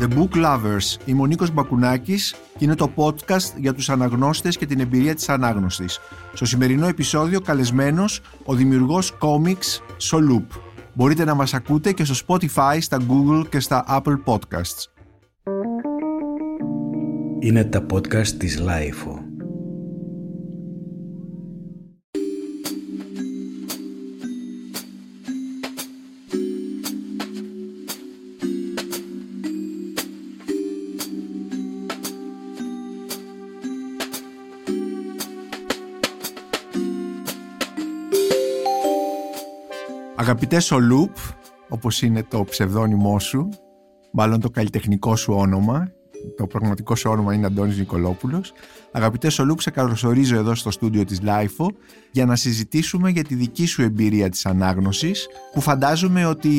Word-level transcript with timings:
The 0.00 0.08
Book 0.08 0.44
Lovers. 0.44 0.96
Είμαι 1.04 1.22
ο 1.22 1.26
Νίκος 1.26 1.50
Μπακουνάκης 1.50 2.34
και 2.58 2.64
είναι 2.64 2.74
το 2.74 2.92
podcast 2.94 3.56
για 3.56 3.74
τους 3.74 3.90
αναγνώστες 3.90 4.56
και 4.56 4.66
την 4.66 4.80
εμπειρία 4.80 5.14
της 5.14 5.28
ανάγνωστης. 5.28 6.00
Στο 6.32 6.44
σημερινό 6.44 6.86
επεισόδιο 6.86 7.40
καλεσμένος 7.40 8.20
ο 8.44 8.54
δημιουργός 8.54 9.10
κόμιξ 9.18 9.82
Solup. 10.10 10.46
Μπορείτε 10.94 11.24
να 11.24 11.34
μας 11.34 11.54
ακούτε 11.54 11.92
και 11.92 12.04
στο 12.04 12.26
Spotify, 12.26 12.76
στα 12.80 12.98
Google 12.98 13.44
και 13.48 13.60
στα 13.60 13.84
Apple 13.88 14.22
Podcasts. 14.24 14.84
Είναι 17.38 17.64
τα 17.64 17.86
podcast 17.92 18.28
της 18.28 18.62
Lifeo. 18.66 19.19
Αγαπητέ 40.20 40.64
Σολούπ, 40.64 41.16
όπως 41.68 42.02
είναι 42.02 42.22
το 42.22 42.44
ψευδόνυμό 42.44 43.18
σου, 43.18 43.48
μάλλον 44.12 44.40
το 44.40 44.50
καλλιτεχνικό 44.50 45.16
σου 45.16 45.32
όνομα, 45.32 45.92
το 46.36 46.46
πραγματικό 46.46 46.94
σου 46.94 47.10
όνομα 47.10 47.34
είναι 47.34 47.46
Αντώνης 47.46 47.78
Νικολόπουλος. 47.78 48.52
Αγαπητέ 48.92 49.34
Σολούπ, 49.34 49.60
σε 49.60 49.70
καλωσορίζω 49.70 50.36
εδώ 50.36 50.54
στο 50.54 50.70
στούντιο 50.70 51.04
της 51.04 51.20
LiFO 51.22 51.70
για 52.10 52.26
να 52.26 52.36
συζητήσουμε 52.36 53.10
για 53.10 53.24
τη 53.24 53.34
δική 53.34 53.66
σου 53.66 53.82
εμπειρία 53.82 54.28
της 54.28 54.46
ανάγνωσης 54.46 55.26
που 55.52 55.60
φαντάζομαι 55.60 56.26
ότι 56.26 56.50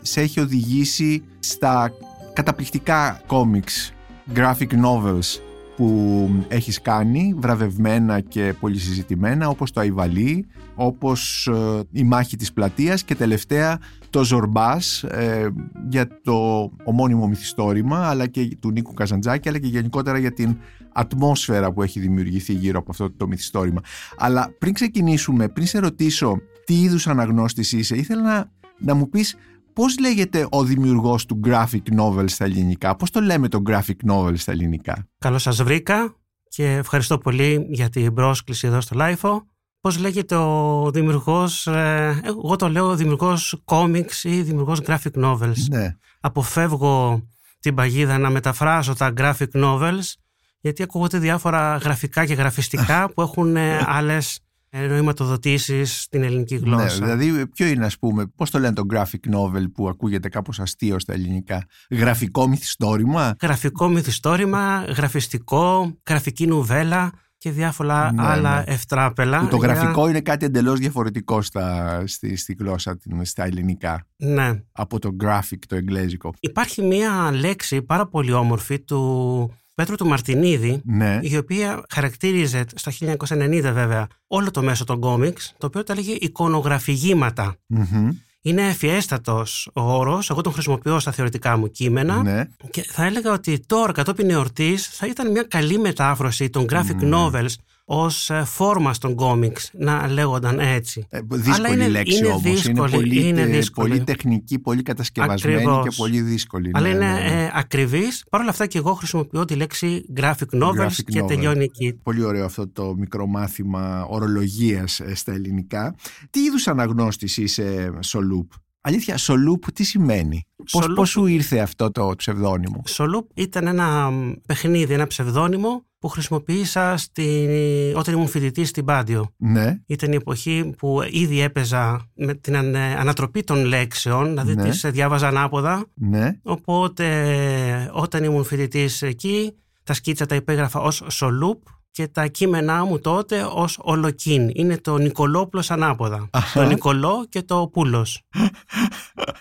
σε 0.00 0.20
έχει 0.20 0.40
οδηγήσει 0.40 1.24
στα 1.38 1.92
καταπληκτικά 2.32 3.20
κόμιξ, 3.26 3.92
graphic 4.34 4.70
novels 4.84 5.49
που 5.80 6.30
έχεις 6.48 6.80
κάνει 6.80 7.34
βραβευμένα 7.38 8.20
και 8.20 8.54
πολύ 8.60 8.78
συζητημένα 8.78 9.48
όπως 9.48 9.72
το 9.72 9.80
Αϊβαλί, 9.80 10.46
όπως 10.74 11.46
ε, 11.46 11.80
η 11.92 12.04
μάχη 12.04 12.36
της 12.36 12.52
πλατείας 12.52 13.04
και 13.04 13.14
τελευταία 13.14 13.78
το 14.10 14.24
Ζορμπάς 14.24 15.02
ε, 15.02 15.48
για 15.88 16.08
το 16.22 16.70
ομώνυμο 16.84 17.28
μυθιστόρημα 17.28 18.08
αλλά 18.08 18.26
και 18.26 18.56
του 18.60 18.70
Νίκου 18.70 18.94
Καζαντζάκη 18.94 19.48
αλλά 19.48 19.58
και 19.58 19.66
γενικότερα 19.66 20.18
για 20.18 20.32
την 20.32 20.56
ατμόσφαιρα 20.92 21.72
που 21.72 21.82
έχει 21.82 22.00
δημιουργηθεί 22.00 22.52
γύρω 22.52 22.78
από 22.78 22.90
αυτό 22.90 23.10
το 23.10 23.26
μυθιστόρημα. 23.26 23.80
Αλλά 24.16 24.54
πριν 24.58 24.72
ξεκινήσουμε, 24.72 25.48
πριν 25.48 25.66
σε 25.66 25.78
ρωτήσω 25.78 26.40
τι 26.64 26.80
είδους 26.80 27.06
αναγνώστης 27.06 27.72
είσαι, 27.72 27.96
ήθελα 27.96 28.22
να, 28.22 28.50
να 28.78 28.94
μου 28.94 29.08
πεις 29.08 29.36
Πώς 29.72 29.98
λέγεται 29.98 30.46
ο 30.50 30.64
δημιουργός 30.64 31.26
του 31.26 31.40
graphic 31.44 32.00
novel 32.00 32.24
στα 32.26 32.44
ελληνικά, 32.44 32.96
πώς 32.96 33.10
το 33.10 33.20
λέμε 33.20 33.48
το 33.48 33.62
graphic 33.66 34.10
novel 34.12 34.32
στα 34.36 34.52
ελληνικά; 34.52 35.08
Καλώς 35.18 35.42
σας 35.42 35.62
βρήκα 35.62 36.14
και 36.48 36.72
ευχαριστώ 36.72 37.18
πολύ 37.18 37.66
για 37.70 37.88
την 37.88 38.14
πρόσκληση 38.14 38.66
εδώ 38.66 38.80
στο 38.80 38.96
LIFO. 39.00 39.40
Πώς 39.80 39.98
λέγεται 39.98 40.34
ο 40.34 40.90
δημιουργός, 40.92 41.66
ε, 41.66 42.20
εγώ 42.24 42.56
το 42.56 42.68
λέω 42.68 42.96
δημιουργός 42.96 43.62
comics 43.64 44.22
ή 44.22 44.42
δημιουργός 44.42 44.80
graphic 44.86 45.24
novels. 45.24 45.68
Ναι. 45.70 45.96
Αποφεύγω 46.20 47.22
την 47.60 47.74
παγίδα 47.74 48.18
να 48.18 48.30
μεταφράσω 48.30 48.94
τα 48.94 49.12
graphic 49.16 49.50
novels 49.52 50.12
γιατί 50.60 50.82
ακούγονται 50.82 51.18
διάφορα 51.18 51.76
γραφικά 51.76 52.26
και 52.26 52.34
γραφιστικά 52.34 53.12
που 53.12 53.22
έχουν 53.22 53.56
ε, 53.56 53.84
άλλες 53.96 54.40
νοηματοδοτήσει 54.70 55.84
στην 55.84 56.22
ελληνική 56.22 56.54
Ναι, 56.54 56.60
γλώσσα. 56.60 56.94
δηλαδή 57.06 57.46
ποιο 57.46 57.66
είναι 57.66 57.84
ας 57.86 57.98
πούμε, 57.98 58.26
πώς 58.36 58.50
το 58.50 58.58
λένε 58.58 58.74
το 58.74 58.82
graphic 58.92 59.34
novel 59.34 59.64
που 59.74 59.88
ακούγεται 59.88 60.28
κάπως 60.28 60.60
αστείο 60.60 60.98
στα 60.98 61.12
ελληνικά; 61.12 61.64
Γραφικό 61.90 62.48
μυθιστόρημα; 62.48 63.34
Γραφικό 63.42 63.88
μυθιστόρημα, 63.88 64.84
γραφιστικό, 64.96 65.96
γραφική 66.08 66.46
νουβέλα 66.46 67.12
και 67.38 67.50
διάφορα 67.50 68.12
Ναι, 68.12 68.22
άλλα 68.26 68.56
ναι. 68.56 68.64
ευτράπελα. 68.72 69.40
Που 69.40 69.48
το 69.48 69.56
για- 69.56 69.66
γραφικό 69.68 70.08
είναι 70.08 70.20
κάτι 70.20 70.44
εντελώς 70.44 70.78
διαφορετικό 70.78 71.42
στα, 71.42 72.02
στη, 72.06 72.36
στη 72.36 72.56
γλώσσα, 72.58 72.96
την- 72.96 73.24
στα 73.24 73.44
ελληνικά. 73.44 74.06
Ναι. 74.16 74.62
Από 74.72 74.98
το 74.98 75.16
graphic, 75.24 75.58
το 75.68 75.76
εγγλέζικο. 75.76 76.32
Υπάρχει 76.40 76.82
μία 76.82 77.30
λέξη 77.32 77.82
πάρα 77.82 78.06
πολύ 78.06 78.32
όμορφη 78.32 78.80
του 78.80 79.54
Πέτρου 79.80 79.96
του 79.96 80.06
Μαρτινίδη 80.06 80.80
Ναι, 80.84 81.18
η 81.22 81.36
οποία 81.36 81.82
χαρακτήριζε 81.90 82.64
στο 82.74 82.92
1990 83.28 83.60
βέβαια 83.72 84.06
όλο 84.26 84.50
το 84.50 84.62
μέσο 84.62 84.84
των 84.84 85.00
κόμιξ 85.00 85.54
το 85.58 85.66
οποίο 85.66 85.82
τα 85.82 85.94
λέγε 85.94 86.16
εικονογραφηγήματα. 86.20 87.56
Μμμ. 87.66 88.10
Είναι 88.42 88.62
ευφιέστατος 88.68 89.70
ο 89.74 89.80
όρος, 89.80 90.30
εγώ 90.30 90.40
τον 90.40 90.52
χρησιμοποιώ 90.52 90.98
στα 90.98 91.12
θεωρητικά 91.12 91.56
μου 91.56 91.70
κείμενα 91.70 92.22
ναι. 92.22 92.44
και 92.70 92.82
θα 92.82 93.04
έλεγα 93.04 93.32
ότι 93.32 93.60
τώρα 93.66 93.92
κατόπιν 93.92 94.30
εορτής 94.30 94.86
θα 94.86 95.06
ήταν 95.06 95.30
μια 95.30 95.42
καλή 95.42 95.78
μετάφραση 95.78 96.50
των 96.50 96.66
graphic 96.70 96.94
Ναι. 96.94 97.16
novels 97.16 97.54
ως 97.92 98.30
ε, 98.30 98.42
φόρμα 98.46 98.94
των 99.00 99.14
κόμιξ 99.14 99.70
να 99.72 100.08
λέγονταν 100.08 100.58
έτσι. 100.58 101.06
Ε, 101.08 101.18
δύσκολη 101.30 101.72
είναι- 101.72 101.88
λέξη 101.88 102.16
είναι 102.16 102.26
όμως. 102.26 102.42
δύσκολη, 102.42 102.78
είναι 102.78 102.88
πολύ, 102.90 103.28
είναι 103.28 103.40
ε, 103.40 103.46
δύσκολη. 103.46 103.88
πολύ 103.88 104.04
τεχνική, 104.04 104.58
πολύ 104.58 104.82
κατασκευασμένη 104.82 105.54
Ακριβώς. 105.56 105.88
και 105.88 105.94
πολύ 106.02 106.20
δύσκολη. 106.20 106.70
Αλλά 106.74 106.86
ναι, 106.88 106.94
είναι 106.94 107.04
ναι, 107.12 107.12
ναι. 107.12 107.42
ε, 107.44 107.50
ακριβής. 107.54 108.24
Παρ' 108.30 108.40
όλα 108.40 108.50
αυτά 108.50 108.66
και 108.66 108.78
εγώ 108.78 108.92
χρησιμοποιώ 108.94 109.44
τη 109.44 109.54
λέξη 109.54 110.04
graphic 110.16 110.62
novels 110.62 110.86
Graphic 110.86 111.04
και 111.06 111.20
novel. 111.22 111.26
τελειώνει 111.26 111.64
εκεί. 111.64 111.92
Πολύ 112.02 112.24
ωραίο 112.24 112.44
αυτό 112.44 112.68
το 112.68 112.94
μικρό 112.98 113.26
μάθημα 113.26 114.04
ορολογίας 114.08 115.00
ε, 115.00 115.14
στα 115.14 115.32
ελληνικά. 115.32 115.94
Τι 116.30 116.40
είδους 116.40 116.68
αναγνώστης 116.68 117.36
είσαι 117.36 117.90
Σολούπ; 118.00 118.52
Αλήθεια, 118.80 119.16
Σολούπ 119.16 119.72
τι 119.72 119.84
σημαίνει; 119.84 120.46
Πώς, 120.56 120.70
Σολούπ- 120.70 120.94
πώς 120.98 121.08
σου 121.08 121.26
ήρθε 121.26 121.58
αυτό 121.58 121.90
το 121.90 122.12
ψευδόνυμο; 122.16 122.82
Σολούπ 122.86 123.30
ήταν 123.34 123.66
ένα 123.66 124.10
μ, 124.10 124.32
παιχνίδι, 124.46 124.92
ένα 124.94 125.06
ψευδόνυμο 125.06 125.84
που 125.98 126.08
χρησιμοποίησα 126.08 126.96
στη... 126.96 127.48
όταν 127.96 128.14
ήμουν 128.14 128.28
φοιτητής 128.28 128.68
στην 128.68 128.84
Πάντιο. 128.84 129.34
Ναι, 129.36 129.80
Ήταν 129.86 130.12
η 130.12 130.14
εποχή 130.14 130.72
που 130.78 131.00
ήδη 131.10 131.40
έπαιζα 131.40 132.08
με 132.14 132.34
την 132.34 132.56
ανε- 132.56 132.96
ανατροπή 132.98 133.42
των 133.42 133.64
λέξεων, 133.64 134.28
δηλαδή 134.28 134.54
Ναι. 134.54 134.68
τις 134.68 134.80
διάβαζα 134.90 135.28
ανάποδα. 135.28 135.84
ναι. 135.94 136.38
Οπότε 136.42 137.90
όταν 137.92 138.24
ήμουν 138.24 138.44
φοιτητής 138.44 139.02
εκεί, 139.02 139.52
τα 139.84 139.92
σκίτσα 139.94 140.26
τα 140.26 140.34
υπέγραφα 140.34 140.80
ως 140.80 141.02
Σολούπ 141.08 141.62
και 141.90 142.08
τα 142.08 142.26
κείμενά 142.26 142.84
μου 142.84 142.98
τότε 142.98 143.46
ως 143.54 143.78
Ολοκίν. 143.80 144.50
Είναι 144.54 144.78
το 144.78 144.96
Νικολόπουλος 144.98 145.70
ανάποδα. 145.70 146.30
Το 146.54 146.62
Νικολό 146.62 147.26
και 147.28 147.42
το 147.42 147.68
Πούλος. 147.72 148.22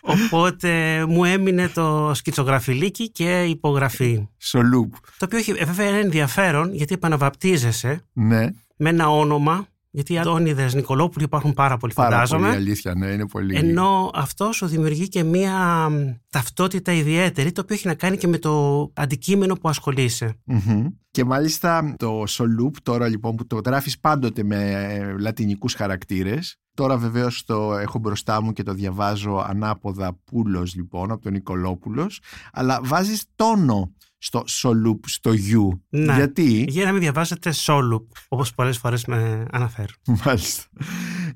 Οπότε 0.02 1.06
μου 1.08 1.26
έμεινε 1.26 1.68
το 1.68 2.12
σκητσογραφιλίκι 2.14 3.10
και 3.12 3.44
υπογραφή. 3.44 4.28
Σολούπ. 4.38 4.94
Το 4.94 5.26
οποίο 5.26 5.38
έχει 5.38 5.54
βέβαια 5.54 5.88
είναι 5.88 6.00
ενδιαφέρον 6.00 6.74
γιατί 6.74 6.94
επαναβαπτίζεσαι 6.94 8.02
Ναι, 8.14 8.48
με 8.76 8.90
ένα 8.90 9.10
όνομα. 9.10 9.68
Γιατί 9.92 10.14
οι 10.14 10.20
Αντώνιδες 10.20 10.74
Νικολόπουλοι 10.74 11.26
υπάρχουν 11.26 11.54
πάρα 11.54 11.78
πολύ 11.78 11.94
πάρα 11.94 12.10
φαντάζομαι. 12.10 12.46
πολύ 12.46 12.56
αλήθεια. 12.56 12.96
Ναι, 12.96 13.08
είναι 13.08 13.28
πολύ... 13.28 13.56
Ενώ 13.56 14.12
αυτός 14.14 14.56
σου 14.56 14.66
δημιουργεί 14.66 15.08
και 15.08 15.24
μία 15.24 15.90
μ, 15.90 15.96
ταυτότητα 16.30 16.92
ιδιαίτερη, 16.92 17.52
το 17.52 17.62
οποίο 17.62 17.76
έχει 17.76 17.88
να 17.88 17.94
κάνει 17.94 18.18
και 18.18 18.28
με 18.28 18.38
το 18.38 18.84
αντικείμενο 18.96 19.56
που 19.56 19.70
ασχολείσαι. 19.70 20.40
Μμμ. 20.44 20.86
Και 21.12 21.24
μάλιστα 21.24 21.96
το 21.98 22.24
Σολούπ 22.28 22.82
τώρα 22.84 23.08
λοιπόν 23.08 23.36
που 23.36 23.48
το 23.48 23.62
γράφεις 23.66 24.00
πάντοτε 24.00 24.44
με 24.44 24.72
ε, 24.72 25.16
λατινικούς 25.20 25.74
χαρακτήρες 25.74 26.60
Τώρα 26.80 26.98
βεβαίως 26.98 27.44
το 27.46 27.78
έχω 27.78 28.00
μπροστά 28.00 28.42
μου 28.42 28.54
και 28.54 28.64
το 28.64 28.74
διαβάζω 28.74 29.46
ανάποδα 29.48 30.20
πούλος 30.24 30.76
λοιπόν 30.76 31.12
από 31.12 31.22
τον 31.22 31.32
Νικολόπουλος 31.32 32.22
αλλά 32.52 32.80
βάζεις 32.84 33.26
τόνο 33.36 33.94
στο 34.20 34.44
Σολούπ, 34.48 35.08
στο 35.08 35.34
γιου. 35.34 35.86
Ναι. 35.90 36.16
Γιατί, 36.16 36.66
Για 36.70 36.86
να 36.86 36.92
μην 36.92 37.02
διαβάζετε 37.02 37.52
Σόλουπ, 37.52 38.12
όπως 38.28 38.54
πολλές 38.54 38.78
φορές 38.78 39.06
με 39.06 39.46
αναφέρουν. 39.52 39.96
μάλιστα, 40.26 40.64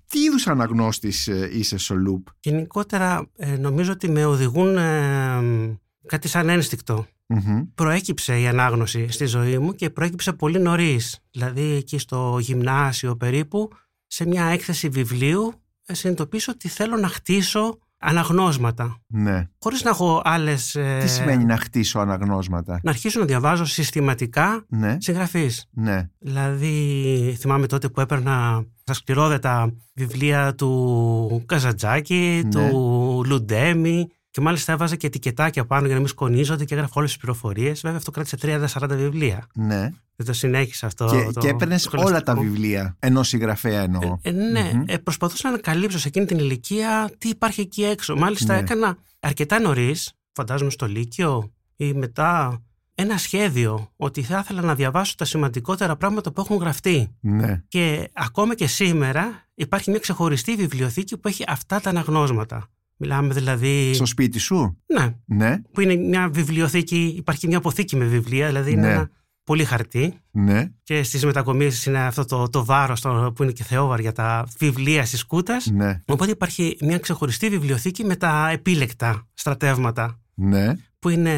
τι 0.07 0.19
είδους 0.19 0.47
αναγνώστης 0.47 1.27
ε, 1.27 1.49
είσαι 1.53 1.77
Σολούπ. 1.77 2.27
Γενικότερα 2.39 3.29
ε, 3.35 3.57
νομίζω 3.57 3.91
ότι 3.91 4.09
με 4.09 4.25
οδηγούν 4.25 4.77
ε, 4.77 5.41
μ, 5.41 5.75
κάτι 6.05 6.27
σαν 6.27 6.49
ένστικτο. 6.49 7.05
Μμμ. 7.27 7.61
Προέκυψε 7.75 8.39
η 8.39 8.47
ανάγνωση 8.47 9.11
στη 9.11 9.25
ζωή 9.25 9.57
μου 9.57 9.73
και 9.73 9.89
προέκυψε 9.89 10.33
πολύ 10.33 10.59
νωρίς. 10.59 11.19
Δηλαδή 11.31 11.61
εκεί 11.61 11.97
στο 11.97 12.37
γυμνάσιο 12.41 13.15
περίπου, 13.15 13.69
σε 14.07 14.27
μια 14.27 14.45
έκθεση 14.45 14.89
βιβλίου, 14.89 15.53
ε, 15.85 15.93
συνειδητοποίησα 15.93 16.51
ότι 16.55 16.67
θέλω 16.67 16.97
να 16.97 17.07
χτίσω 17.07 17.79
αναγνώσματα. 18.03 18.97
Ναι. 19.07 19.47
Χωρίς 19.59 19.83
να 19.83 19.89
έχω 19.89 20.21
άλλες... 20.23 20.75
ε, 20.75 20.97
Τι 21.01 21.07
σημαίνει 21.09 21.45
να 21.45 21.57
χτίσω 21.57 21.99
αναγνώσματα; 21.99 22.79
Να 22.83 22.89
αρχίσω 22.89 23.19
να 23.19 23.25
διαβάζω 23.25 23.65
συστηματικά 23.65 24.65
Ναι, 24.67 24.97
συγγραφείς. 24.99 25.65
ναι. 25.71 26.09
Δηλαδή, 26.19 27.35
θυμάμαι 27.39 27.67
τότε 27.67 27.89
που 27.89 28.01
έπαιρνα 28.01 28.63
στα 28.81 28.93
σκληρόδετα 28.93 29.73
βιβλία 29.93 30.55
του 30.55 31.43
Καζατζάκη, 31.45 32.41
Ναι. 32.43 32.49
του 32.49 33.21
Λουντέμι 33.25 34.07
και 34.33 34.41
μάλιστα 34.41 34.71
έβαζα 34.71 34.95
και 34.95 35.07
ετικετάκια 35.07 35.65
πάνω 35.65 35.85
για 35.85 35.93
να 35.93 35.99
μην 35.99 36.09
σκονίζονται 36.09 36.65
και 36.65 36.73
έγραφα 36.73 36.93
όλες 36.95 37.09
τις 37.11 37.19
πληροφορίες. 37.19 37.81
Βέβαια, 37.81 37.97
αυτό 37.97 38.11
κράτησε 38.11 38.37
30-40 38.41 38.87
βιβλία. 38.89 39.47
ναι. 39.53 39.89
Δεν 40.15 40.25
το 40.25 40.33
συνέχισα 40.33 40.85
αυτό. 40.85 41.05
και, 41.05 41.31
το 41.33 41.39
και 41.39 41.47
έπαιρνες 41.47 41.81
σχολαστικό. 41.81 42.15
όλα 42.17 42.23
τα 42.25 42.35
βιβλία 42.41 42.95
ενό 42.99 43.23
συγγραφέα 43.23 43.81
εννοώ. 43.81 44.17
Ε, 44.21 44.31
ναι, 44.31 44.71
Μμμ. 44.73 44.83
ε, 44.87 44.97
προσπαθούσα 44.97 45.47
να 45.47 45.53
ανακαλύψω 45.53 45.99
σε 45.99 46.07
εκείνη 46.07 46.25
την 46.25 46.37
ηλικία 46.37 47.11
τι 47.17 47.29
υπάρχει 47.29 47.61
εκεί 47.61 47.83
έξω. 47.83 48.15
Μάλιστα 48.15 48.53
Ναι. 48.53 48.59
έκανα 48.59 48.97
αρκετά 49.19 49.59
νωρίς, 49.59 50.11
φαντάζομαι 50.31 50.69
στο 50.69 50.85
Λύκειο, 50.87 51.51
ή 51.75 51.93
μετά 51.93 52.61
ένα 52.95 53.17
σχέδιο 53.17 53.91
ότι 53.95 54.21
θα 54.23 54.39
ήθελα 54.43 54.61
να 54.61 54.75
διαβάσω 54.75 55.13
τα 55.17 55.25
σημαντικότερα 55.25 55.95
πράγματα 55.95 56.31
που 56.31 56.41
έχουν 56.41 56.57
γραφτεί. 56.57 57.15
Ναι. 57.19 57.61
Και 57.67 58.09
ακόμα 58.13 58.55
και 58.55 58.67
σήμερα 58.67 59.45
υπάρχει 59.53 59.89
μια 59.89 59.99
ξεχωριστή 59.99 60.55
βιβλιοθήκη 60.55 61.17
που 61.17 61.27
έχει 61.27 61.43
αυτά 61.47 61.79
τα 61.79 61.89
αναγνώσματα. 61.89 62.67
Μιλάμε 62.97 63.33
δηλαδή. 63.33 63.93
Στο 63.93 64.05
σπίτι 64.05 64.39
σου; 64.39 64.77
Ναι, 64.85 65.15
Ναι, 65.25 65.61
που 65.71 65.81
είναι 65.81 65.95
μια 65.95 66.29
βιβλιοθήκη, 66.29 67.13
υπάρχει 67.17 67.47
μια 67.47 67.57
αποθήκη 67.57 67.95
με 67.95 68.05
βιβλία, 68.05 68.47
δηλαδή 68.47 68.71
είναι 68.71 68.81
Ναι. 68.81 68.91
ένα 68.91 69.09
πολύ 69.43 69.63
χαρτί. 69.65 70.13
ναι, 70.31 70.69
Και 70.83 71.03
στις 71.03 71.25
μετακομίσεις 71.25 71.85
είναι 71.85 71.99
αυτό 71.99 72.25
το, 72.25 72.49
το 72.49 72.65
βάρος 72.65 73.01
που 73.35 73.43
είναι 73.43 73.51
και 73.51 73.63
θεόβαρ 73.63 73.99
για 73.99 74.11
τα 74.11 74.47
βιβλία 74.59 75.03
τη 75.03 75.25
κούτας. 75.25 75.65
ναι, 75.65 76.01
Οπότε 76.05 76.31
υπάρχει 76.31 76.77
μια 76.81 76.97
ξεχωριστή 76.97 77.49
βιβλιοθήκη 77.49 78.03
με 78.03 78.15
τα 78.15 78.49
επίλεκτα 78.49 79.27
στρατεύματα 79.33 80.19
ναι. 80.33 80.73
Που 81.03 81.09
είναι 81.09 81.37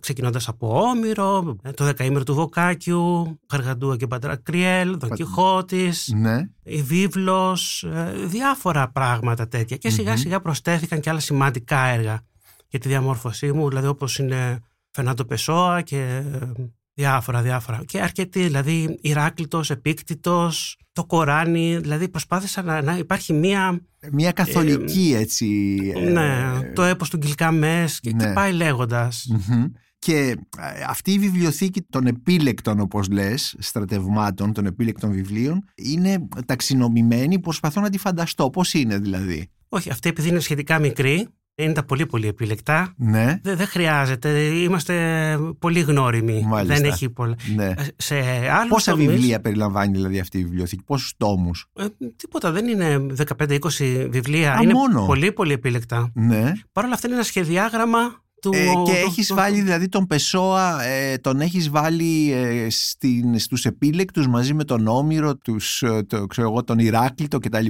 ξεκινώντας 0.00 0.48
από 0.48 0.80
Όμηρο, 0.82 1.56
το 1.74 1.84
δεκαήμερο 1.84 2.24
του 2.24 2.34
Βοκάκιου, 2.34 3.38
Γαργαντούα 3.52 3.96
και 3.96 4.06
Παντρακριέλ, 4.06 4.98
Δον 4.98 5.10
Κιχώτης, 5.10 6.12
ναι. 6.14 6.48
η 6.62 6.82
Βίβλος, 6.82 7.82
ε, 7.82 8.12
διάφορα 8.26 8.90
πράγματα 8.90 9.48
τέτοια. 9.48 9.76
Και 9.76 9.90
σιγά 9.90 10.16
σιγά 10.16 10.40
προσθέθηκαν 10.40 11.00
και 11.00 11.10
άλλα 11.10 11.20
σημαντικά 11.20 11.78
έργα 11.84 12.20
για 12.68 12.78
τη 12.78 12.88
διαμόρφωσή 12.88 13.52
μου, 13.52 13.68
δηλαδή 13.68 13.86
όπως 13.86 14.18
είναι 14.18 14.58
Φερνάντο 14.90 15.24
Πεσόα 15.24 15.80
και 15.80 15.98
ε, 16.00 16.52
διάφορα 16.94 17.42
διάφορα. 17.42 17.82
Και 17.86 18.00
αρκετοί, 18.00 18.42
δηλαδή 18.42 18.98
Ηράκλητος, 19.00 19.70
Επίκτητος, 19.70 20.76
το 20.92 21.04
Κοράνι, 21.04 21.76
δηλαδή 21.76 22.08
προσπάθησα 22.08 22.62
να, 22.62 22.82
να 22.82 22.98
υπάρχει 22.98 23.32
μία, 23.32 23.80
Μια 24.12 24.32
καθολική 24.32 25.14
έτσι. 25.16 25.76
ε, 25.96 26.00
ναι, 26.10 26.60
το 26.74 26.82
έπος 26.82 27.10
του 27.10 27.16
Γκυλκαμές 27.16 28.00
και, 28.00 28.10
και 28.10 28.26
ναι. 28.26 28.32
πάει 28.32 28.52
λέγοντας. 28.52 29.26
μμμ. 29.28 29.64
Και 29.98 30.36
ε, 30.58 30.84
αυτή 30.88 31.12
η 31.12 31.18
βιβλιοθήκη 31.18 31.80
των 31.82 32.06
επίλεκτων, 32.06 32.80
όπως 32.80 33.08
λες, 33.08 33.56
στρατευμάτων, 33.58 34.52
των 34.52 34.66
επίλεκτων 34.66 35.12
βιβλίων, 35.12 35.64
είναι 35.74 36.28
ταξινομημένη, 36.46 37.38
προσπαθώ 37.38 37.80
να 37.80 37.90
τη 37.90 37.98
φανταστώ. 37.98 38.50
Πώς 38.50 38.74
είναι 38.74 38.98
δηλαδή; 38.98 39.50
Όχι, 39.68 39.90
αυτή 39.90 40.08
επειδή 40.08 40.28
είναι 40.28 40.40
σχετικά 40.40 40.78
μικρή, 40.78 41.28
είναι 41.62 41.72
τα 41.72 41.84
πολύ 41.84 42.06
πολύ 42.06 42.26
επιλεκτά. 42.26 42.94
Ναι, 42.96 43.40
Δεν, 43.42 43.56
δεν 43.56 43.66
χρειάζεται, 43.66 44.38
είμαστε 44.40 44.94
πολύ 45.58 45.80
γνώριμοι. 45.80 46.42
Μάλιστα. 46.46 46.74
Δεν 46.74 46.90
έχει 46.90 47.08
πολλά. 47.08 47.36
ναι. 47.54 47.74
Σε 47.96 48.14
άλλους 48.50 48.68
Πόσα 48.68 48.90
τομείς, 48.90 49.06
βιβλία 49.06 49.40
περιλαμβάνει 49.40 49.92
δηλαδή 49.92 50.18
αυτή 50.18 50.38
η 50.38 50.44
βιβλιοθήκη, 50.44 50.82
πόσους 50.82 51.14
τόμους; 51.16 51.70
ε, 51.76 51.84
τίποτα, 52.16 52.50
δεν 52.50 52.66
είναι 52.66 53.06
15-20 53.46 53.58
βιβλία. 54.10 54.52
Α, 54.52 54.62
είναι 54.62 54.72
μόνο; 54.72 55.06
πολύ 55.06 55.32
πολύ 55.32 55.52
επιλεκτά. 55.52 56.10
Ναι. 56.14 56.52
Παρ' 56.72 56.84
όλα 56.84 56.94
αυτά 56.94 57.06
είναι 57.06 57.16
ένα 57.16 57.24
σχεδιάγραμμα 57.24 57.98
του. 58.42 58.50
Ε, 58.54 58.64
και 58.66 58.72
του- 58.72 58.90
έχεις 59.06 59.26
του- 59.26 59.34
βάλει 59.34 59.60
δηλαδή 59.60 59.88
τον 59.88 60.06
Πεσόα, 60.06 60.82
ε, 60.82 61.18
τον 61.18 61.40
έχεις 61.40 61.70
βάλει 61.70 62.32
ε, 62.32 62.66
στην, 62.70 63.38
στους 63.38 63.64
επίλεκτους 63.64 64.26
μαζί 64.26 64.54
με 64.54 64.64
τον 64.64 64.86
Όμηρο, 64.86 65.36
τους, 65.36 65.82
ε, 65.82 66.02
το, 66.02 66.26
ξέρω 66.26 66.48
εγώ, 66.48 66.64
τον 66.64 66.78
Ηράκλειτο 66.78 67.38
κτλ. 67.38 67.66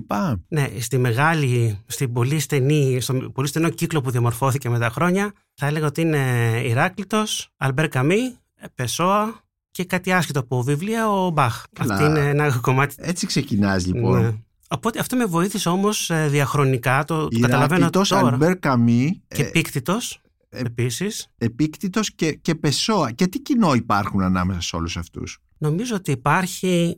Ναι, 0.48 0.68
στη 0.78 0.98
μεγάλη, 0.98 1.78
στην 1.86 2.12
πολύ 2.12 2.38
στενή, 2.38 3.00
στο 3.00 3.14
πολύ 3.14 3.48
στενό 3.48 3.68
κύκλο 3.68 4.00
που 4.00 4.10
διαμορφώθηκε 4.10 4.68
με 4.68 4.78
τα 4.78 4.88
χρόνια, 4.90 5.32
θα 5.54 5.66
έλεγα 5.66 5.86
ότι 5.86 6.00
είναι 6.00 6.18
Ηράκλητος, 6.64 7.48
Αλμπέρ 7.56 7.88
Καμί, 7.88 8.36
Πεσόα 8.74 9.40
και 9.70 9.84
κάτι 9.84 10.12
άσχετο 10.12 10.40
από 10.40 10.62
βιβλία, 10.62 11.10
ο 11.10 11.30
Μπαχ. 11.30 11.62
Καλά. 11.72 11.94
Αυτή 11.94 12.06
είναι 12.06 12.28
ένα 12.28 12.58
κομμάτι. 12.60 12.94
Έτσι 12.98 13.26
ξεκινάς 13.26 13.86
λοιπόν. 13.86 14.22
Ναι. 14.22 14.32
Οπότε 14.68 14.98
αυτό 14.98 15.16
με 15.16 15.24
βοήθησε 15.24 15.68
όμως 15.68 16.10
ε, 16.10 16.26
διαχρονικά, 16.30 17.04
το, 17.04 17.28
το 17.28 17.38
καταλαβαίνω 17.40 17.80
Ηράκλειτος, 17.80 18.08
τώρα. 18.08 18.26
Αλμπέρ 18.26 18.58
Καμί, 18.58 19.22
Και 19.28 19.42
ε, 19.42 19.44
Πίκτητος, 19.44 20.12
ε, 20.14 20.18
επίσης. 20.52 21.26
Επίκτητος 21.38 22.14
και, 22.14 22.32
και 22.32 22.54
Πεσόα. 22.54 23.12
Και 23.12 23.26
τι 23.26 23.40
κοινό 23.40 23.74
υπάρχουν 23.74 24.22
ανάμεσα 24.22 24.60
σε 24.60 24.76
όλους 24.76 24.96
αυτούς; 24.96 25.38
Νομίζω 25.58 25.94
ότι 25.96 26.10
υπάρχει 26.10 26.96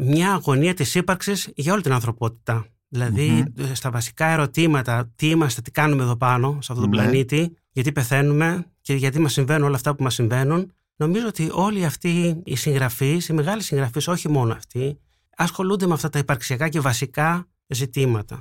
μια 0.00 0.32
αγωνία 0.32 0.74
της 0.74 0.94
ύπαρξης 0.94 1.50
για 1.56 1.72
όλη 1.72 1.82
την 1.82 1.92
ανθρωπότητα. 1.92 2.66
Δηλαδή, 2.88 3.44
ε, 3.56 3.74
στα 3.74 3.90
βασικά 3.90 4.26
ερωτήματα, 4.26 5.12
τι 5.16 5.28
είμαστε, 5.28 5.60
τι 5.60 5.70
κάνουμε 5.70 6.02
εδώ 6.02 6.16
πάνω, 6.16 6.58
σε 6.60 6.72
αυτόν 6.72 6.90
τον 6.90 6.98
Ναι. 6.98 7.02
πλανήτη, 7.02 7.56
γιατί 7.72 7.92
πεθαίνουμε 7.92 8.66
και 8.80 8.94
γιατί 8.94 9.18
μας 9.20 9.32
συμβαίνουν 9.32 9.66
όλα 9.66 9.76
αυτά 9.76 9.94
που 9.94 10.02
μας 10.02 10.14
συμβαίνουν. 10.14 10.72
Νομίζω 10.96 11.26
ότι 11.26 11.48
όλοι 11.52 11.84
αυτοί 11.84 12.40
οι 12.44 12.56
συγγραφείς, 12.56 13.28
οι 13.28 13.32
μεγάλοι 13.32 13.62
συγγραφείς, 13.62 14.08
όχι 14.08 14.28
μόνο 14.28 14.52
αυτοί, 14.52 14.98
ασχολούνται 15.36 15.86
με 15.86 15.92
αυτά 15.92 16.08
τα 16.08 16.18
υπαρξιακά 16.18 16.68
και 16.68 16.80
βασικά 16.80 17.46
ζητήματα. 17.66 18.40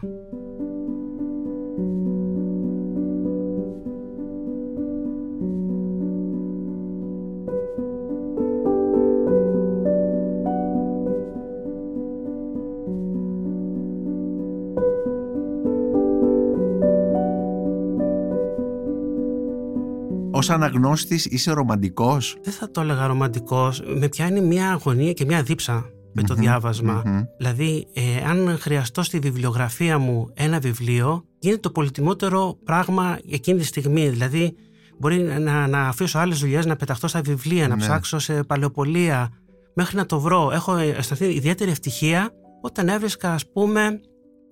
Ως 20.44 20.50
αναγνώστης 20.50 21.26
είσαι 21.26 21.52
ρομαντικός; 21.52 22.38
Δεν 22.44 22.54
θα 22.54 22.72
το 22.72 22.82
έλεγα 22.82 23.08
ρομαντικός. 23.08 23.82
Με 24.00 24.08
πιάνει 24.08 24.42
μια 24.42 24.72
αγωνία 24.72 25.14
και 25.14 25.26
μια 25.26 25.44
δίψα 25.44 25.86
με 26.14 26.24
το 26.24 26.34
διάβασμα. 26.34 27.02
Μμμ. 27.06 27.22
Δηλαδή, 27.38 27.88
ε, 27.94 28.02
αν 28.30 28.58
χρειαστώ 28.60 29.04
στη 29.04 29.20
βιβλιογραφία 29.20 29.98
μου 30.00 30.30
ένα 30.34 30.60
βιβλίο, 30.60 31.24
γίνεται 31.40 31.60
το 31.62 31.70
πολυτιμότερο 31.70 32.58
πράγμα 32.64 33.18
εκείνη 33.32 33.60
τη 33.60 33.66
στιγμή. 33.66 34.10
Δηλαδή, 34.10 34.56
μπορεί 35.00 35.22
να, 35.22 35.68
να 35.68 35.82
αφήσω 35.82 36.20
άλλες 36.20 36.40
δουλειές, 36.40 36.66
να 36.66 36.76
πεταχτώ 36.76 37.08
στα 37.08 37.22
βιβλία, 37.22 37.68
να 37.68 37.76
Ναι. 37.76 37.82
ψάξω 37.82 38.20
σε 38.20 38.44
παλαιοπολία, 38.44 39.30
μέχρι 39.76 39.96
να 39.98 40.06
το 40.06 40.20
βρω. 40.20 40.52
Έχω 40.54 40.76
αισθανθεί 40.76 41.26
ιδιαίτερη 41.26 41.72
ευτυχία 41.72 42.30
όταν 42.62 42.88
έβρισκα, 42.88 43.34
ας 43.34 43.52
πούμε, 43.52 44.00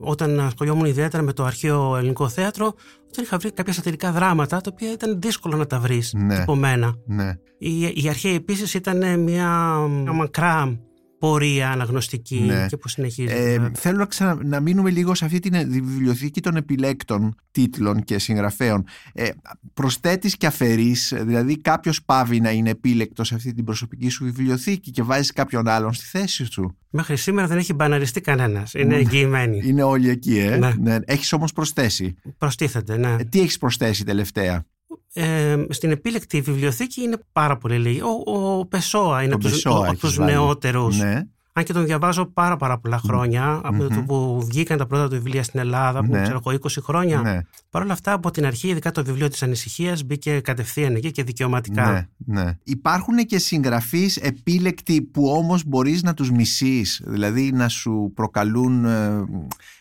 όταν 0.02 0.40
ασχολιόμουν 0.40 0.86
ιδιαίτερα 0.86 1.24
με 1.24 1.34
το 1.34 1.44
αρχαίο 1.44 1.98
ελληνικό 1.98 2.30
θέατρο, 2.30 2.66
όταν 3.10 3.24
είχα 3.24 3.38
βρει 3.38 3.52
κάποια 3.52 3.74
σατυρικά 3.74 4.12
δράματα, 4.12 4.62
τα 4.62 4.70
οποία 4.74 4.92
ήταν 4.92 5.22
δύσκολο 5.22 5.58
να 5.58 5.66
τα 5.68 5.80
βρεις 5.80 6.14
Ναι. 6.14 6.40
τυπωμένα. 6.40 6.96
Ναι. 7.06 7.34
Η, 7.58 7.82
η 8.04 8.10
αρχαία 8.10 8.34
επίσης 8.34 8.74
ήταν 8.74 8.98
μια, 9.20 9.78
μια 9.78 10.14
μακρά 10.14 10.80
πορεία 11.22 11.72
αναγνωστική 11.72 12.40
Ναι. 12.40 12.66
και 12.70 12.78
που 12.78 12.88
συνεχίζεται. 12.88 13.54
Ε, 13.54 13.72
θέλω 13.74 13.98
να, 13.98 14.06
ξανα, 14.06 14.38
να 14.44 14.60
μείνουμε 14.60 14.90
λίγο 14.90 15.16
σε 15.16 15.26
αυτή 15.26 15.40
τη 15.40 15.50
βιβλιοθήκη 15.66 16.42
των 16.42 16.56
επιλέκτων 16.56 17.36
τίτλων 17.52 18.04
και 18.04 18.20
συγγραφέων. 18.20 18.86
Ε, 19.14 19.30
προσθέτεις 19.74 20.38
και 20.38 20.46
αφαιρείς, 20.46 21.14
δηλαδή 21.22 21.58
κάποιος 21.58 22.04
πάβει 22.04 22.40
να 22.40 22.52
είναι 22.52 22.70
επίλεκτος 22.70 23.28
σε 23.28 23.36
αυτή 23.36 23.54
την 23.54 23.64
προσωπική 23.64 24.10
σου 24.10 24.24
βιβλιοθήκη 24.24 24.92
και 24.92 25.04
βάζεις 25.04 25.32
κάποιον 25.32 25.68
άλλον 25.68 25.94
στη 25.94 26.06
θέση 26.06 26.46
σου; 26.52 26.76
Μέχρι 26.90 27.18
σήμερα 27.18 27.48
δεν 27.48 27.58
έχει 27.58 27.74
μπαναριστεί 27.74 28.22
κανένας. 28.22 28.74
Είναι 28.74 28.96
εγγυημένοι. 28.96 29.62
Είναι 29.64 29.84
όλοι 29.84 30.10
εκεί, 30.10 30.38
ε. 30.38 30.76
Ναι. 30.80 30.98
Έχεις 31.06 31.34
όμως 31.34 31.54
προσθέσει. 31.54 32.16
Προστίθεται, 32.38 32.98
ναι. 32.98 33.16
Ε, 33.20 33.24
τι 33.24 33.40
έχεις 33.40 33.58
προσθέσει 33.58 34.04
τελευταία; 34.04 34.66
Ε, 35.14 35.58
στην 35.70 35.92
επίλεκτη 35.92 36.42
βιβλιοθήκη 36.42 37.02
είναι 37.02 37.18
πάρα 37.32 37.58
πολύ 37.58 37.78
λίγοι. 37.78 38.02
Ο, 38.02 38.32
ο 38.60 38.66
Πεσόα 38.66 39.22
είναι 39.24 39.32
Τον 39.32 39.40
από 39.40 39.44
τους, 39.44 39.52
Πεσόα 39.52 39.74
ο- 39.74 39.76
από 39.78 39.86
έχεις 39.86 40.00
τους 40.00 40.16
βάλει. 40.16 40.32
νεότερους. 40.32 40.98
Ναι. 40.98 41.22
Αν 41.54 41.64
και 41.64 41.74
τον 41.74 41.86
διαβάζω 41.86 42.26
πάρα 42.26 42.58
πάρα 42.58 42.80
πολλά 42.80 42.98
χρόνια, 42.98 43.62
από 43.64 43.88
το 43.88 44.04
που 44.08 44.42
βγήκαν 44.46 44.78
τα 44.78 44.86
πρώτα 44.88 45.04
του 45.08 45.16
βιβλία 45.16 45.44
στην 45.44 45.60
Ελλάδα, 45.60 46.00
που 46.00 46.12
Ναι. 46.12 46.22
ξέρω 46.22 46.40
εγώ 46.46 46.52
20 46.56 46.82
χρόνια. 46.82 47.22
Ναι. 47.22 47.40
Παρ' 47.70 47.82
όλα 47.82 47.94
αυτά, 47.94 48.14
από 48.14 48.32
την 48.32 48.46
αρχή, 48.46 48.68
ειδικά 48.68 48.92
το 48.92 49.04
βιβλίο 49.04 49.28
της 49.28 49.44
ανησυχίας, 49.44 50.04
μπήκε 50.04 50.40
κατευθείαν 50.40 50.96
εκεί 50.96 51.12
και 51.12 51.24
δικαιωματικά. 51.24 51.92
Ναι, 51.92 52.42
ναι. 52.42 52.58
Υπάρχουν 52.64 53.16
και 53.18 53.38
συγγραφείς 53.40 54.18
επίλεκτοι 54.18 55.02
που 55.02 55.28
όμως 55.30 55.64
μπορείς 55.66 56.04
να 56.04 56.14
τους 56.14 56.32
μισείς, 56.32 57.02
δηλαδή 57.06 57.52
να 57.52 57.68
σου 57.68 58.12
προκαλούν 58.16 58.86
ε, 58.86 59.24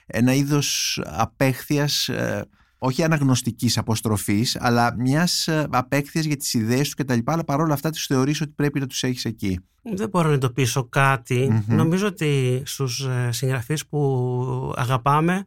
ένα 0.07 0.33
είδος 0.35 1.01
απέχθειας, 1.07 2.09
ε, 2.09 2.45
όχι 2.83 3.03
αναγνωστικής 3.03 3.79
αποστροφής, 3.79 4.57
αλλά 4.61 4.95
μιας 4.99 5.49
ε, 5.49 5.67
απέχθειας 5.71 6.25
για 6.25 6.37
τις 6.37 6.55
ιδέες 6.55 6.89
του 6.89 7.05
κτλ. 7.05 7.19
Αλλά 7.25 7.45
παρόλα 7.45 7.75
αυτά 7.75 7.91
τους 7.91 8.07
θεωρείς 8.07 8.41
ότι 8.41 8.53
πρέπει 8.57 8.81
να 8.81 8.87
τους 8.87 9.03
έχεις 9.03 9.25
εκεί. 9.25 9.59
Δεν 9.83 10.09
μπορώ 10.09 10.29
να 10.29 10.35
εντοπίσω 10.35 10.85
κάτι. 10.85 11.49
Μμμ. 11.69 11.77
Νομίζω 11.77 12.07
ότι 12.07 12.63
στους 12.65 13.01
ε, 13.01 13.29
συγγραφείς 13.33 13.87
που 13.87 14.73
αγαπάμε 14.77 15.45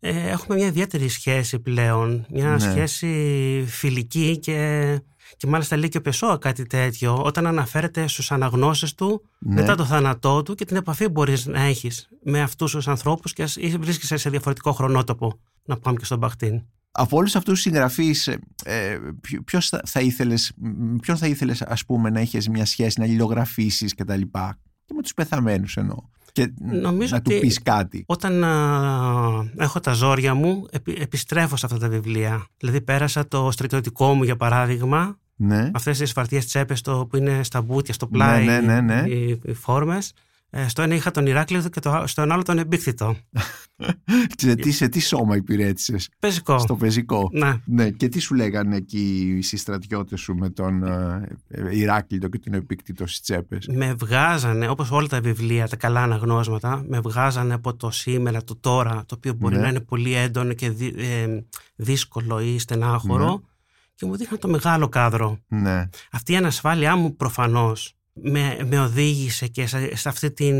ε, 0.00 0.28
έχουμε 0.30 0.56
μια 0.56 0.66
ιδιαίτερη 0.66 1.08
σχέση 1.08 1.58
πλέον. 1.58 2.26
Μια 2.30 2.50
Ναι. 2.50 2.58
σχέση 2.58 3.64
φιλική 3.66 4.38
και, 4.38 5.00
και 5.36 5.46
μάλιστα 5.46 5.76
λέει 5.76 5.88
και 5.88 5.98
ο 5.98 6.00
Πεσόα 6.00 6.36
κάτι 6.38 6.66
τέτοιο. 6.66 7.22
Όταν 7.24 7.46
αναφέρεται 7.46 8.06
στους 8.08 8.32
αναγνώσεις 8.32 8.94
του 8.94 9.22
Ναι. 9.38 9.54
μετά 9.54 9.74
το 9.74 9.84
θάνατό 9.84 10.42
του 10.42 10.54
και 10.54 10.64
την 10.64 10.76
επαφή 10.76 11.04
που 11.04 11.10
μπορείς 11.10 11.46
να 11.46 11.62
έχεις 11.62 12.08
με 12.24 12.40
αυτούς 12.40 12.70
τους 12.72 12.88
ανθρώπους 12.88 13.32
και 13.32 13.42
ας- 13.42 13.56
ή 13.56 13.68
βρίσκεσαι 13.80 14.16
σε 14.16 14.30
διαφορετικό 14.30 14.72
χρονότοπο. 14.72 15.38
Να 15.64 15.76
πάμε 15.76 15.96
και 15.98 16.04
στον 16.04 16.18
Μπαχτίν. 16.18 16.62
Από 16.98 17.16
όλους 17.16 17.36
αυτούς 17.36 17.52
τους 17.52 17.62
συγγραφείς, 17.62 18.26
ε, 18.26 18.38
ε, 18.64 18.98
ποιο- 19.20 19.42
ποιος 19.44 19.68
θα, 19.68 19.80
θα 19.86 20.00
ήθελες, 20.00 20.52
μ, 20.56 20.96
ποιον 20.96 21.16
θα 21.16 21.26
ήθελες 21.26 21.62
ας 21.62 21.84
πούμε 21.84 22.10
να 22.10 22.20
είχες 22.20 22.48
μια 22.48 22.64
σχέση, 22.66 23.00
να 23.00 23.06
λιλογραφήσεις 23.06 23.94
και 23.94 24.04
τα 24.04 24.16
λοιπά; 24.16 24.58
Και 24.84 24.92
με 24.96 25.02
τους 25.02 25.14
πεθαμένους 25.14 25.76
εννοώ. 25.76 25.96
Και 26.32 26.52
Νομίζω 26.82 27.14
να 27.14 27.22
του 27.22 27.30
ότι- 27.34 27.40
πεις 27.46 27.62
κάτι. 27.62 28.04
Όταν 28.06 28.44
α, 28.44 29.50
έχω 29.58 29.80
τα 29.80 29.92
ζόρια 29.92 30.34
μου, 30.34 30.66
επι- 30.70 31.00
επιστρέφω 31.00 31.56
σε 31.56 31.66
αυτά 31.66 31.78
τα 31.78 31.88
βιβλία. 31.88 32.46
Δηλαδή 32.58 32.80
πέρασα 32.80 33.28
το 33.28 33.50
στρατιωτικό 33.50 34.14
μου, 34.14 34.22
για 34.22 34.36
παράδειγμα, 34.36 35.18
Ναι. 35.38 35.70
Αυτές 35.74 35.98
τις 35.98 36.12
φαρτιές 36.12 36.46
τσέπες 36.46 36.80
το, 36.80 37.06
που 37.06 37.16
είναι 37.16 37.42
στα 37.42 37.62
μπουτια, 37.62 37.94
στο 37.94 38.06
πλάι, 38.06 38.44
Ναι, 38.44 38.60
ναι, 38.60 38.80
ναι, 38.80 39.00
ναι. 39.00 39.08
οι, 39.08 39.40
οι 39.44 39.52
φόρμες. 39.52 40.12
Ε, 40.58 40.68
στο 40.68 40.82
ένα 40.82 40.94
είχα 40.94 41.10
τον 41.10 41.26
Ηράκλειο 41.26 41.62
και 41.68 41.80
το, 41.80 42.02
στο 42.06 42.22
άλλο 42.22 42.42
τον 42.42 42.58
Εμπίκτητο. 42.58 43.16
σε, 44.36 44.54
τι, 44.62 44.70
σε 44.72 44.88
τι 44.88 45.00
σώμα 45.00 45.36
υπηρέτησες, 45.36 46.08
Πεζικό. 46.18 46.58
Στο 46.58 46.76
πεζικό. 46.76 47.28
Ναι. 47.32 47.54
Ναι, 47.64 47.90
και 47.90 48.08
τι 48.08 48.18
σου 48.18 48.34
λέγανε 48.34 48.76
εκεί 48.76 49.34
οι 49.38 49.42
συστρατιώτες 49.42 50.20
σου 50.20 50.34
με 50.34 50.50
τον 50.50 50.82
ε, 50.84 51.28
ε, 51.48 51.76
Ηράκλειτο 51.78 52.28
και 52.28 52.38
τον 52.38 52.54
Επίκτητο 52.54 53.06
στις 53.06 53.20
τσέπες; 53.20 53.66
Με 53.72 53.94
βγάζανε, 53.98 54.68
όπως 54.68 54.90
όλα 54.90 55.06
τα 55.06 55.20
βιβλία, 55.20 55.68
τα 55.68 55.76
καλά 55.76 56.02
αναγνώσματα, 56.02 56.84
με 56.88 57.00
βγάζανε 57.00 57.54
από 57.54 57.76
το 57.76 57.90
σήμερα, 57.90 58.44
το 58.44 58.56
τώρα, 58.56 59.04
το 59.06 59.14
οποίο 59.14 59.32
μπορεί 59.34 59.54
Ναι. 59.56 59.60
να 59.62 59.68
είναι 59.68 59.80
πολύ 59.80 60.14
έντονο 60.14 60.52
και 60.52 60.70
δι- 60.70 60.98
ε, 60.98 61.44
δύσκολο 61.76 62.40
ή 62.40 62.58
στενάχωρο 62.58 63.30
Ναι. 63.30 63.36
και 63.94 64.06
μου 64.06 64.16
δείχναν 64.16 64.38
το 64.38 64.48
μεγάλο 64.48 64.88
κάδρο. 64.88 65.38
Ναι, 65.48 65.88
Αυτή 66.12 66.32
η 66.32 66.36
ανασφάλειά 66.36 66.96
μου 66.96 67.16
προφανώς 67.16 67.95
με, 68.22 68.58
με 68.70 68.80
οδήγησε 68.80 69.46
και 69.46 69.66
σε, 69.66 69.96
σε 69.96 70.08
αυτή 70.08 70.32
την, 70.32 70.54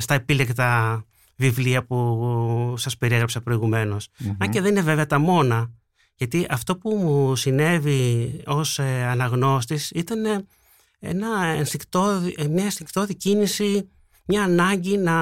στα 0.00 0.14
επίλεκτα 0.14 1.02
βιβλία 1.36 1.84
που 1.84 2.74
σας 2.76 2.96
περιέγραψα 2.96 3.40
προηγουμένως. 3.40 4.08
Μμμ. 4.18 4.30
Αν 4.38 4.50
και 4.50 4.60
δεν 4.60 4.70
είναι 4.70 4.80
βέβαια 4.82 5.06
τα 5.06 5.18
μόνα, 5.18 5.70
γιατί 6.16 6.46
αυτό 6.50 6.76
που 6.76 6.90
μου 6.96 7.36
συνέβη 7.36 8.32
ως 8.46 8.78
ε, 8.78 9.04
αναγνώστης 9.06 9.90
ήταν 9.90 10.24
ε, 10.24 10.44
ένα 10.98 11.44
ενστικτόδη- 11.46 12.40
ε, 12.40 12.48
μια 12.48 12.64
ενστικτόδη 12.64 13.14
κίνηση, 13.14 13.88
μια 14.26 14.42
ανάγκη 14.42 14.96
να, 14.98 15.14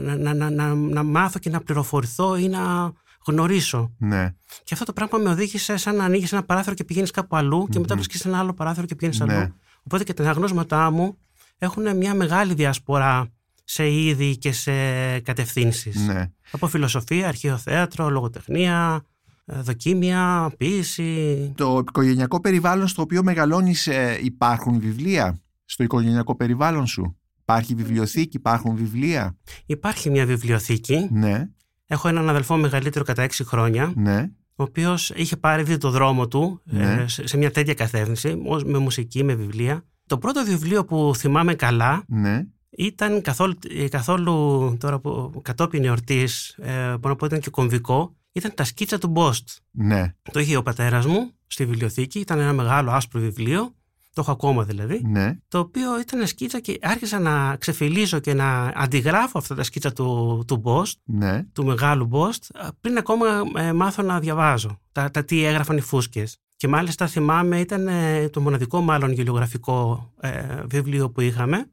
να, 0.00 0.16
να, 0.16 0.34
να, 0.34 0.50
να, 0.50 0.74
να 0.74 1.02
μάθω 1.02 1.38
και 1.38 1.50
να 1.50 1.60
πληροφορηθώ 1.60 2.36
ή 2.36 2.48
να 2.48 2.92
γνωρίσω. 3.26 3.92
ναι, 3.98 4.34
Και 4.64 4.74
αυτό 4.74 4.84
το 4.84 4.92
πράγμα 4.92 5.18
με 5.18 5.28
οδήγησε 5.30 5.76
σαν 5.76 5.96
να 5.96 6.04
ανοίγεις 6.04 6.32
ένα 6.32 6.42
παράθυρο 6.44 6.74
και 6.74 6.84
πηγαίνεις 6.84 7.10
κάπου 7.10 7.36
αλλού 7.36 7.66
και 7.70 7.78
μετά 7.78 7.94
βρίσκεις 7.94 8.24
ένα 8.24 8.38
άλλο 8.38 8.54
παράθυρο 8.54 8.86
και 8.86 8.94
πηγαίνεις 8.94 9.20
Ναι. 9.20 9.34
αλλού. 9.34 9.54
Οπότε 9.84 10.04
και 10.04 10.14
τα 10.14 10.22
αναγνώσματά 10.22 10.90
μου 10.90 11.18
έχουν 11.58 11.96
μια 11.96 12.14
μεγάλη 12.14 12.54
διασπορά 12.54 13.28
σε 13.64 13.90
είδη 13.90 14.36
και 14.38 14.52
σε 14.52 14.72
κατευθύνσεις. 15.20 16.06
ναι. 16.06 16.30
Από 16.50 16.66
φιλοσοφία, 16.66 17.28
αρχαίο 17.28 17.56
θέατρο, 17.56 18.10
λογοτεχνία, 18.10 19.04
ε, 19.44 19.60
δοκίμια, 19.60 20.52
ποίηση. 20.56 21.52
Το 21.56 21.78
οικογενειακό 21.88 22.40
περιβάλλον 22.40 22.88
στο 22.88 23.02
οποίο 23.02 23.22
μεγαλώνεις 23.22 23.86
ε, 23.86 24.18
υπάρχουν 24.22 24.80
βιβλία; 24.80 25.38
Στο 25.64 25.82
οικογενειακό 25.82 26.36
περιβάλλον 26.36 26.86
σου; 26.86 27.16
Υπάρχει 27.40 27.74
βιβλιοθήκη, 27.74 28.36
υπάρχουν 28.36 28.76
βιβλία; 28.76 29.36
Υπάρχει 29.66 30.10
μια 30.10 30.26
βιβλιοθήκη. 30.26 31.08
Ναι, 31.12 31.48
Έχω 31.86 32.08
έναν 32.08 32.28
αδελφό 32.28 32.56
μεγαλύτερο 32.56 33.04
κατά 33.04 33.26
6 33.26 33.30
χρόνια, 33.44 33.92
ναι, 33.96 34.30
ο 34.56 34.62
οποίος 34.62 35.10
είχε 35.10 35.36
πάρει 35.36 35.62
δει 35.62 35.76
το 35.78 35.90
δρόμο 35.90 36.28
του 36.28 36.60
ε, 36.72 36.76
Ναι. 36.94 37.08
σε, 37.08 37.26
σε 37.26 37.36
μια 37.36 37.50
τέτοια 37.50 37.74
κατεύθυνση, 37.74 38.40
ως- 38.44 38.64
με 38.64 38.78
μουσική, 38.78 39.24
με 39.24 39.34
βιβλία. 39.34 39.84
Το 40.06 40.18
πρώτο 40.18 40.44
βιβλίο 40.44 40.84
που 40.84 41.12
θυμάμαι 41.16 41.54
καλά 41.54 42.04
ναι. 42.06 42.44
ήταν 42.70 43.22
καθόλου, 43.22 43.54
ε, 43.78 43.88
καθόλου 43.88 44.76
τώρα 44.80 44.98
που 44.98 45.40
κατόπιν 45.44 45.84
εορτής, 45.84 46.48
ε, 46.58 46.72
μπορώ 46.86 46.98
να 47.08 47.16
πω 47.16 47.26
ήταν 47.26 47.40
και 47.40 47.50
κομβικό, 47.50 48.16
ήταν 48.32 48.54
τα 48.54 48.64
σκίτσα 48.64 48.98
του 48.98 49.08
Μπόστ. 49.08 49.48
Ναι, 49.70 50.14
Το 50.32 50.40
είχε 50.40 50.56
ο 50.56 50.62
πατέρας 50.62 51.06
μου 51.06 51.30
στη 51.46 51.64
βιβλιοθήκη, 51.66 52.18
ήταν 52.18 52.38
ένα 52.40 52.52
μεγάλο 52.52 52.90
άσπρο 52.90 53.20
βιβλίο, 53.20 53.74
το 54.14 54.20
έχω 54.20 54.30
ακόμα 54.30 54.64
δηλαδή, 54.64 55.02
ναι, 55.04 55.38
το 55.48 55.58
οποίο 55.58 56.00
ήταν 56.00 56.26
σκίτσα 56.26 56.60
και 56.60 56.78
άρχισα 56.82 57.18
να 57.18 57.56
ξεφυλίζω 57.56 58.18
και 58.18 58.34
να 58.34 58.72
αντιγράφω 58.74 59.38
αυτά 59.38 59.54
τα 59.54 59.62
σκίτσα 59.62 59.92
του, 59.92 60.42
του 60.46 60.56
Μπόστ, 60.56 60.98
ναι. 61.04 61.44
του 61.52 61.64
μεγάλου 61.64 62.06
Μπόστ, 62.06 62.44
πριν 62.80 62.96
ακόμα 62.96 63.26
ε, 63.56 63.72
μάθω 63.72 64.02
να 64.02 64.20
διαβάζω 64.20 64.80
τα, 64.92 65.10
τα 65.10 65.24
τι 65.24 65.44
έγραφαν 65.44 65.76
οι 65.76 65.80
φούσκες. 65.80 66.38
Και 66.56 66.68
μάλιστα 66.68 67.06
θυμάμαι 67.06 67.60
ήταν 67.60 67.88
ε, 67.88 68.28
το 68.28 68.40
μοναδικό 68.40 68.80
μάλλον 68.80 69.12
γελιογραφικό 69.12 70.10
ε, 70.20 70.62
βιβλίο 70.66 71.10
που 71.10 71.20
είχαμε 71.20 71.70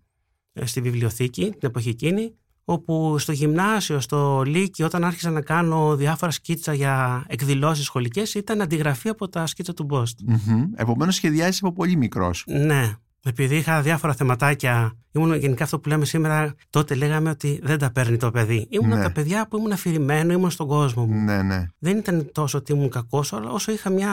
ε, 0.54 0.66
στη 0.66 0.82
βιβλιοθήκη 0.82 1.44
την 1.44 1.60
εποχή 1.62 1.90
εκείνη 1.90 2.36
όπου 2.66 3.18
στο 3.18 3.32
γυμνάσιο, 3.32 4.00
στο 4.00 4.44
Λύκειο, 4.46 4.86
όταν 4.86 5.04
άρχισα 5.04 5.30
να 5.30 5.42
κάνω 5.42 5.96
διάφορα 5.96 6.32
σκίτσα 6.32 6.74
για 6.74 7.26
εκδηλώσεις 7.28 7.86
σχολικές, 7.86 8.34
ήταν 8.34 8.62
αντιγραφή 8.62 9.10
από 9.10 9.30
τα 9.30 9.46
σκίτσα 9.46 9.74
του 9.74 9.84
Μπόστ. 9.84 10.20
Μμμ. 10.26 10.64
Επομένως 10.76 11.16
σχεδιάζεις 11.16 11.62
από 11.64 11.74
πολύ 11.74 11.96
μικρός. 11.96 12.44
Ναι, 12.48 12.96
επειδή 13.24 13.56
είχα 13.56 13.82
διάφορα 13.82 14.14
θεματάκια, 14.14 14.94
ήμουν 15.12 15.36
γενικά 15.36 15.64
αυτό 15.64 15.80
που 15.80 15.90
λέμε 15.90 16.06
σήμερα, 16.06 16.54
τότε 16.70 16.96
λέγαμε 16.96 17.30
ότι 17.30 17.60
δεν 17.64 17.78
τα 17.78 17.92
παίρνει 17.92 18.18
το 18.18 18.32
παιδί. 18.32 18.68
Ήμουν 18.70 18.88
Ναι. 18.90 18.94
από 18.96 19.04
τα 19.04 19.12
παιδιά 19.12 19.48
που 19.48 19.58
ήμουν 19.58 19.72
αφηρημένο, 19.72 20.34
ήμουν 20.34 20.50
στον 20.52 20.68
κόσμο 20.68 21.06
μου. 21.06 21.24
Ναι, 21.24 21.42
ναι. 21.42 21.66
Δεν 21.80 21.98
ήταν 21.98 22.30
τόσο 22.32 22.58
ότι 22.58 22.72
ήμουν 22.72 22.90
κακός, 22.90 23.34
αλλά 23.34 23.50
όσο 23.52 23.72
είχα 23.72 23.90
μια. 23.90 24.10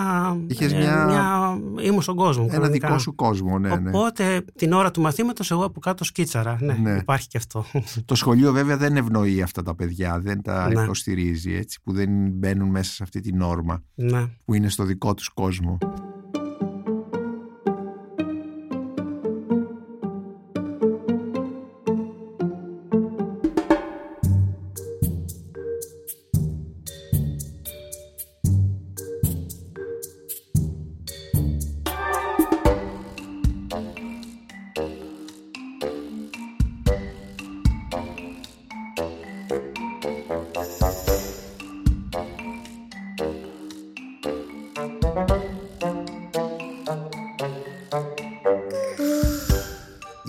Είχες 0.46 0.72
μια- 0.74 1.58
ήμουν 1.82 2.02
στον 2.02 2.16
κόσμο. 2.16 2.42
Ένα 2.48 2.52
κανονικά. 2.58 2.86
δικό 2.88 2.98
σου 2.98 3.14
κόσμο, 3.14 3.58
ναι, 3.58 3.76
ναι. 3.76 3.88
Οπότε 3.88 4.44
την 4.56 4.72
ώρα 4.72 4.90
του 4.90 5.00
μαθήματος, 5.00 5.50
εγώ 5.50 5.64
από 5.64 5.80
κάτω 5.80 6.04
σκίτσαρα. 6.04 6.58
Ναι, 6.60 6.72
Ναι. 6.72 6.96
υπάρχει 6.96 7.28
και 7.28 7.36
αυτό. 7.36 7.64
Το 8.04 8.14
σχολείο 8.14 8.52
βέβαια 8.52 8.76
δεν 8.76 8.96
ευνοεί 8.96 9.42
αυτά 9.42 9.62
τα 9.62 9.74
παιδιά, 9.74 10.20
δεν 10.20 10.42
τα 10.42 10.68
Ναι. 10.68 10.82
υποστηρίζει 10.82 11.54
έτσι, 11.54 11.80
που 11.82 11.92
δεν 11.92 12.10
μπαίνουν 12.32 12.68
μέσα 12.68 12.92
σε 12.92 13.02
αυτή 13.02 13.20
τη 13.20 13.32
νόρμα 13.32 13.82
ναι. 13.94 14.26
που 14.44 14.54
είναι 14.54 14.68
στο 14.68 14.84
δικό 14.84 15.14
τους 15.14 15.28
κόσμο. 15.28 15.78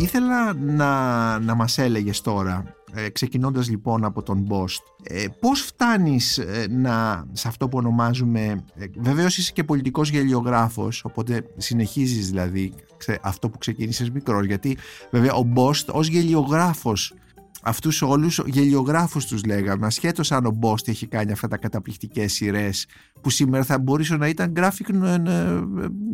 Ήθελα 0.10 0.54
να, 0.54 1.40
να 1.40 1.56
μας 1.56 1.78
έλεγες 1.78 2.22
τώρα, 2.22 2.64
ε, 2.94 3.10
ξεκινώντας 3.10 3.70
λοιπόν 3.70 4.06
από 4.06 4.24
τον 4.24 4.38
Μπόστ, 4.40 4.82
ε, 5.04 5.26
πώς 5.40 5.62
φτάνεις 5.62 6.38
ε, 6.38 6.68
να, 6.70 7.26
σε 7.32 7.48
αυτό 7.48 7.68
που 7.68 7.78
ονομάζουμε, 7.78 8.64
ε, 8.76 8.86
βεβαίως 8.98 9.38
είσαι 9.38 9.52
και 9.52 9.64
πολιτικός 9.64 10.10
γελιογράφος, 10.10 11.04
οπότε 11.04 11.44
συνεχίζεις 11.58 12.28
δηλαδή 12.28 12.74
ξε- 12.98 13.20
αυτό 13.22 13.50
που 13.50 13.58
ξεκίνησες 13.58 14.10
μικρός, 14.10 14.46
γιατί 14.46 14.78
βέβαια 15.12 15.34
ο 15.34 15.44
Μπόστ 15.44 15.90
ως 15.90 16.08
γελιογράφος 16.08 17.14
αυτούς 17.62 18.02
όλους 18.02 18.42
γελιογράφους 18.46 19.26
τους 19.26 19.44
λέγαμε. 19.46 19.86
Ασχέτως 19.86 20.32
αν 20.32 20.46
ο 20.46 20.52
Μπόστ 20.52 20.88
έχει 20.88 21.08
κάνει 21.08 21.32
αυτά 21.32 21.48
τα 21.48 21.58
καταπληκτικές 21.58 22.34
σειρές 22.34 22.88
που 23.22 23.30
σήμερα 23.30 23.64
θα 23.64 23.80
μπορούσαν 23.80 24.20
να 24.20 24.28
ήταν 24.28 24.54
graphic, 24.56 24.94
να, 24.94 25.18
να, 25.18 25.66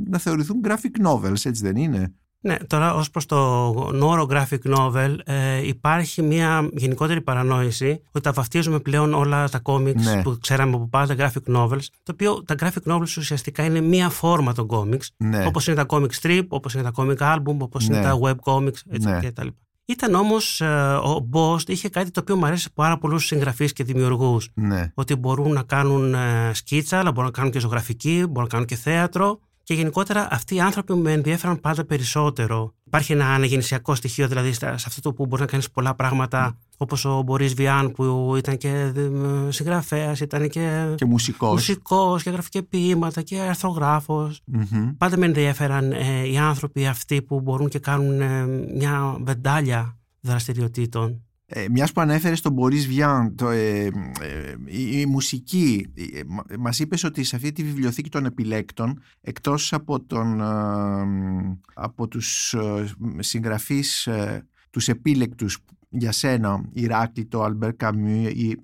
να 0.09 0.17
θεωρηθούν 0.17 0.61
graphic 0.63 1.07
novels 1.07 1.45
έτσι 1.45 1.61
δεν 1.61 1.75
είναι; 1.75 2.13
Ναι, 2.45 2.55
τώρα 2.67 2.93
ως 2.93 3.09
προς 3.09 3.25
το 3.25 3.37
όρο 3.99 4.27
graphic 4.29 4.75
novel 4.77 5.15
ε, 5.23 5.67
υπάρχει 5.67 6.21
μια 6.21 6.69
γενικότερη 6.73 7.21
παρανόηση 7.21 8.01
ότι 8.11 8.23
τα 8.23 8.31
βαφτίζουμε 8.31 8.79
πλέον 8.79 9.13
όλα 9.13 9.49
τα 9.49 9.61
comics 9.63 9.95
Ναι. 9.95 10.21
που 10.21 10.37
ξέραμε 10.41 10.75
από 10.75 10.87
πάντα 10.87 11.15
graphic 11.17 11.55
novels 11.55 11.83
το 12.03 12.11
οποίο 12.11 12.43
τα 12.43 12.55
graphic 12.59 12.91
novels 12.91 13.01
ουσιαστικά 13.17 13.63
είναι 13.63 13.81
μία 13.81 14.09
φόρμα 14.09 14.53
των 14.53 14.67
comics 14.69 15.05
ναι. 15.17 15.45
όπως 15.45 15.67
είναι 15.67 15.75
τα 15.75 15.85
comic 15.87 16.09
strip, 16.21 16.43
όπως 16.47 16.73
είναι 16.73 16.83
τα 16.83 16.91
comic 16.95 17.17
album, 17.17 17.57
όπως 17.57 17.87
είναι 17.87 17.97
Ναι. 17.97 18.03
τα 18.03 18.19
web 18.23 18.35
comics 18.53 18.79
έτσι 18.89 19.09
Ναι. 19.09 19.19
και 19.19 19.31
τα 19.31 19.43
λοιπά. 19.43 19.57
Ήταν 19.87 20.13
όμως 20.15 20.61
ε, 20.61 20.65
ο 21.03 21.29
Bost 21.33 21.69
είχε 21.69 21.89
κάτι 21.89 22.11
το 22.11 22.19
οποίο 22.19 22.35
μου 22.35 22.45
αρέσει 22.45 22.73
πάρα 22.73 22.97
πολλούς 22.97 23.25
συγγραφείς 23.25 23.73
και 23.73 23.83
δημιουργούς 23.83 24.49
ναι. 24.53 24.91
ότι 24.93 25.15
μπορούν 25.15 25.51
να 25.53 25.63
κάνουν 25.63 26.13
ε, 26.13 26.51
σκίτσα, 26.53 26.99
αλλά 26.99 27.11
μπορούν 27.11 27.25
να 27.25 27.31
κάνουν 27.37 27.51
και 27.51 27.59
ζωγραφική, 27.59 28.17
μπορούν 28.17 28.43
να 28.43 28.47
κάνουν 28.47 28.65
και 28.65 28.75
θέατρο. 28.75 29.39
Και 29.65 29.74
γενικότερα 29.74 30.27
αυτοί 30.31 30.55
οι 30.55 30.60
άνθρωποι 30.62 30.93
με 30.93 31.12
ενδιαφέραν 31.12 31.60
πάντα 31.60 31.86
περισσότερο. 31.86 32.74
Υπάρχει 32.84 33.12
ένα 33.12 33.25
αναγεννησιακό 33.34 33.95
στοιχείο 33.95 34.27
δηλαδή 34.27 34.53
στα- 34.53 34.77
σε 34.77 34.86
αυτό 34.88 35.01
το 35.01 35.13
που 35.13 35.25
μπορεί 35.25 35.41
να 35.41 35.48
κάνεις 35.48 35.69
πολλά 35.72 35.95
πράγματα, 35.95 36.57
όπως 36.77 37.05
ο 37.05 37.22
Μπορίς 37.22 37.53
Βιάν 37.53 37.91
που 37.91 38.34
ήταν 38.38 38.57
και 38.57 38.91
συγγραφέας, 39.50 40.19
ήταν 40.19 40.50
και, 40.50 40.93
και 40.95 41.05
μουσικός 41.05 41.51
μουσικός 41.51 42.24
και 42.24 42.29
γράφει 42.29 42.50
και 42.50 42.62
ποίηματα 42.62 43.22
και 43.22 43.39
αρθρογράφος. 43.39 44.41
Μμμ. 44.45 44.91
Πάντα 44.98 45.17
με 45.17 45.25
ενδιαφέραν 45.25 45.91
ε, 45.91 46.27
οι 46.27 46.38
άνθρωποι 46.38 46.88
αυτοί 46.88 47.22
που 47.22 47.41
μπορούν 47.41 47.69
και 47.69 47.79
κάνουν 47.79 48.22
ε, 48.22 48.45
μια 48.77 49.17
βεντάλια 49.24 49.98
δραστηριοτήτων. 50.22 51.22
Ε, 51.57 51.65
μιας 51.71 51.91
που 51.91 52.01
ανέφερες 52.01 52.41
τον 52.41 52.53
Μπορίς 52.53 52.88
Βιάν 52.88 53.35
το, 53.35 53.50
ε, 53.50 53.85
ε, 53.85 53.91
η, 54.65 55.00
η 55.00 55.05
μουσική 55.05 55.88
ε, 55.95 56.21
μα- 56.27 56.43
μας 56.59 56.79
είπες 56.79 57.03
ότι 57.03 57.24
σε 57.24 57.35
αυτή 57.35 57.51
τη 57.51 57.63
βιβλιοθήκη 57.63 58.09
των 58.09 58.25
επιλέκτων 58.25 59.01
εκτός 59.21 59.74
από, 59.74 60.01
τον, 60.01 60.41
ε, 60.41 60.45
από 61.74 62.07
τους 62.07 62.53
ε, 62.53 62.85
συγγραφείς 63.19 64.07
ε, 64.07 64.45
τους 64.69 64.88
επίλεκτους 64.88 65.57
για 65.89 66.12
σένα 66.12 66.69
Ηράκλειτο, 66.74 67.43
Αλμπέρ 67.43 67.75
Καμί 67.75 68.24
ή 68.24 68.55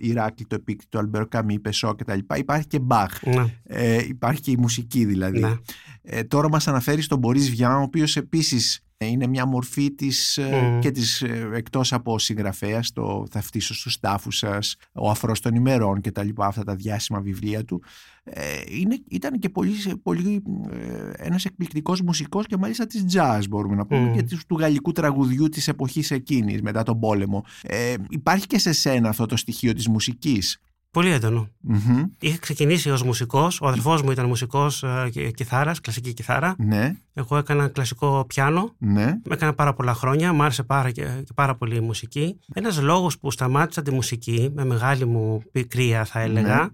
Ηράκλειτο, 0.00 0.54
Επίκτητο, 0.54 0.98
Αλμπέρ 0.98 1.28
Καμί, 1.28 1.58
Πεσό 1.58 1.94
κτλ. 1.94 2.18
Υπάρχει 2.36 2.66
και 2.66 2.78
Μπαχ. 2.78 3.22
Ναι. 3.22 3.44
Ε, 3.62 4.04
υπάρχει 4.08 4.40
και 4.40 4.50
η 4.50 4.56
μουσική 4.56 5.04
δηλαδή. 5.04 5.40
Ναι. 5.40 5.54
Ε, 6.02 6.22
τώρα 6.22 6.48
μας 6.48 6.68
αναφέρεις 6.68 7.06
τον 7.06 7.18
Μπορίς 7.18 7.50
Βιάν, 7.50 7.76
ο 7.76 7.82
οποίος 7.82 8.16
επίσης 8.16 8.80
είναι 9.04 9.26
μια 9.26 9.46
μορφή 9.46 9.94
της, 9.94 10.36
ε, 10.36 10.60
Μμμ. 10.62 10.80
και 10.80 10.90
της 10.90 11.22
ε, 11.22 11.48
εκτός 11.54 11.92
από 11.92 12.18
συγγραφέας 12.18 12.92
το 12.92 13.26
«Θα 13.30 13.40
φτύσω 13.40 13.74
στους 13.74 14.00
τάφους 14.00 14.36
σας», 14.36 14.76
«Ο 14.92 15.10
αφρός 15.10 15.40
των 15.40 15.54
ημερών» 15.54 16.00
και 16.00 16.10
τα 16.10 16.22
λοιπά, 16.22 16.46
αυτά 16.46 16.64
τα 16.64 16.74
διάσημα 16.74 17.20
βιβλία 17.20 17.64
του. 17.64 17.82
Ε, 18.24 18.42
είναι, 18.68 18.98
ήταν 19.08 19.38
και 19.38 19.48
πολύ, 19.48 19.72
πολύ 20.02 20.42
ε, 20.70 21.10
ένας 21.16 21.44
εκπληκτικός 21.44 22.00
μουσικός 22.00 22.46
και 22.46 22.56
μάλιστα 22.56 22.86
της 22.86 23.04
jazz 23.12 23.40
μπορούμε 23.48 23.74
να 23.74 23.86
πούμε 23.86 24.00
Μμ. 24.00 24.14
και 24.14 24.22
της, 24.22 24.46
του 24.46 24.58
γαλλικού 24.58 24.92
τραγουδιού 24.92 25.48
της 25.48 25.68
εποχής 25.68 26.10
εκείνης 26.10 26.62
μετά 26.62 26.82
τον 26.82 27.00
πόλεμο. 27.00 27.44
Ε, 27.62 27.94
υπάρχει 28.08 28.46
και 28.46 28.58
σε 28.58 28.72
σένα 28.72 29.08
αυτό 29.08 29.26
το 29.26 29.36
στοιχείο 29.36 29.72
της 29.72 29.88
μουσικής; 29.88 30.60
Πολύ 30.96 31.10
έντονο. 31.10 31.48
Μμμ. 31.60 32.02
Είχα 32.20 32.38
ξεκινήσει 32.38 32.90
ως 32.90 33.02
μουσικός. 33.02 33.60
Ο 33.60 33.66
αδελφός 33.66 34.02
μου 34.02 34.10
ήταν 34.10 34.26
μουσικός 34.26 34.82
ε, 34.82 35.08
και- 35.12 35.30
κιθάρας, 35.30 35.80
κλασική 35.80 36.12
κιθάρα. 36.12 36.54
Ναι, 36.58 36.92
Εγώ 37.14 37.36
έκανα 37.36 37.68
κλασικό 37.68 38.24
πιάνο. 38.28 38.74
ναι, 38.78 39.14
Έκανα 39.30 39.54
πάρα 39.54 39.74
πολλά 39.74 39.94
χρόνια, 39.94 40.32
μου 40.32 40.42
άρεσε 40.42 40.62
πάρα, 40.62 40.90
και, 40.90 41.02
και 41.02 41.32
πάρα 41.34 41.54
πολύ 41.56 41.76
η 41.76 41.80
μουσική. 41.80 42.38
Ένας 42.54 42.80
λόγος 42.80 43.18
που 43.18 43.30
σταμάτησα 43.30 43.82
τη 43.82 43.90
μουσική, 43.90 44.50
με 44.54 44.64
μεγάλη 44.64 45.04
μου 45.06 45.42
πικρία 45.52 46.04
θα 46.04 46.20
έλεγα, 46.20 46.56
Ναι. 46.62 46.68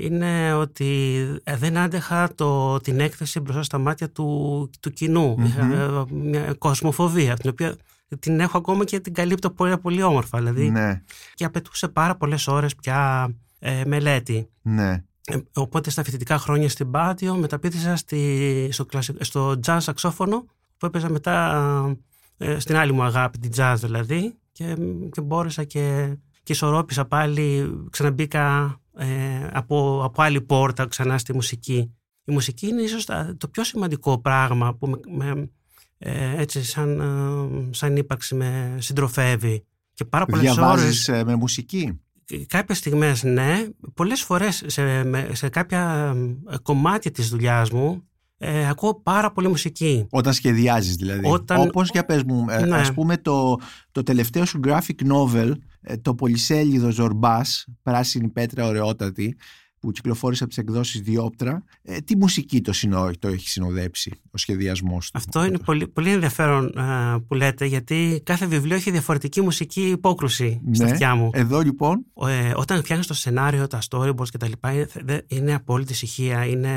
Είναι 0.00 0.52
ότι 0.54 1.20
ε, 1.44 1.56
δεν 1.56 1.76
άντεχα 1.76 2.34
το, 2.34 2.76
την 2.78 3.00
έκθεση 3.00 3.40
μπροστά 3.40 3.62
στα 3.62 3.78
μάτια 3.78 4.10
του, 4.10 4.70
του 4.80 4.90
κοινου 4.90 5.34
Μμμ. 5.38 5.44
Είχα 5.44 5.62
ε, 5.64 6.04
μια 6.10 6.54
κοσμοφοβία, 6.58 7.34
την 7.36 7.50
οποία 7.50 7.76
την 8.18 8.40
έχω 8.40 8.58
ακόμα 8.58 8.84
και 8.84 9.00
την 9.00 9.14
καλύπτω 9.14 9.50
πολύ, 9.50 9.78
πολύ 9.78 10.02
όμορφα. 10.02 10.38
Δηλαδή, 10.38 10.70
ναι, 10.70 11.02
και 11.34 11.44
απαιτούσε 11.44 11.88
πάρα 11.88 12.16
πολλές 12.16 12.46
ώρες 12.48 12.74
πια 12.74 13.30
ε, 13.58 13.82
μελέτη. 13.86 14.48
ναι. 14.62 15.02
Ε, 15.30 15.36
οπότε 15.54 15.90
στα 15.90 16.02
φοιτητικά 16.02 16.38
χρόνια 16.38 16.68
στην 16.68 16.90
Πάτιο 16.90 17.34
μεταπίδησα 17.36 17.96
στη, 17.96 18.68
στο, 18.72 18.84
κλασι- 18.86 19.24
στο 19.24 19.60
jazz 19.66 19.76
σαξόφωνο 19.80 20.44
που 20.76 20.86
έπαιζα 20.86 21.10
μετά 21.10 21.96
ε, 22.36 22.58
στην 22.58 22.76
άλλη 22.76 22.92
μου 22.92 23.02
αγάπη, 23.02 23.38
την 23.38 23.50
jazz 23.56 23.74
δηλαδή 23.78 24.34
και, 24.52 24.76
και 25.12 25.20
μπόρεσα 25.20 25.64
και, 25.64 26.16
και 26.42 26.52
ισορρόπησα 26.52 27.04
πάλι, 27.04 27.74
ξαναμπήκα 27.90 28.76
ε, 28.98 29.06
από, 29.52 30.00
από 30.04 30.22
άλλη 30.22 30.40
πόρτα 30.40 30.86
ξανά 30.86 31.18
στη 31.18 31.34
μουσική. 31.34 31.92
Η 32.24 32.32
μουσική 32.32 32.66
είναι 32.66 32.82
ίσως 32.82 33.04
τα- 33.04 33.34
το 33.38 33.48
πιο 33.48 33.64
σημαντικό 33.64 34.18
πράγμα 34.20 34.74
που 34.74 34.86
με, 34.88 35.00
με, 35.34 35.50
ε, 35.98 36.40
έτσι 36.40 36.64
σαν, 36.64 37.00
ε, 37.00 37.74
σαν 37.74 37.96
ύπαρξη 37.96 38.34
με 38.34 38.76
συντροφεύει 38.78 39.64
και 39.94 40.04
πάρα 40.04 40.26
πολλές 40.26 40.44
ώρες 40.50 40.56
Διαβάζεις 40.56 41.08
ε, 41.08 41.24
με 41.24 41.34
μουσική; 41.34 42.00
Κάποιες 42.46 42.78
στιγμές 42.78 43.22
ναι, 43.22 43.66
πολλές 43.94 44.22
φορές 44.22 44.62
σε, 44.66 45.04
με- 45.04 45.28
σε 45.32 45.48
κάποια 45.48 46.14
ε, 46.50 46.56
κομμάτια 46.62 47.10
της 47.10 47.28
δουλειάς 47.28 47.70
μου 47.70 48.02
ε, 48.38 48.68
ακούω 48.68 49.00
πάρα 49.02 49.32
πολύ 49.32 49.48
μουσική. 49.48 50.06
Όταν 50.10 50.32
σχεδιάζεις 50.32 50.96
δηλαδή. 50.96 51.28
Όταν- 51.28 51.60
Όπως 51.60 51.88
για 51.92 52.04
πες 52.04 52.22
μου, 52.22 52.44
ε, 52.48 52.64
Ναι. 52.66 52.76
ας 52.76 52.92
πούμε 52.94 53.16
το, 53.16 53.56
το 53.92 54.02
τελευταίο 54.02 54.44
σου 54.44 54.60
graphic 54.64 55.12
novel, 55.12 55.50
ε, 55.50 55.52
το 56.02 56.14
πολυσέλιδο 56.14 56.90
Ζορμπάς, 56.90 57.66
πράσινη 57.82 58.28
πέτρα 58.28 58.66
ωραιότατη, 58.66 59.36
που 59.80 59.90
κυκλοφόρησε 59.90 60.42
από 60.44 60.52
τις 60.52 60.62
εκδόσεις 60.62 61.00
Διόπτρα, 61.00 61.64
ε, 61.82 61.98
τι 61.98 62.16
μουσική 62.16 62.60
το, 62.60 62.72
συνο, 62.72 63.10
το 63.18 63.28
έχει 63.28 63.48
συνοδέψει 63.48 64.10
ο 64.30 64.38
σχεδιασμός 64.38 65.04
του. 65.10 65.18
Αυτό 65.18 65.44
είναι 65.44 65.58
πολύ, 65.58 65.88
πολύ 65.88 66.10
ενδιαφέρον 66.12 66.66
ε, 66.78 67.16
που 67.28 67.34
λέτε 67.34 67.64
γιατί 67.64 68.20
κάθε 68.24 68.46
βιβλίο 68.46 68.76
έχει 68.76 68.90
διαφορετική 68.90 69.40
μουσική 69.40 69.80
υπόκρουση 69.88 70.60
στα 70.72 70.84
Ναι. 70.84 70.90
αυτιά 70.90 71.14
μου. 71.14 71.30
Εδώ 71.32 71.60
λοιπόν, 71.60 72.04
Ε, 72.28 72.52
όταν 72.56 72.82
φτιάχνεις 72.82 73.06
το 73.06 73.14
σενάριο, 73.14 73.66
τα 73.66 73.78
storyboards 73.90 74.28
και 74.30 74.38
τα 74.38 74.48
λοιπά 74.48 74.72
είναι, 74.72 74.88
δε- 75.04 75.20
είναι 75.26 75.54
απόλυτη 75.54 75.92
ησυχία, 75.92 76.44
είναι, 76.46 76.72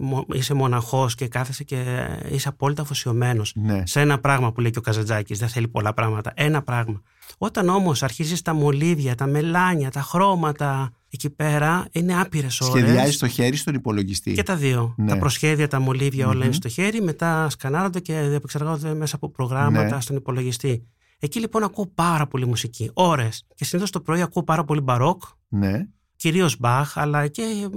μο- 0.00 0.26
είσαι 0.32 0.54
μοναχός 0.54 1.14
και 1.14 1.28
κάθεσαι 1.28 1.64
και 1.64 2.06
είσαι 2.30 2.48
απόλυτα 2.48 2.82
αφοσιωμένος. 2.82 3.52
ναι, 3.56 3.82
σε 3.86 4.00
ένα 4.00 4.18
πράγμα 4.18 4.52
που 4.52 4.60
λέει 4.60 4.70
και 4.70 4.78
ο 4.78 4.82
Καζαντζάκης, 4.82 5.38
δεν 5.38 5.48
θέλει 5.48 5.68
πολλά 5.68 5.94
πράγματα, 5.94 6.32
ένα 6.36 6.62
πράγμα. 6.62 7.02
Όταν 7.38 7.68
όμως 7.68 8.02
αρχίζεις 8.02 8.42
τα 8.42 8.54
μολύβια, 8.54 9.14
τα 9.14 9.26
μελάνια, 9.26 9.90
τα 9.90 10.00
χρώματα, 10.00 10.90
εκεί 11.10 11.30
πέρα 11.30 11.86
είναι 11.92 12.20
άπειρες 12.20 12.60
ώρες. 12.60 12.82
σχεδιάζεις 12.82 13.18
το 13.18 13.28
χέρι 13.28 13.56
στον 13.56 13.74
υπολογιστή. 13.74 14.32
Και 14.32 14.42
τα 14.42 14.56
δύο. 14.56 14.94
Ναι. 14.96 15.06
Τα 15.10 15.18
προσχέδια, 15.18 15.68
τα 15.68 15.80
μολύβια 15.80 16.26
όλα 16.26 16.34
Μμμ. 16.36 16.42
είναι 16.42 16.52
στο 16.52 16.68
χέρι, 16.68 17.02
μετά 17.02 17.50
σκανάρονται 17.50 18.00
και 18.00 18.16
επεξεργάζονται 18.18 18.94
μέσα 18.94 19.16
από 19.16 19.30
προγράμματα 19.30 19.94
Ναι. 19.94 20.00
στον 20.00 20.16
υπολογιστή. 20.16 20.86
Εκεί 21.18 21.40
λοιπόν 21.40 21.62
ακούω 21.62 21.86
πάρα 21.94 22.26
πολύ 22.26 22.46
μουσική, 22.46 22.90
ώρες. 22.92 23.46
Και 23.54 23.64
συνήθως 23.64 23.90
το 23.90 24.00
πρωί 24.00 24.20
ακούω 24.22 24.42
πάρα 24.44 24.64
πολύ 24.64 24.80
μπαρόκ, 24.80 25.22
Ναι, 25.48 25.86
κυρίως 26.16 26.56
Μπαχ, 26.58 26.98
αλλά 26.98 27.26
και 27.26 27.42
ε, 27.42 27.68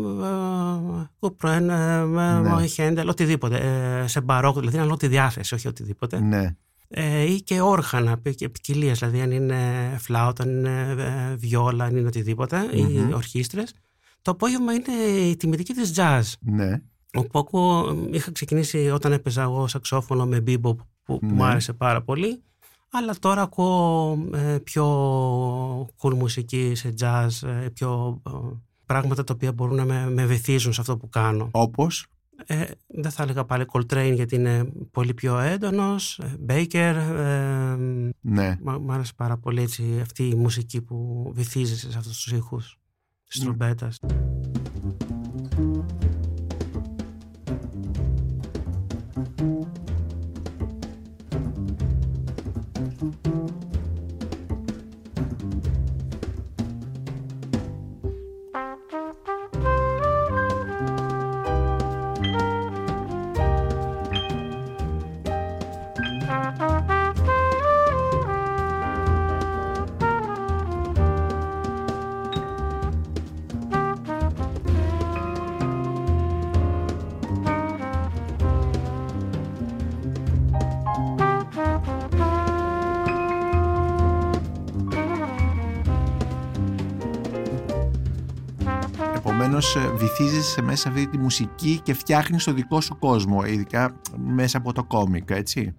Κουπρέν, 1.20 1.70
ε, 1.70 2.04
Ναι. 2.06 2.66
Χέντελ, 2.66 3.08
οτιδήποτε. 3.08 3.58
Ε, 4.04 4.08
σε 4.08 4.22
μπαρόκ, 4.22 4.60
δηλαδή 4.60 4.78
να 4.78 4.86
λέω 4.86 4.98
τη 4.98 5.08
διάθεση, 5.08 5.56
όχι 5.56 5.68
οτιδήποτε 5.68 6.20
ναι, 6.20 6.38
ε, 6.38 6.58
ή 7.28 7.42
και 7.42 7.62
όργανα 7.62 8.20
και 8.36 8.50
ποικιλίες, 8.50 9.00
δηλαδή 9.00 9.22
αν 9.22 9.32
είναι 9.32 9.58
φλάουτα, 10.00 10.44
αν 10.44 10.50
είναι 10.50 10.96
ε, 11.32 11.36
βιόλα, 11.36 11.84
αν 11.84 11.96
είναι 11.98 12.08
οτιδήποτε, 12.08 12.58
Μμμ. 12.74 13.10
ή 13.10 13.14
ορχήστρες. 13.14 13.74
Το 14.22 14.32
απόγευμα 14.32 14.74
είναι 14.74 14.92
η 15.30 15.36
τιμητική 15.36 15.74
της 15.74 15.94
jazz. 15.96 16.22
ναι, 16.40 16.82
Όπου 17.14 17.40
ακούω, 17.40 17.98
είχα 18.12 18.32
ξεκινήσει 18.32 18.90
όταν 18.90 19.12
έπαιζα 19.12 19.42
εγώ 19.42 19.68
σαξόφωνο 19.68 20.26
με 20.26 20.44
bebop 20.48 20.60
που, 20.60 20.76
που 21.04 21.20
Ναι. 21.22 21.32
μου 21.34 21.44
άρεσε 21.44 21.74
πάρα 21.74 22.02
πολύ. 22.02 22.42
Αλλά 22.92 23.16
τώρα 23.20 23.42
ακούω 23.42 24.18
ε, 24.34 24.58
πιο 24.64 24.86
cool 26.02 26.14
μουσική 26.14 26.72
σε 26.76 26.94
jazz, 27.02 27.28
ε, 27.48 27.70
πιο 27.70 28.22
ε, 28.28 28.32
πράγματα 28.86 29.24
τα 29.24 29.34
οποία 29.34 29.52
μπορούν 29.52 29.76
να 29.76 29.86
με, 29.86 30.10
με 30.10 30.26
βυθίζουν 30.26 30.74
σε 30.74 30.82
αυτό 30.82 30.98
που 30.98 31.10
κάνω. 31.10 31.50
όπως, 31.52 32.06
Ε, 32.46 32.64
δεν 32.88 33.12
θα 33.12 33.24
έλεγα 33.24 33.46
πάλι 33.46 33.66
Coltrane 33.72 34.12
γιατί 34.14 34.36
είναι 34.36 34.72
πολύ 34.92 35.14
πιο 35.14 35.40
έντονος. 35.40 36.20
ε, 36.20 36.36
Baker, 36.50 36.96
ε, 37.18 37.76
ναι. 38.22 38.58
Μ' 38.62 38.76
μ' 38.82 38.92
άρεσε 38.92 39.14
πάρα 39.16 39.38
πολύ 39.38 39.62
έτσι, 39.62 40.00
αυτή 40.02 40.28
η 40.28 40.36
μουσική 40.36 40.82
που 40.82 41.30
βυθίζεσαι 41.36 41.92
σε 41.92 41.98
αυτούς 41.98 42.22
τους 42.22 42.32
ήχους 42.32 42.78
της 43.28 43.40
Ναι. 43.40 43.46
τρομπέτας. 43.46 44.00
Επομένως 89.58 89.76
ε, 89.76 89.96
βυθίζεσαι 89.96 90.62
μέσα 90.62 90.78
σε 90.78 90.90
αυτή 90.90 91.08
τη 91.08 91.18
μουσική 91.18 91.80
και 91.84 91.94
φτιάχνεις 91.94 92.44
το 92.44 92.54
δικό 92.54 92.82
σου 92.82 92.98
κόσμο, 93.00 93.44
ειδικά 93.46 93.96
μέσα 94.18 94.58
από 94.58 94.74
το 94.74 94.84
κόμικ, 94.84 95.30
έτσι; 95.30 95.76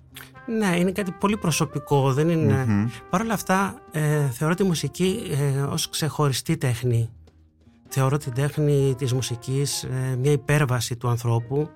Ναι, 0.59 0.77
είναι 0.79 0.93
κάτι 0.93 1.11
πολύ 1.11 1.37
προσωπικό, 1.37 2.12
δεν 2.12 2.29
είναι... 2.29 2.64
Μμμ. 2.69 2.87
Παρ' 3.11 3.21
όλα 3.21 3.35
αυτά, 3.35 3.83
ε, 3.91 4.29
θεωρώ 4.29 4.55
τη 4.55 4.64
μουσική 4.64 5.23
ε, 5.31 5.61
ως 5.61 5.88
ξεχωριστή 5.88 6.57
τέχνη. 6.57 7.11
Θεωρώ 7.88 8.17
την 8.17 8.33
τέχνη 8.33 8.95
της 8.99 9.12
μουσικής 9.12 9.83
ε, 9.83 10.17
μια 10.21 10.33
υπέρβαση 10.33 10.97
του 10.97 11.09
ανθρώπου, 11.09 11.71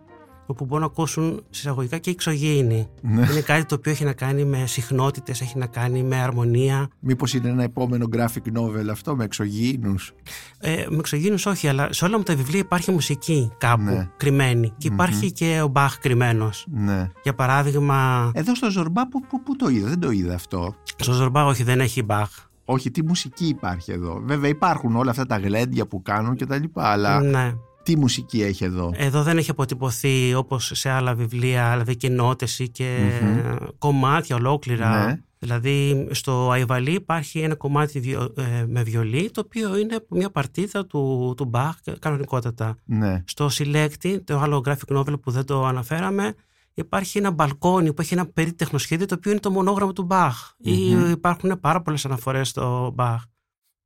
όπου 0.47 0.65
μπορούν 0.65 0.81
να 0.81 0.87
ακούσουν 0.87 1.43
συσσαγωγικά 1.51 1.99
και 1.99 2.11
εξωγήινοι. 2.11 2.89
Ναι. 3.01 3.27
Είναι 3.31 3.41
κάτι 3.41 3.65
το 3.65 3.75
οποίο 3.75 3.93
έχει 3.93 4.05
να 4.05 4.13
κάνει 4.13 4.45
με 4.45 4.67
συχνότητες, 4.67 5.41
έχει 5.41 5.59
να 5.59 5.67
κάνει 5.67 6.03
με 6.03 6.17
αρμονία. 6.17 6.89
Μήπως 7.01 7.35
είναι 7.35 7.49
ένα 7.49 7.63
επόμενο 7.63 8.07
graphic 8.17 8.59
novel 8.59 8.87
αυτό 8.91 9.17
με 9.17 9.25
εξωγήινους; 9.25 10.13
Ε, 10.61 10.87
με 10.89 10.97
εξωγήινους 10.97 11.47
όχι, 11.47 11.69
αλλά 11.69 11.93
σε 11.93 12.05
όλα 12.05 12.17
μου 12.17 12.23
τα 12.23 12.35
βιβλία 12.37 12.61
υπάρχει 12.61 12.91
μουσική 12.91 13.51
κάπου 13.59 13.83
Ναι. 13.83 14.09
κρυμμένη. 14.17 14.73
Και 14.79 14.87
υπάρχει 14.87 15.33
και 15.33 15.61
ο 15.65 15.69
Μπαχ 15.69 15.99
κρυμμένος. 15.99 16.67
Ναι. 16.71 17.11
Για 17.23 17.35
παράδειγμα, 17.35 18.31
Εδώ 18.35 18.55
στο 18.55 18.71
Ζορμπά 18.71 19.09
που, 19.09 19.21
που, 19.27 19.43
που 19.43 19.57
το 19.57 19.69
είδα, 19.69 19.89
δεν 19.89 20.01
το 20.01 20.11
είδα 20.11 20.35
αυτό. 20.35 20.75
στο 20.97 21.13
Ζορμπά 21.13 21.45
όχι 21.45 21.63
δεν 21.63 21.81
έχει 21.81 22.03
Μπαχ. 22.03 22.31
Όχι, 22.65 22.91
τι 22.91 23.05
μουσική 23.05 23.47
υπάρχει 23.47 23.93
εδώ. 23.93 24.23
Βέβαια 24.25 24.51
υπάρχουν 24.51 24.97
όλα 24.97 25.11
αυτά 25.11 25.27
τα 25.27 25.39
γλέντια 25.39 25.87
που 25.87 26.03
κάνουν 26.03 26.35
και 26.35 26.47
τα 26.47 26.59
λοιπά, 26.59 26.89
αλλά 26.89 27.21
Ναι. 27.21 27.53
Τι 27.83 27.97
μουσική 27.97 28.43
έχει 28.43 28.65
εδώ; 28.65 28.93
Εδώ 28.95 29.23
δεν 29.23 29.39
έχει 29.39 29.51
αποτυπωθεί 29.51 30.35
όπως 30.35 30.71
σε 30.75 30.89
άλλα 30.89 31.15
βιβλία, 31.15 31.71
δηλαδή 31.71 31.97
και 31.97 32.09
νότες 32.09 32.59
ή 32.59 32.69
και 32.69 33.11
Μμμ. 33.23 33.57
κομμάτια 33.79 34.37
ολόκληρα 34.37 35.07
Ναι. 35.07 35.23
Δηλαδή 35.39 36.09
στο 36.11 36.51
Αϊβαλί 36.51 36.93
υπάρχει 36.93 37.39
ένα 37.39 37.55
κομμάτι 37.55 38.17
ε, 38.37 38.65
με 38.67 38.83
βιολί 38.83 39.31
το 39.31 39.43
οποίο 39.45 39.77
είναι 39.77 40.07
μια 40.09 40.31
παρτίδα 40.31 40.87
του, 40.87 41.35
του 41.37 41.45
Μπαχ 41.45 41.77
κανονικότατα. 41.99 42.77
Ναι. 42.85 43.23
Στο 43.27 43.49
συλλέκτη, 43.49 44.21
το 44.21 44.39
άλλο 44.39 44.63
graphic 44.67 44.97
novel 44.97 45.21
που 45.21 45.31
δεν 45.31 45.45
το 45.45 45.65
αναφέραμε, 45.65 46.35
υπάρχει 46.75 47.19
ένα 47.19 47.31
μπαλκόνι 47.31 47.93
που 47.93 48.01
έχει 48.01 48.15
ένα 48.15 48.27
περίτεχνο 48.27 48.79
σχέδιο 48.79 49.07
το 49.07 49.15
οποίο 49.15 49.31
είναι 49.31 49.41
το 49.41 49.51
μονόγραμμα 49.51 49.93
του 49.93 50.03
Μπαχ. 50.03 50.53
Mm-hmm. 50.65 51.11
Υπάρχουν 51.11 51.61
πάρα 51.61 51.83
πολλές 51.83 52.05
αναφορές 52.05 52.49
στο 52.49 52.93
Μπαχ. 52.95 53.23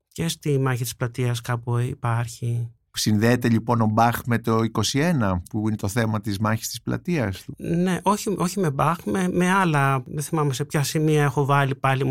Και 0.09 0.29
στη 0.29 0.59
μάχη 0.59 0.83
της 0.83 0.97
πλατείας 0.97 1.41
κάπου 1.41 1.79
υπάρχει. 1.79 2.71
Συνδέεται 2.99 3.49
λοιπόν 3.49 3.81
ο 3.81 3.87
Μπαχ 3.87 4.21
με 4.27 4.39
το 4.39 4.59
21 4.73 5.41
που 5.51 5.69
είναι 5.69 5.77
το 5.77 5.89
θέμα 5.89 6.21
της 6.21 6.39
μάχης 6.39 6.69
της 6.69 6.83
πλατείας 6.83 7.43
του; 7.43 7.55
Ναι, 7.57 7.99
όχι, 8.03 8.35
όχι 8.39 8.61
με 8.61 8.71
Μπαχ, 8.71 8.99
με, 9.05 9.29
με 9.33 9.51
άλλα. 9.51 10.03
Δεν 10.07 10.23
θυμάμαι 10.23 10.53
σε 10.53 10.65
ποια 10.65 10.83
σημεία 10.83 11.23
έχω 11.23 11.45
βάλει 11.45 11.75
πάλι 11.75 12.05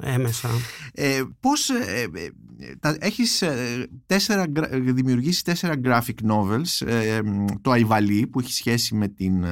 έμεσα. 0.00 0.48
Ε, 0.94 1.22
πώς 1.40 1.68
ε, 1.68 2.08
ε, 2.14 2.76
τα, 2.80 2.96
έχεις 3.00 3.42
ε, 3.42 3.86
τέσσερα, 4.06 4.44
δημιουργήσεις 4.70 5.42
τέσσερα 5.42 5.74
graphic 5.84 6.30
novels 6.30 6.86
το 7.60 7.70
Αϊβαλή 7.70 8.26
που 8.26 8.40
έχει 8.40 8.52
σχέση 8.52 8.94
με 8.94 9.08
την 9.08 9.44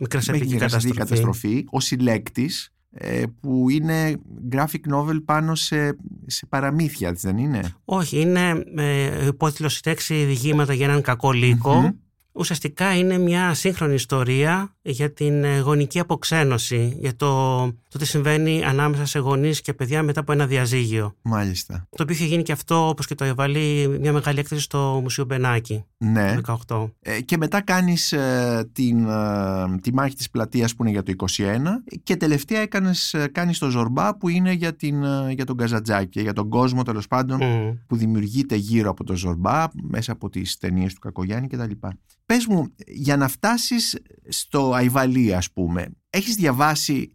μικρασιατική 0.00 0.56
καταστροφή. 0.56 0.96
καταστροφή 0.96 1.64
ο 1.70 1.80
συλλέκτης 1.80 2.66
ε, 2.66 2.73
που 3.40 3.70
είναι 3.70 4.16
graphic 4.52 4.94
novel 4.94 5.22
πάνω 5.24 5.54
σε, 5.54 5.96
σε 6.26 6.46
παραμύθια, 6.46 7.12
δεν 7.12 7.38
είναι; 7.38 7.74
Όχι, 7.84 8.20
είναι 8.20 8.64
ε, 8.76 9.26
υπότιτλος 9.26 9.80
«Έξι 9.80 10.24
διηγήματα 10.24 10.72
για 10.72 10.86
έναν 10.86 11.02
κακό 11.02 11.32
ουσιαστικά 12.34 12.96
είναι 12.96 13.18
μια 13.18 13.54
σύγχρονη 13.54 13.94
ιστορία 13.94 14.76
για 14.82 15.12
την 15.12 15.44
ε, 15.44 15.58
γονική 15.58 15.98
αποξένωση, 15.98 16.96
για 17.00 17.16
το, 17.16 17.62
το 17.94 18.00
τι 18.00 18.06
συμβαίνει 18.06 18.64
ανάμεσα 18.64 19.06
σε 19.06 19.18
γονείς 19.18 19.60
και 19.60 19.74
παιδιά 19.74 20.02
μετά 20.02 20.20
από 20.20 20.32
ένα 20.32 20.46
διαζύγιο. 20.46 21.14
Μάλιστα. 21.22 21.88
Το 21.96 22.02
οποίο 22.02 22.14
είχε 22.14 22.24
γίνει 22.24 22.42
και 22.42 22.52
αυτό, 22.52 22.88
όπως 22.88 23.06
και 23.06 23.14
το 23.14 23.24
εβαλεί 23.24 23.96
μια 24.00 24.12
μεγάλη 24.12 24.38
έκθεση 24.38 24.62
στο 24.62 24.98
Μουσείο 25.02 25.24
Μπενάκη. 25.24 25.84
Ναι. 25.96 26.40
Το 26.40 26.58
18. 26.68 26.90
Ε, 27.00 27.20
και 27.20 27.36
μετά 27.36 27.60
κάνεις 27.60 28.12
ε, 28.12 28.68
την, 28.72 29.08
ε, 29.08 29.76
τη 29.82 29.92
μάχη 29.92 30.14
της 30.14 30.30
πλατείας 30.30 30.74
που 30.74 30.82
είναι 30.82 30.92
για 30.92 31.02
το 31.02 31.12
21 31.16 31.98
και 32.02 32.16
τελευταία 32.16 32.60
έκανες, 32.60 33.16
κάνεις 33.32 33.58
το 33.58 33.68
Ζορμπά 33.68 34.16
που 34.16 34.28
είναι 34.28 34.52
για, 34.52 34.76
την, 34.76 35.04
για 35.30 35.44
τον 35.44 35.56
Καζατζάκη, 35.56 36.20
για 36.20 36.32
τον 36.32 36.48
κόσμο 36.48 36.82
τέλος 36.82 37.06
πάντων 37.06 37.40
που 37.86 37.96
δημιουργείται 37.96 38.56
γύρω 38.56 38.90
από 38.90 39.04
το 39.04 39.16
Ζορμπά 39.16 39.64
μέσα 39.82 40.12
από 40.12 40.28
τις 40.28 40.58
ταινίες 40.58 40.94
του 40.94 41.00
Κακογιάννη 41.00 41.48
κτλ. 41.48 41.70
Πες 42.26 42.46
μου, 42.46 42.74
για 42.86 43.16
να 43.16 43.28
φτάσεις 43.28 43.98
στο 44.28 44.72
Αϊβαλί 44.72 45.34
ας 45.34 45.52
πούμε, 45.52 45.86
έχεις 46.10 46.34
διαβάσει 46.34 47.10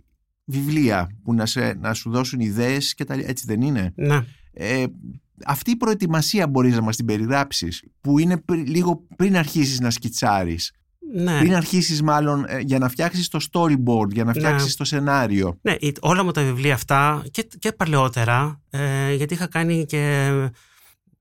βιβλία 0.52 1.10
που 1.24 1.34
να, 1.34 1.46
σε, 1.46 1.74
να 1.74 1.94
σου 1.94 2.10
δώσουν 2.10 2.40
ιδέες 2.40 2.94
και 2.94 3.04
τα 3.04 3.14
έτσι 3.14 3.46
δεν 3.48 3.62
είναι; 3.62 3.94
Ναι. 3.96 4.26
Ε, 4.54 4.86
αυτή 5.46 5.72
η 5.72 5.76
προετοιμασία 5.76 6.48
μπορείς 6.48 6.76
να 6.76 6.82
μας 6.82 6.96
την 6.96 7.06
περιγράψεις 7.06 7.84
που 8.02 8.20
είναι 8.20 8.42
λίγο 8.66 9.06
πριν 9.16 9.38
αρχίσεις 9.38 9.80
να 9.80 9.90
σκιτσάρεις. 9.90 10.72
Ναι. 11.14 11.40
Πριν 11.40 11.56
αρχίσεις 11.56 12.02
μάλλον 12.02 12.46
ε, 12.48 12.60
για 12.60 12.80
να 12.80 12.90
φτιάξεις 12.90 13.28
το 13.28 13.40
storyboard, 13.52 14.12
για 14.12 14.24
να 14.24 14.32
ναι. 14.34 14.40
φτιάξεις 14.40 14.76
το 14.76 14.84
σενάριο. 14.84 15.58
Ναι, 15.62 15.76
όλα 16.00 16.24
μου 16.24 16.32
τα 16.32 16.44
βιβλία 16.44 16.74
αυτά 16.74 17.24
και, 17.32 17.48
και 17.60 17.72
παλαιότερα, 17.72 18.62
ε, 18.70 19.14
γιατί 19.14 19.34
είχα 19.34 19.48
κάνει 19.48 19.86
και 19.86 20.32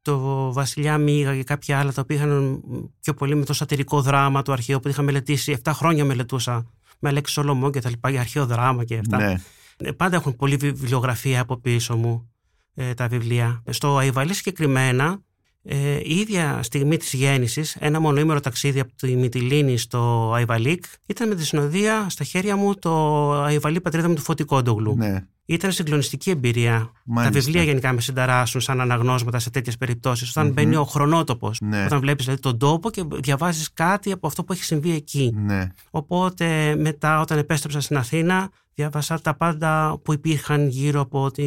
το 0.03 0.53
Βασιλιά 0.53 0.99
Μίγα 0.99 1.37
και 1.37 1.45
κάποια 1.45 1.79
άλλα 1.79 1.93
τα 1.93 2.01
οποία 2.01 2.17
είχαν 2.17 2.63
πιο 3.01 3.15
πολύ 3.15 3.35
με 3.35 3.45
το 3.45 3.53
σατυρικό 3.53 4.03
δράμα 4.03 4.43
του 4.43 4.53
αρχαίου 4.53 4.81
που 4.81 4.89
είχα 4.89 5.03
μελετήσει. 5.03 5.59
7 5.63 5.71
χρόνια 5.75 6.05
μελετούσα 6.05 6.67
με 6.99 7.09
Αλέξη 7.09 7.33
Σολομό 7.33 7.71
και 7.71 7.81
τα 7.81 7.91
λοιπά 7.91 8.11
για 8.11 8.21
αρχαίο 8.21 8.47
δράμα 8.47 8.85
και 8.85 8.99
αυτά. 8.99 9.17
Ναι. 9.17 9.35
Ε, 9.77 9.93
πάντα 9.93 10.17
έχουν 10.17 10.37
πολλή 10.37 10.57
βιβλιογραφία 10.57 11.41
από 11.41 11.57
πίσω 11.57 11.97
μου 11.97 12.31
ε, 12.75 12.95
τα 12.95 13.09
βιβλία. 13.09 13.63
Στο 13.71 13.97
Αϊβαλή 13.97 14.35
συγκεκριμένα, 14.35 15.23
ε, 15.71 16.01
η 16.03 16.15
ίδια 16.15 16.63
στιγμή 16.63 16.97
της 16.97 17.13
γέννησης, 17.13 17.77
ένα 17.79 18.01
μονοήμερο 18.01 18.41
ταξίδι 18.41 18.81
από 18.81 18.93
τη 18.97 19.17
Μυτιλίνη 19.17 19.79
στο 19.79 20.33
Αϊβαλίκ, 20.35 20.85
ήταν 21.07 21.29
με 21.29 21.35
τη 21.35 21.45
συνοδεία 21.45 22.07
στα 22.09 22.25
χέρια 22.25 22.57
μου 22.57 22.75
το 22.75 23.33
Αϊβαλή 23.33 23.81
πατρίδα 23.81 24.09
μου 24.09 24.15
του 24.15 24.23
Φωτικόντογλου. 24.23 24.95
Ναι. 24.97 25.25
Ήταν 25.45 25.73
συγκλονιστική 25.73 26.31
εμπειρία. 26.31 26.93
Μάλιστα. 27.05 27.39
Τα 27.39 27.45
βιβλία 27.45 27.63
γενικά 27.63 27.93
με 27.93 28.01
συνταράσσουν 28.01 28.61
σαν 28.61 28.81
αναγνώσματα 28.81 29.39
σε 29.39 29.51
τέτοιες 29.51 29.77
περιπτώσεις. 29.77 30.31
Όταν 30.31 30.49
mm-hmm. 30.49 30.53
μπαίνει 30.53 30.77
ο 30.77 30.85
χρονότοπος. 30.85 31.61
Ναι. 31.61 31.85
Όταν 31.85 32.01
βλέπεις 32.01 32.25
δηλαδή, 32.25 32.43
τον 32.43 32.59
τόπο 32.59 32.91
και 32.91 33.05
διαβάζεις 33.21 33.73
κάτι 33.73 34.13
από 34.13 34.27
αυτό 34.27 34.45
που 34.45 34.53
έχει 34.53 34.65
συμβεί 34.65 34.95
εκεί. 34.95 35.33
Ναι. 35.37 35.69
Οπότε 35.91 36.77
μετά, 36.77 37.21
όταν 37.21 37.39
επέστρεψα 37.39 37.81
στην 37.81 37.97
Αθήνα, 37.97 38.51
διάβασα 38.79 39.21
τα 39.21 39.35
πάντα 39.35 39.99
που 40.03 40.13
υπήρχαν 40.13 40.69
γύρω 40.69 41.01
από 41.01 41.31
τη 41.31 41.45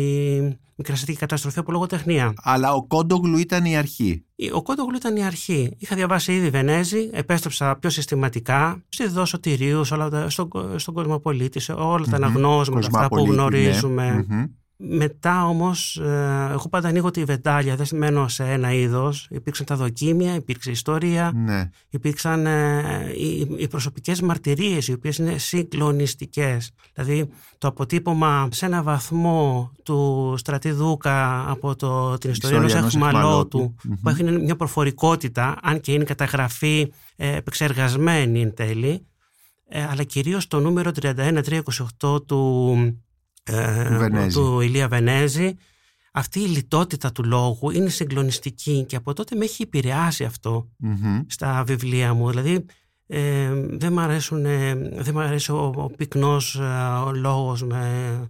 μικρασιατική 0.76 1.17
καταστροφή 1.17 1.60
από 1.60 1.72
λογοτεχνία. 1.72 2.34
Αλλά 2.44 2.74
ο 2.74 2.84
Κόντογλου 2.84 3.38
ήταν 3.38 3.65
η 3.65 3.78
αρχή. 3.78 4.26
Ο 4.54 4.62
Κόντογλου 4.62 4.96
ήταν 4.96 5.15
η 5.15 5.24
αρχή. 5.24 5.76
Είχα 5.78 5.96
διαβάσει 5.96 6.34
ήδη 6.34 6.50
Βενέζη, 6.50 7.10
επέστρεψα 7.13 7.76
πιο 7.76 7.89
συστηματικά 7.89 8.84
στη 8.89 9.08
Δόσο 9.08 9.39
Τυρίου, 9.39 9.84
στον, 9.84 10.50
στον 10.76 10.94
Κοσμοπολίτη, 10.94 11.60
σε 11.60 11.72
όλα 11.72 12.06
τα 12.10 12.15
αναγνώσματα 12.15 12.88
αυτά 12.88 13.08
που 13.08 13.28
ναι. 13.28 13.34
γνωρίζουμε. 13.34 14.26
Μετά 14.84 15.46
όμως, 15.48 15.98
ε, 15.98 16.48
εγώ 16.52 16.70
πάντα 16.70 16.88
ανοίγω 16.88 17.12
τη 17.12 17.24
βεντάλια, 17.24 17.76
δεν 17.76 17.88
μένω 17.94 18.28
σε 18.28 18.44
ένα 18.44 18.74
είδος. 18.74 19.28
Υπήρξαν 19.30 19.65
τα 19.65 19.76
δοκίμια, 19.76 20.36
υπήρξε 20.36 20.72
ιστορία, 20.72 21.32
ναι. 21.36 21.70
υπήρξαν 21.89 22.46
ε, 22.46 23.13
οι, 23.15 23.56
οι 23.58 23.67
προσωπικές 23.67 24.22
μαρτυρίες, 24.22 24.88
οι 24.88 24.94
οποίες 24.94 25.17
είναι 25.17 25.38
συγκλονιστικές. 25.38 26.72
Δηλαδή, 26.94 27.30
το 27.58 27.67
αποτύπωμα 27.67 28.48
σε 28.52 28.65
ένα 28.65 28.84
βαθμό 28.84 29.72
του 29.84 30.34
Στρατιδούκα 30.38 31.50
από 31.50 31.76
το, 31.76 32.17
την 32.17 32.32
ιστορία 32.32 32.58
ενός 32.58 32.96
εχμαλώτου, 32.96 33.76
που 34.02 34.10
έχει 34.10 34.24
μια 34.24 34.56
προφορικότητα, 34.56 35.58
αν 35.62 35.80
και 35.80 35.94
είναι 35.94 36.04
καταγραφή 36.04 36.94
ε, 37.15 37.36
επεξεργασμένη 37.36 38.41
εν 38.41 38.54
τέλει, 38.54 39.06
ε, 39.67 39.84
αλλά 39.84 40.04
κυρίως 40.04 40.48
το 40.48 40.60
νούμερο 40.60 40.91
31328 42.00 42.26
του 42.26 42.76
ε, 43.43 44.27
του 44.34 44.60
Ηλία 44.60 44.88
Βενέζη 44.88 45.56
αυτή 46.12 46.39
η 46.39 46.47
λιτότητα 46.47 47.12
του 47.12 47.23
λόγου 47.23 47.69
είναι 47.69 47.89
συγκλονιστική 47.89 48.86
και 48.88 48.95
από 48.95 49.13
τότε 49.13 49.36
με 49.36 49.43
έχει 49.43 49.62
επηρεάσει 49.63 50.30
στα 51.27 51.63
βιβλία 51.63 52.13
μου 52.13 52.30
δηλαδή 52.30 52.65
ε, 53.13 53.54
δεν, 53.54 53.93
μου 53.93 53.99
αρέσουν, 53.99 54.41
δεν 54.95 55.19
αρέσει 55.19 55.51
ο, 55.51 55.73
ο 55.75 55.89
πυκνός 55.95 56.56
ε, 56.56 56.63
ο 57.06 57.12
λόγος 57.12 57.63
με, 57.63 58.30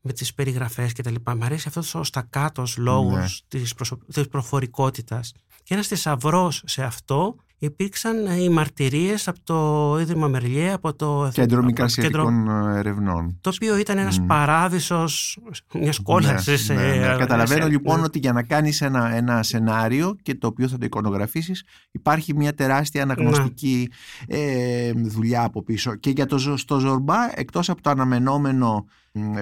με 0.00 0.12
τις 0.12 0.34
περιγραφές 0.34 0.92
και 0.92 1.02
τα 1.02 1.10
λοιπά. 1.10 1.34
Μ' 1.34 1.42
αρέσει 1.42 1.64
αυτός 1.68 1.94
ο 1.94 2.02
στακάτος 2.02 2.76
λόγος 2.76 3.44
ναι. 3.52 3.60
της, 3.60 3.74
προσω... 3.74 3.98
της 4.12 4.28
προφορικότητας. 4.28 5.32
Και 5.62 5.74
ένας 5.74 5.86
θησαυρός 5.86 6.62
σε 6.66 6.82
αυτό 6.82 7.36
υπήρξαν 7.62 8.26
ε, 8.26 8.42
οι 8.42 8.48
μαρτυρίες 8.48 9.28
από 9.28 9.38
το 9.44 9.98
Ίδρυμα 10.00 10.28
Μερλιέ, 10.28 10.72
από 10.72 10.94
το 10.94 11.30
Κέντρο 11.32 11.62
Μικρασιατικών 11.62 12.44
κέντρο... 12.44 12.68
Ερευνών. 12.68 13.38
Το 13.40 13.50
οποίο 13.54 13.76
ήταν 13.76 13.98
ένας 13.98 14.20
mm. 14.20 14.24
παράδεισος 14.26 15.38
μιας 15.74 15.98
κόλασης. 15.98 16.68
Ναι, 16.68 16.74
ναι, 16.74 16.96
ναι. 16.96 17.16
Καταλαβαίνω 17.18 17.66
λοιπόν 17.66 18.04
ότι 18.04 18.18
για 18.18 18.32
να 18.32 18.42
κάνεις 18.42 18.80
ένα, 18.80 19.14
ένα 19.14 19.42
σενάριο 19.42 20.16
και 20.22 20.34
το 20.34 20.46
οποίο 20.46 20.68
θα 20.68 20.78
το 20.78 20.84
εικονογραφήσεις 20.84 21.64
υπάρχει 21.90 22.34
μια 22.34 22.54
τεράστια 22.54 23.02
αναγνωστική 23.02 23.90
ε, 24.26 24.92
δουλειά 24.92 25.44
από 25.44 25.62
πίσω. 25.62 25.94
Και 25.94 26.10
για 26.10 26.26
το 26.26 26.38
στο 26.56 26.78
Ζορμπά, 26.78 27.38
εκτός 27.38 27.70
από 27.70 27.82
το 27.82 27.90
αναμενόμενο 27.90 28.86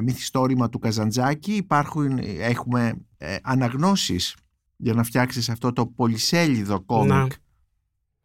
μυθιστόρημα 0.03 0.69
του 0.69 0.79
Καζαντζάκη 0.79 1.53
υπάρχουν, 1.53 2.19
έχουμε 2.39 2.95
ε, 3.19 3.37
αναγνώσεις 3.43 4.37
για 4.77 4.95
να 4.95 5.03
φτιάξεις 5.03 5.49
αυτό 5.49 5.73
το 5.73 5.87
πολυσέλιδο 5.87 6.81
κόμικ 6.81 7.33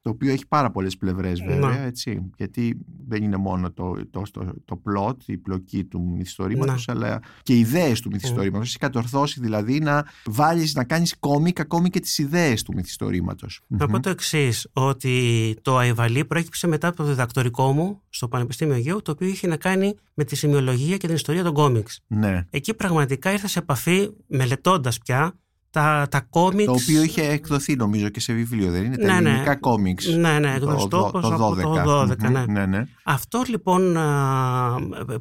το 0.03 0.09
οποίο 0.09 0.31
έχει 0.31 0.47
πάρα 0.47 0.71
πολλές 0.71 0.97
πλευρές 0.97 1.41
βέβαια, 1.41 1.79
έτσι, 1.79 2.31
γιατί 2.37 2.77
δεν 3.07 3.23
είναι 3.23 3.37
μόνο 3.37 3.71
το, 3.71 3.95
το, 4.11 4.21
το, 4.31 4.53
το 4.65 4.81
plot, 4.85 5.15
η 5.25 5.37
πλοκή 5.37 5.83
του 5.83 6.01
μυθιστορήματος, 6.01 6.89
αλλά 6.89 7.19
και 7.43 7.53
οι 7.53 7.59
ιδέες 7.59 8.01
του 8.01 8.09
μυθιστορήματος. 8.11 8.67
Έχει 8.67 8.77
κατορθώσει 8.77 9.39
δηλαδή 9.39 9.79
να 9.79 10.05
βάλεις, 10.25 10.73
να 10.73 10.83
κάνεις 10.83 11.19
κόμικ 11.19 11.59
ακόμη 11.59 11.89
και 11.89 11.99
τις 11.99 12.17
ιδέες 12.17 12.63
του 12.63 12.73
μυθιστορήματος. 12.75 13.61
Να 13.67 13.87
πω 13.87 13.99
το 13.99 14.09
εξής 14.09 14.69
ότι 14.73 15.55
το 15.61 15.77
Αϊβαλή 15.77 16.25
προέκυψε 16.25 16.67
μετά 16.67 16.87
από 16.87 16.97
το 16.97 17.03
διδακτορικό 17.03 17.71
μου 17.71 18.01
στο 18.09 18.27
Πανεπιστήμιο 18.27 18.73
Αιγαίου, 18.75 19.01
το 19.01 19.11
οποίο 19.11 19.27
είχε 19.27 19.47
να 19.47 19.57
κάνει 19.57 19.95
με 20.13 20.23
τη 20.23 20.35
σημειολογία 20.35 20.97
και 20.97 21.07
την 21.07 21.15
ιστορία 21.15 21.43
των 21.43 21.53
κόμιξ. 21.53 22.03
Ναι. 22.07 22.47
Εκεί 22.49 22.73
πραγματικά 22.73 23.31
ήρθα 23.31 23.47
σε 23.47 23.59
επαφή, 23.59 24.09
μελετώντας 24.27 24.97
πια, 24.97 25.37
τα, 25.73 26.07
τα 26.11 26.21
κόμιξ. 26.29 26.65
Το 26.65 26.71
οποίο 26.71 27.03
είχε 27.03 27.21
εκδοθεί 27.27 27.75
νομίζω 27.75 28.09
και 28.09 28.19
σε 28.19 28.33
βιβλίο, 28.33 28.71
δεν 28.71 28.83
είναι; 28.83 28.95
Ναι, 28.95 29.07
τα 29.07 29.21
ναι. 29.21 29.29
ελληνικά 29.29 29.55
κόμιξ. 29.55 30.05
Ναι, 30.05 30.39
ναι, 30.39 30.53
εκδοστό 30.53 31.09
το, 31.13 31.19
το, 31.21 31.29
το, 31.29 31.47
12. 31.49 31.83
το 31.83 32.01
12. 32.01 32.17
ναι. 32.17 32.45
ναι, 32.45 32.65
ναι. 32.65 32.85
Αυτό 33.03 33.43
λοιπόν 33.47 33.93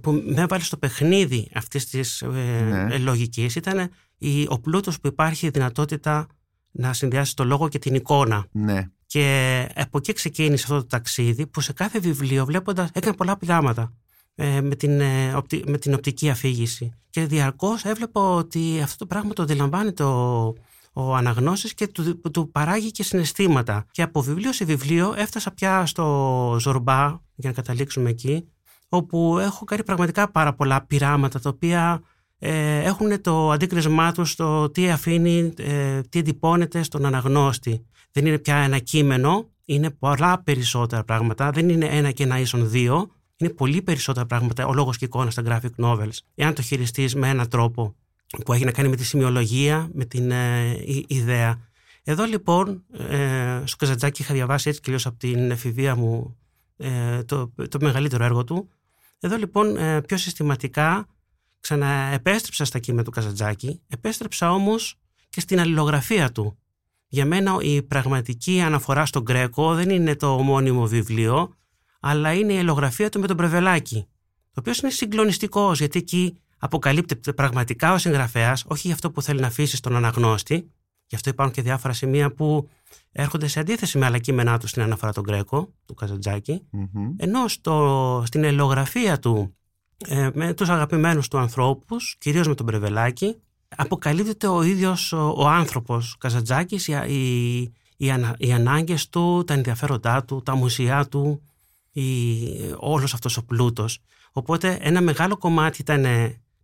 που 0.01 0.13
με 0.13 0.41
έβαλε 0.41 0.63
στο 0.63 0.77
παιχνίδι 0.77 1.51
αυτής 1.55 1.87
της 1.87 2.23
ε, 2.23 2.87
ναι. 2.89 2.99
λογικής 2.99 3.57
ήταν 3.57 3.91
η, 4.19 4.47
ο 4.49 4.61
πλούτος 4.61 5.01
που 5.01 5.07
υπάρχει 5.07 5.47
η 5.47 5.51
δυνατότητα 5.51 6.27
να 6.71 6.93
συνδυάσει 6.93 7.37
το 7.37 7.45
λόγο 7.45 7.69
και 7.69 7.79
την 7.79 7.95
εικόνα. 7.95 8.47
Ναι. 8.53 8.87
Και 9.07 9.69
από 9.75 9.99
εκεί 9.99 10.13
ξεκίνησε 10.13 10.65
αυτό 10.69 10.77
το 10.77 10.87
ταξίδι 10.87 11.47
που 11.47 11.61
σε 11.61 11.73
κάθε 11.73 11.99
βιβλίο 11.99 12.45
βλέποντας 12.45 12.91
έκανε 12.93 13.17
πολλά 13.17 13.37
πράγματα. 13.37 13.93
Ε, 14.35 14.61
με, 14.61 14.75
την, 14.75 15.01
ε, 15.01 15.43
με 15.67 15.79
την 15.79 15.95
οπτική 15.95 16.31
αφήγηση. 16.31 16.93
Και 17.11 17.27
διαρκώς 17.27 17.85
έβλεπα 17.85 18.21
ότι 18.21 18.81
αυτό 18.83 18.97
το 18.97 19.07
πράγμα 19.07 19.33
το 19.33 19.43
αντιλαμβάνεται 19.43 20.03
ο, 20.03 20.55
ο 20.93 21.15
αναγνώστης 21.15 21.75
και 21.75 21.87
του, 21.87 22.21
του 22.31 22.51
παράγει 22.51 22.91
και 22.91 23.03
συναισθήματα. 23.03 23.87
Και 23.91 24.03
από 24.03 24.23
βιβλίο 24.23 24.53
σε 24.53 24.65
βιβλίο 24.65 25.15
έφτασα 25.17 25.51
πια 25.51 25.87
στο 25.87 26.57
Ζορμπά, 26.61 27.07
για 27.35 27.51
να 27.51 27.53
καταλήξουμε 27.53 28.11
εκεί, 28.11 28.49
όπου 28.89 29.39
έχω 29.39 29.65
κάνει 29.65 29.85
πραγματικά 29.85 30.31
πάρα 30.31 30.55
πολλά 30.55 30.87
πειράματα 30.87 31.41
τα 31.41 31.49
οποία 31.49 32.03
ε, 32.39 32.83
έχουν 32.83 33.21
το 33.21 33.51
αντίκρισμά 33.51 34.13
τους 34.13 34.31
στο 34.31 34.71
τι 34.71 34.91
αφήνει, 34.91 35.53
ε, 35.59 36.01
τι 36.01 36.19
εντυπώνεται 36.19 36.83
στον 36.83 37.05
αναγνώστη. 37.05 37.87
Δεν 38.13 38.27
είναι 38.27 38.39
πια 38.39 38.57
ένα 38.57 38.79
κείμενο, 38.79 39.49
είναι 39.65 39.91
πολλά 39.91 40.43
περισσότερα 40.43 41.05
πράγματα. 41.05 41.51
Δεν 41.51 41.69
είναι 41.69 41.87
ένα 41.87 42.11
και 42.11 42.23
ένα 42.23 42.39
ίσον 42.39 42.71
δύο. 42.71 43.11
Είναι 43.43 43.53
πολύ 43.53 43.83
περισσότερα 43.83 44.27
πράγματα 44.27 44.67
ο 44.67 44.73
λόγος 44.73 44.97
και 44.97 45.05
εικόνα 45.05 45.31
στα 45.31 45.43
graphic 45.47 45.85
novels. 45.85 46.17
Εάν 46.35 46.55
το 46.55 46.63
χειριστείς 46.63 47.15
με 47.15 47.29
έναν 47.29 47.49
τρόπο 47.49 47.95
που 48.45 48.53
έχει 48.53 48.65
να 48.65 48.73
κάνει 48.73 48.89
με 48.89 48.97
τη 48.97 49.05
σημειολογία, 49.05 49.91
με 49.93 50.05
την 50.05 50.31
ε, 50.31 50.77
ιδέα. 51.07 51.59
Εδώ 52.05 52.25
λοιπόν, 52.25 52.85
ε, 52.93 53.63
στο 53.65 53.77
Καζατζάκι 53.77 54.23
είχα 54.23 54.35
διαβάσει 54.35 54.69
έτσι 54.69 54.81
και 54.81 54.95
από 55.05 55.17
την 55.17 55.51
εφηβεία 55.51 55.97
μου 55.97 56.37
ε, 56.77 57.23
το, 57.23 57.53
το 57.69 57.79
μεγαλύτερο 57.81 58.25
έργο 58.25 58.45
του. 58.45 58.69
Εδώ 59.21 59.37
λοιπόν 59.37 59.77
ε, 59.77 60.01
πιο 60.01 60.17
συστηματικά 60.17 61.07
ξαναεπέστρεψα 61.61 62.65
στα 62.65 62.79
κείμενα 62.79 63.05
του 63.05 63.11
Καζατζάκη, 63.11 63.81
επέστρεψα 63.89 64.53
όμως 64.53 64.99
και 65.29 65.41
στην 65.41 65.61
αλληλογραφία 65.61 66.33
του. 66.33 66.59
Για 67.09 67.27
μένα 67.27 67.57
η 67.61 67.83
πραγματική 67.83 68.61
αναφορά 68.61 69.07
στον 69.07 69.23
Γκρέκο 69.23 69.75
δεν 69.75 69.91
είναι 69.91 70.17
το 70.17 70.39
μόνιμο 70.39 70.87
βιβλίο, 70.87 71.55
αλλά 72.03 72.33
είναι 72.33 72.53
η 72.53 72.57
αλληλογραφία 72.57 73.09
του 73.09 73.21
με 73.21 73.27
τον 73.27 73.37
Πρεβελάκη, 73.37 74.07
το 74.53 74.61
οποίο 74.61 74.73
είναι 74.83 74.91
συγκλονιστικός, 74.91 75.79
γιατί 75.79 75.99
εκεί 75.99 76.37
αποκαλύπτεται 76.59 77.33
πραγματικά 77.33 77.93
ο 77.93 77.99
συγγραφέας, 77.99 78.65
όχι 78.67 78.81
για 78.85 78.95
αυτό 78.95 79.11
που 79.11 79.23
θέλει 79.23 79.41
να 79.41 79.47
αφήσει 79.47 79.77
στον 79.77 79.97
αναγνώστη. 79.97 80.71
Γι' 81.07 81.15
αυτό 81.15 81.31
υπάρχουν 81.31 81.55
και 81.55 81.63
διάφορα 81.63 81.93
σημεία 81.93 82.33
που 82.33 82.69
έρχονται 83.13 83.47
σε 83.47 83.61
αντίθεση 83.61 83.99
με 83.99 84.07
άλλα 84.07 84.19
κείμενά 84.19 84.59
του 84.59 84.67
στην 84.67 84.83
αναφορά 84.83 85.13
τον 85.13 85.23
Γκρέκο, 85.23 85.73
του 85.87 85.95
καζατζακη 85.95 86.63
Ενώ 87.17 87.49
στο, 87.49 88.23
στην 88.27 88.45
ελλογραφία 88.45 89.19
του 89.19 89.57
ε, 90.09 90.31
με 90.35 90.55
τους 90.55 90.69
αγαπημένους 90.69 91.29
του 91.29 91.39
ανθρώπους, 91.39 92.17
κυρίως 92.19 92.49
με 92.49 92.55
τον 92.55 92.67
Πρεβελάκη, 92.67 93.37
αποκαλύπτεται 93.77 94.47
ο 94.47 94.63
ίδιος 94.63 95.13
ο, 95.13 95.35
ο 95.37 95.47
άνθρωπος 95.49 96.17
Καζατζάκης, 96.19 96.89
οι, 96.89 96.93
οι, 97.07 97.61
οι, 97.97 98.13
οι 98.39 98.53
ανάγκες 98.53 99.09
του, 99.09 99.45
τα 99.47 99.55
ενδιαφέροντά 99.55 100.25
του, 100.25 100.43
τα 100.43 100.55
μουσεία 100.55 101.07
του, 101.07 101.43
η, 101.93 102.03
όλος 102.77 103.15
αυτός 103.15 103.37
ο 103.37 103.45
πλούτος. 103.45 103.99
Οπότε 104.33 104.79
ένα 104.81 105.01
μεγάλο 105.01 105.37
κομμάτι 105.37 105.81
ήταν 105.81 106.07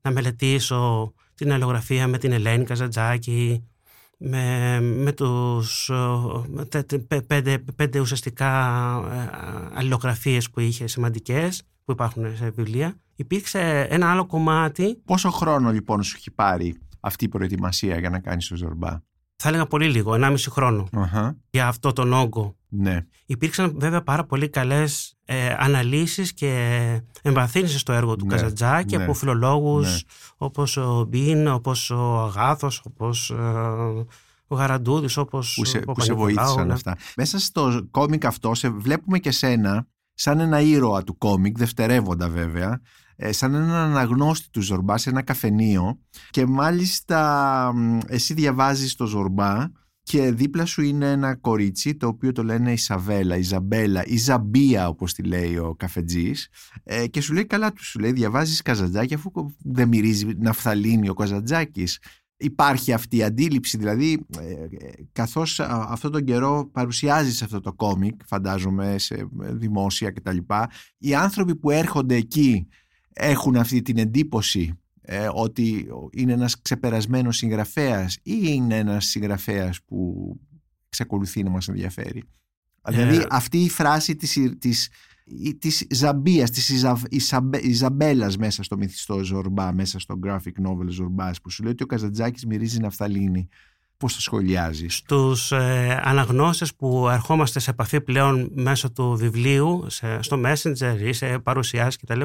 να 0.03 0.11
μελετήσω 0.11 1.13
την 1.35 1.53
αλληλογραφία 1.53 2.07
με 2.07 2.19
την 2.19 2.33
Ελένη 2.33 2.65
Καζατζάκη, 2.65 3.69
με, 4.19 4.81
με 4.81 5.13
τους 5.13 5.91
με 6.49 6.69
πέντε, 7.27 7.59
πέντε 7.77 8.01
ουσιαστικά 8.01 8.51
ε, 9.13 9.71
αλληλογραφίες 9.75 10.51
που 10.51 10.61
είχε 10.61 10.87
σημαντικές 10.87 11.63
που 11.85 11.93
υπάρχουν 11.93 12.37
σε 12.37 12.51
βιβλία. 12.51 13.01
Υπήρξε 13.15 13.87
ένα 13.91 14.11
άλλο 14.11 14.27
κομμάτι. 14.27 15.03
Πόσο 15.05 15.31
χρόνο 15.31 15.73
λοιπόν 15.73 16.03
σου 16.03 16.15
έχει 16.17 16.31
πάρει 16.31 16.81
αυτή 17.01 17.25
η 17.25 17.29
προετοιμασία 17.29 17.99
για 17.99 18.11
να 18.11 18.19
κάνεις 18.19 18.49
το 18.49 18.57
Ζορμπά; 18.57 18.99
Θα 19.43 19.49
έλεγα 19.49 19.67
πολύ 19.67 19.89
λίγο, 19.89 20.13
1,5 20.15 20.35
χρόνο 20.51 20.89
για 21.51 21.67
αυτό 21.67 21.93
τον 21.93 22.13
όγκο. 22.13 22.57
Ναι. 22.69 23.07
Υπήρξαν 23.27 23.75
βέβαια 23.79 24.03
πάρα 24.03 24.25
πολύ 24.25 24.49
καλές 24.49 25.17
ε, 25.25 25.55
αναλύσεις 25.59 26.33
και 26.33 26.53
εμβαθύνσεις 27.23 27.81
στο 27.81 27.93
έργο 27.93 28.17
του 28.17 28.27
ναι. 28.27 28.35
Καζατζάκη 28.35 28.97
ναι. 28.97 29.03
από 29.03 29.15
φιλολόγους 29.15 29.93
ναι. 29.93 29.99
όπως 30.37 30.77
ο 30.77 31.05
Μπίν, 31.09 31.49
όπως 31.49 31.91
ο 31.91 32.19
Αγάθος, 32.19 32.83
όπως 32.85 33.31
ε, 33.31 33.35
ο 34.47 34.55
Γαραντούδης, 34.55 35.17
όπως 35.17 35.55
που 35.57 35.65
σε, 35.65 35.79
που 35.79 36.01
σε 36.01 36.13
βοήθησαν 36.13 36.67
ναι. 36.67 36.73
αυτά. 36.73 36.97
Μέσα 37.17 37.39
στο 37.39 37.87
κόμικ 37.91 38.25
αυτό 38.25 38.55
σε 38.55 38.69
βλέπουμε 38.69 39.19
και 39.19 39.31
σένα 39.31 39.87
σαν 40.15 40.41
ένα 40.41 40.61
ήρωα 40.61 41.05
του 41.05 41.19
κόμικ, 41.19 41.59
δευτερεύοντα 41.59 42.29
βέβαια, 42.29 42.71
ε, 42.71 43.08
σαν 43.19 43.55
έναν 43.55 43.71
αναγνώστη 43.71 44.51
του 44.51 44.61
Ζορμπά 44.61 44.99
σε 44.99 45.11
ένα 45.11 45.23
καφενείο 45.23 45.99
και 46.31 46.47
μάλιστα 46.47 47.73
εσύ 48.07 48.35
διαβάζεις 48.35 48.95
το 48.95 49.07
Ζορμπά 49.07 49.67
και 50.03 50.33
δίπλα 50.33 50.65
σου 50.65 50.83
είναι 50.83 51.11
ένα 51.11 51.35
κορίτσι 51.35 51.95
το 51.95 52.07
οποίο 52.07 52.33
το 52.33 52.43
λένε 52.43 52.73
Ισαβέλα, 52.73 53.37
Ιζαμπέλα, 53.37 54.07
Ιζαμπία 54.07 54.89
όπως 54.89 55.15
τη 55.15 55.23
λέει 55.23 55.57
ο 55.57 55.75
καφετζής. 55.79 56.49
Ε, 56.83 57.07
και 57.07 57.21
σου 57.21 57.33
λέει 57.33 57.47
καλά 57.47 57.73
τους, 57.73 57.87
σου 57.87 57.99
λέει 57.99 58.13
διαβάζεις 58.13 58.63
Καζαντζάκη 58.63 59.15
αφού 59.15 59.31
δεν 59.59 59.89
μυρίζει 59.89 60.27
ναφθαλίνη 60.39 61.09
ο 61.09 61.15
Καζαντζάκης 61.15 61.99
υπάρχει 62.39 62.93
αυτή 62.93 63.17
η 63.17 63.23
αντίληψη 63.23 63.79
δηλαδή 63.79 64.27
ε, 64.39 64.67
καθώς 65.13 65.61
αυτόν 65.61 66.13
τον 66.13 66.25
καιρό 66.25 66.71
παρουσιάζεις 66.73 67.43
αυτό 67.43 67.61
το 67.61 67.73
κόμικ 67.73 68.21
φαντάζομαι 68.27 68.99
σε 68.99 69.29
δημόσια 69.33 70.11
κτλ 70.11 70.37
οι 70.99 71.15
άνθρωποι 71.15 71.57
που 71.57 71.71
έρχονται 71.71 72.15
εκεί 72.15 72.69
έχουν 73.19 73.57
αυτή 73.57 73.83
την 73.83 73.99
εντύπωση 73.99 74.79
ε, 75.01 75.29
ότι 75.33 75.89
είναι 76.13 76.33
ένας 76.33 76.61
ξεπερασμένος 76.63 77.37
συγγραφέας 77.37 78.15
ή 78.23 78.41
είναι 78.43 78.77
ένας 78.77 79.05
συγγραφέας 79.05 79.83
που 79.87 80.33
εξακολουθεί 80.87 81.43
να 81.43 81.51
μας 81.51 81.69
ενδιαφέρει. 81.69 82.23
Δηλαδή 82.89 83.17
ε, 83.17 83.27
αυτή 83.31 83.59
η 83.59 83.69
φράση 83.69 84.17
της, 84.17 84.39
της, 84.59 84.89
της 85.59 85.87
Ζαμπίας, 85.91 86.51
της 86.51 86.85
Ιζαμπέλας 87.63 88.37
μέσα 88.37 88.63
στο 88.63 88.77
μυθιστό 88.77 89.25
Ζορμπά, 89.25 89.73
μέσα 89.73 89.99
στο 89.99 90.19
graphic 90.25 90.67
novel 90.67 90.87
Ζορμπάς 90.89 91.41
που 91.41 91.51
σου 91.51 91.63
λέει 91.63 91.73
ότι 91.73 91.83
ο 91.83 91.87
Καζαντζάκης 91.87 92.47
μυρίζει 92.47 92.79
ναφθαλίνη 92.79 93.49
πώς 93.99 94.15
το 94.15 94.21
σχολιάζεις. 94.21 94.95
Στους 94.95 95.53
ε, 95.53 96.01
αναγνώστες 96.05 96.75
που 96.75 97.09
ερχόμαστε 97.09 97.59
σε 97.59 97.71
επαφή 97.71 98.01
πλέον 98.01 98.51
μέσω 98.55 98.91
του 98.91 99.17
βιβλίου, 99.17 99.85
σε, 99.87 100.23
στο 100.23 100.41
Messenger 100.45 100.97
ή 101.05 101.13
σε 101.13 101.39
παρουσιάσεις 101.39 101.97
κτλ. 101.97 102.21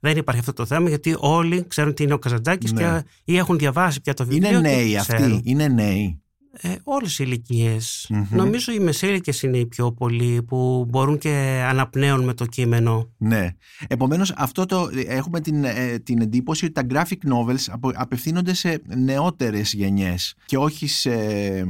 Δεν 0.00 0.16
υπάρχει 0.16 0.40
αυτό 0.40 0.52
το 0.52 0.66
θέμα 0.66 0.88
γιατί 0.88 1.16
όλοι 1.18 1.66
ξέρουν 1.68 1.94
τι 1.94 2.02
είναι 2.02 2.12
ο 2.12 2.18
Καζαντζάκης 2.18 2.72
ναι. 2.72 2.80
και 2.80 3.04
ή 3.32 3.36
έχουν 3.36 3.58
διαβάσει 3.58 4.00
πια 4.00 4.14
το 4.14 4.26
βιβλίο. 4.26 4.58
Είναι 4.58 4.60
νέοι 4.60 4.96
αυτοί, 4.96 5.40
είναι 5.44 5.68
νέοι 5.68 6.23
ε, 6.60 6.74
όλες 6.84 7.18
οι 7.18 7.24
ηλικίες. 7.26 8.10
Νομίζω 8.30 8.72
οι 8.72 8.78
μεσήλικες 8.78 9.42
είναι 9.42 9.58
οι 9.58 9.66
πιο 9.66 9.92
πολλοί 9.92 10.42
που 10.42 10.86
μπορούν 10.88 11.18
και 11.18 11.64
αναπνέουν 11.68 12.24
με 12.24 12.34
το 12.34 12.46
κείμενο. 12.46 13.10
Ναι. 13.16 13.48
Επομένως 13.88 14.32
αυτό 14.36 14.66
το, 14.66 14.88
έχουμε 15.06 15.40
την, 15.40 15.64
ε, 15.64 15.98
την 16.02 16.20
εντύπωση 16.20 16.64
ότι 16.64 16.74
τα 16.74 16.86
graphic 16.90 17.32
novels 17.32 17.90
απευθύνονται 17.94 18.54
σε 18.54 18.82
νεότερες 18.96 19.72
γενιές 19.72 20.34
και 20.46 20.56
όχι 20.56 20.86
σε, 20.86 21.12
ε, 21.12 21.64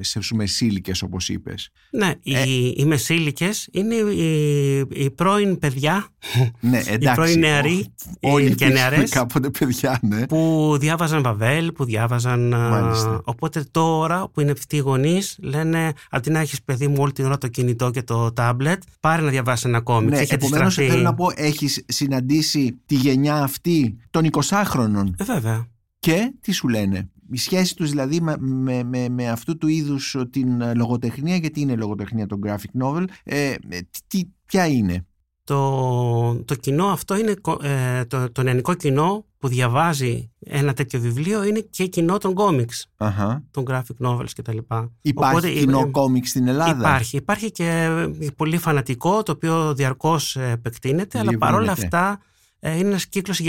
σε 0.00 0.20
μεσήλικες 0.34 1.02
όπως 1.02 1.28
είπες. 1.28 1.70
Ναι, 1.90 2.14
ε, 2.24 2.48
οι, 2.48 2.74
οι 2.76 2.84
μεσήλικες 2.84 3.68
είναι 3.72 3.94
οι, 3.94 4.78
οι 4.78 5.10
πρώην 5.10 5.58
παιδιά, 5.58 6.06
ναι, 6.60 6.82
εντάξει, 6.86 6.98
οι 6.98 7.12
πρώην 7.14 7.38
νεαροί 7.38 7.86
όλοι 8.20 8.54
και 8.54 8.66
νεαρές 8.66 9.10
κάποτε 9.10 9.50
παιδιά, 9.58 9.98
ναι. 10.02 10.26
που 10.26 10.76
διάβαζαν 10.80 11.22
Βαβέλ, 11.22 11.72
που 11.72 11.84
διάβαζαν... 11.84 12.54
Οπότε 13.24 13.64
το 13.70 13.91
τώρα 13.92 14.28
που 14.28 14.40
είναι 14.40 14.50
αυτοί 14.50 14.76
οι 14.76 14.78
γονείς 14.78 15.38
λένε 15.42 15.92
αντί 16.10 16.30
να 16.30 16.38
έχεις 16.38 16.62
παιδί 16.62 16.88
μου 16.88 16.96
όλη 16.98 17.12
την 17.12 17.24
ώρα 17.24 17.38
το 17.38 17.48
κινητό 17.48 17.90
και 17.90 18.02
το 18.02 18.32
τάμπλετ, 18.32 18.82
πάρε 19.00 19.22
να 19.22 19.30
διαβάσεις 19.30 19.64
ένα 19.64 19.80
κόμικ. 19.80 20.10
Ναι, 20.10 20.22
επομένως 20.28 20.74
θέλω 20.74 21.02
να 21.02 21.14
πω, 21.14 21.26
έχεις 21.34 21.84
συναντήσει 21.88 22.80
τη 22.86 22.94
γενιά 22.94 23.42
αυτή 23.42 23.96
των 24.10 24.30
20χρονων. 24.30 25.10
Ε, 25.16 25.24
βέβαια. 25.24 25.66
Και 25.98 26.32
τι 26.40 26.52
σου 26.52 26.68
λένε; 26.68 27.10
Η 27.30 27.36
σχέση 27.36 27.76
τους 27.76 27.90
δηλαδή 27.90 28.20
με, 28.20 28.36
με, 28.38 28.82
με, 28.82 29.08
με 29.08 29.28
αυτού 29.28 29.58
του 29.58 29.68
είδους 29.68 30.16
την 30.30 30.76
λογοτεχνία, 30.76 31.36
γιατί 31.36 31.60
είναι 31.60 31.74
λογοτεχνία 31.74 32.26
το 32.26 32.38
graphic 32.46 32.82
novel, 32.82 33.04
ε, 33.24 33.54
τι, 34.06 34.20
ποια 34.46 34.66
είναι; 34.66 35.06
Το, 35.44 36.44
το 36.44 36.54
κοινό 36.54 36.86
αυτό 36.86 37.16
είναι 37.16 37.34
ε, 37.62 38.04
το, 38.04 38.32
το 38.32 38.42
νεανικό 38.42 38.74
κοινό 38.74 39.24
που 39.42 39.48
διαβάζει 39.48 40.30
ένα 40.38 40.72
τέτοιο 40.72 41.00
βιβλίο 41.00 41.44
είναι 41.44 41.60
και 41.60 41.86
κοινό 41.86 42.18
των 42.18 42.34
κόμιξ, 42.34 42.86
των 43.50 43.64
graphic 43.68 44.06
novels 44.06 44.30
κτλ. 44.36 44.58
Υπάρχει 45.02 45.36
Οπότε, 45.36 45.50
κοινό 45.50 45.90
κόμιξ 45.90 46.28
στην 46.28 46.48
Ελλάδα; 46.48 46.78
Υπάρχει. 46.78 47.16
Υπάρχει 47.16 47.50
και 47.50 47.88
πολύ 48.36 48.58
φανατικό 48.58 49.22
το 49.22 49.32
οποίο 49.32 49.74
διαρκώς 49.74 50.36
επεκτείνεται 50.36 51.18
αλλά 51.18 51.38
παρόλα 51.38 51.72
αυτά 51.72 52.20
ε, 52.58 52.76
είναι 52.76 52.88
ένας 52.88 53.06
κύκλος 53.06 53.40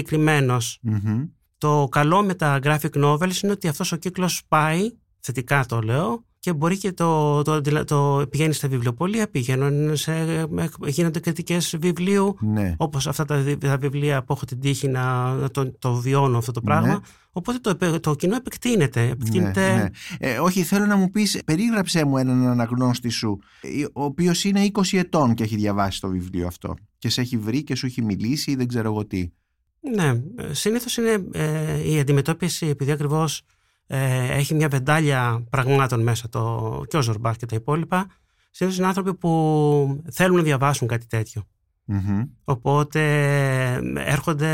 Το 1.58 1.88
καλό 1.92 2.24
με 2.24 2.34
τα 2.34 2.60
graphic 2.64 3.04
novels 3.04 3.44
είναι 3.44 3.52
ότι 3.52 3.68
αυτός 3.68 3.92
ο 3.92 3.96
κύκλος 3.96 4.42
πάει, 4.48 4.92
θετικά 5.20 5.66
το 5.66 5.80
λέω, 5.80 6.26
και 6.44 6.54
μπορεί 6.54 6.78
και 6.78 6.92
το, 6.92 7.42
το, 7.42 7.62
το, 7.86 8.26
πηγαίνεις 8.30 8.58
στα 8.58 8.68
βιβλιοπολία, 8.68 9.28
πηγαίνουν 9.28 9.96
σε, 9.96 10.46
γίνονται 10.86 11.20
κριτικές 11.20 11.76
βιβλίου, 11.80 12.38
ναι. 12.40 12.76
όπως 12.78 13.08
αυτά 13.08 13.26
τα, 13.26 13.58
τα, 13.60 13.78
βιβλία 13.78 14.24
που 14.24 14.34
έχω 14.34 14.46
την 14.46 14.60
τύχη 14.60 14.88
να, 14.88 15.36
το, 15.52 15.72
το 15.80 15.94
βιώνω 15.94 16.38
αυτό 16.38 16.52
το 16.52 16.62
πράγμα. 16.62 16.88
Ναι. 16.88 16.98
Οπότε 17.32 17.76
το, 17.76 18.00
το 18.00 18.16
κοινό 18.16 18.36
επεκτείνεται. 18.36 19.02
επεκτείνεται... 19.10 19.74
Ναι, 19.74 19.82
ναι. 19.82 19.90
Ε, 20.20 20.40
όχι, 20.40 20.64
θέλω 20.64 20.86
να 20.86 20.96
μου 20.96 21.10
πεις, 21.10 21.42
περίγραψέ 21.46 22.06
μου 22.06 22.18
έναν 22.18 22.48
αναγνώστη 22.48 23.10
σου, 23.10 23.40
ο 23.94 24.04
οποίος 24.04 24.44
είναι 24.44 24.70
20 24.74 24.82
ετών 24.92 25.34
και 25.34 25.44
έχει 25.44 25.56
διαβάσει 25.56 26.02
το 26.02 26.08
βιβλίο 26.08 26.48
αυτό 26.48 26.76
και 26.98 27.10
σε 27.10 27.22
έχει 27.22 27.38
βρει 27.38 27.64
και 27.64 27.76
σου 27.76 27.86
έχει 27.86 28.02
μιλήσει 28.02 28.52
ή 28.52 28.56
δεν 28.56 28.68
ξέρω 28.68 28.90
εγώ 28.90 29.06
τι. 29.06 29.32
Ναι, 29.96 30.22
συνήθως 30.52 30.98
είναι 30.98 31.26
ε, 31.32 31.92
η 31.92 32.00
αντιμετώπιση 32.00 32.66
επειδή 32.66 32.92
ακριβώς 32.92 33.42
ε, 33.88 34.32
έχει 34.38 34.54
μια 34.54 34.68
βεντάλια 34.68 35.44
πραγμάτων 35.50 36.02
μέσα 36.02 36.30
το, 36.30 36.82
και 36.88 36.98
ο 36.98 37.02
Ζορμπάχ 37.02 37.36
και 37.36 37.46
τα 37.46 37.56
υπόλοιπα. 37.56 38.08
Συνήθως 38.52 38.80
είναι 38.80 38.88
άνθρωποι 38.88 39.14
που 39.14 40.02
θέλουν 40.12 40.36
να 40.38 40.44
διαβάσουν 40.44 40.88
κάτι 40.88 41.08
τέτοιο. 41.08 41.44
Μμμ. 41.86 42.22
Οπότε 42.44 43.02
έρχονται 43.96 44.48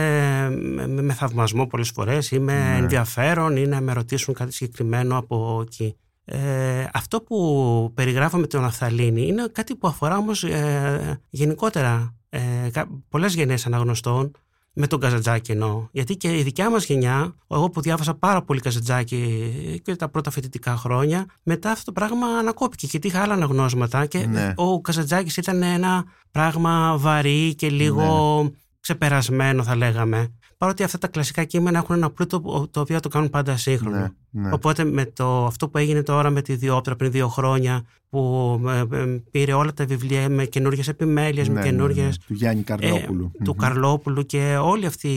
με, 0.50 0.88
με 0.88 1.14
θαυμασμό 1.14 1.68
πολλές 1.68 1.90
φορές 1.90 2.32
ή 2.32 2.40
με 2.40 2.54
Ναι. 2.54 2.78
ενδιαφέρον 2.78 3.56
ή 3.56 3.66
να 3.68 3.82
με 3.82 3.94
ρωτήσουν 3.94 4.34
κάτι 4.34 4.54
συγκεκριμένο 4.54 5.18
από 5.18 5.60
εκεί. 5.66 5.96
Ε, 6.26 6.86
αυτό 6.94 7.22
που 7.22 7.92
περιγράφω 7.94 8.38
με 8.38 8.48
τον 8.48 8.64
Αφθαλήνη 8.64 9.28
είναι 9.28 9.48
κάτι 9.52 9.76
που 9.76 9.88
αφορά 9.88 10.18
όμως 10.18 10.44
ε, 10.44 11.22
γενικότερα 11.30 12.16
ε, 12.30 12.40
κα- 12.72 12.88
πολλές 13.10 13.34
γενιές 13.36 13.66
αναγνωστών 13.66 14.32
με 14.74 14.88
τον 14.88 15.00
Καζαντζάκη 15.00 15.52
εννοώ. 15.52 15.88
Γιατί 15.92 16.16
και 16.18 16.38
η 16.38 16.44
δικιά 16.44 16.70
μας 16.70 16.86
γενιά, 16.86 17.36
εγώ 17.48 17.70
που 17.70 17.82
διάβασα 17.82 18.14
πάρα 18.16 18.42
πολύ 18.42 18.60
Καζαντζάκη 18.60 19.82
και 19.84 19.96
τα 19.96 20.10
πρώτα 20.10 20.32
φοιτητικά 20.32 20.76
χρόνια, 20.76 21.26
μετά 21.44 21.72
αυτό 21.72 21.84
το 21.86 21.92
πράγμα 21.92 22.28
ανακόπηκε 22.28 22.88
γιατί 22.90 23.08
είχα 23.08 23.22
άλλα 23.22 23.34
αναγνώσματα 23.34 24.06
και 24.06 24.26
Ναι. 24.26 24.54
ο 24.56 24.82
Καζαντζάκης 24.82 25.38
ήταν 25.38 25.64
ένα 25.64 26.04
πράγμα 26.32 26.98
βαρύ 26.98 27.56
και 27.56 27.70
λίγο 27.70 28.40
Ναι. 28.44 28.50
ξεπερασμένο 28.80 29.64
θα 29.64 29.76
λέγαμε. 29.76 30.34
Παρότι 30.60 30.84
αυτά 30.84 30.98
τα 30.98 31.08
κλασικά 31.08 31.44
κείμενα 31.44 31.78
έχουν 31.78 31.96
ένα 31.96 32.10
πλούτο 32.10 32.68
το 32.72 32.80
οποίο 32.80 33.00
το 33.00 33.10
κάνουν 33.10 33.30
πάντα 33.30 33.58
σύγχρονο. 33.58 33.98
Ναι, 33.98 34.08
ναι. 34.42 34.54
Οπότε 34.54 34.84
με 34.84 35.06
το, 35.06 35.46
αυτό 35.46 35.70
που 35.70 35.78
έγινε 35.78 36.04
τώρα 36.04 36.30
με 36.30 36.42
τη 36.42 36.56
Διόπτρα 36.56 36.96
πριν 36.96 37.12
δύο 37.12 37.28
χρόνια 37.28 37.82
που 38.10 38.62
ε, 38.92 38.98
ε, 38.98 39.06
πήρε 39.32 39.54
όλα 39.54 39.74
τα 39.74 39.86
βιβλία 39.86 40.30
με 40.30 40.46
καινούργιες 40.46 40.88
επιμέλειες, 40.88 41.48
Ναι, 41.48 41.54
με 41.54 41.60
ναι, 41.60 41.66
καινούργιες 41.66 42.06
ναι. 42.08 42.24
Του 42.28 42.34
Γιάννη 42.34 42.64
Καρλόπουλου. 42.64 43.32
ε, 43.40 43.44
του 43.44 43.52
Μμμ. 43.58 43.60
Καρλόπουλου 43.64 44.26
και 44.26 44.58
όλοι 44.62 44.86
αυτοί 44.86 45.10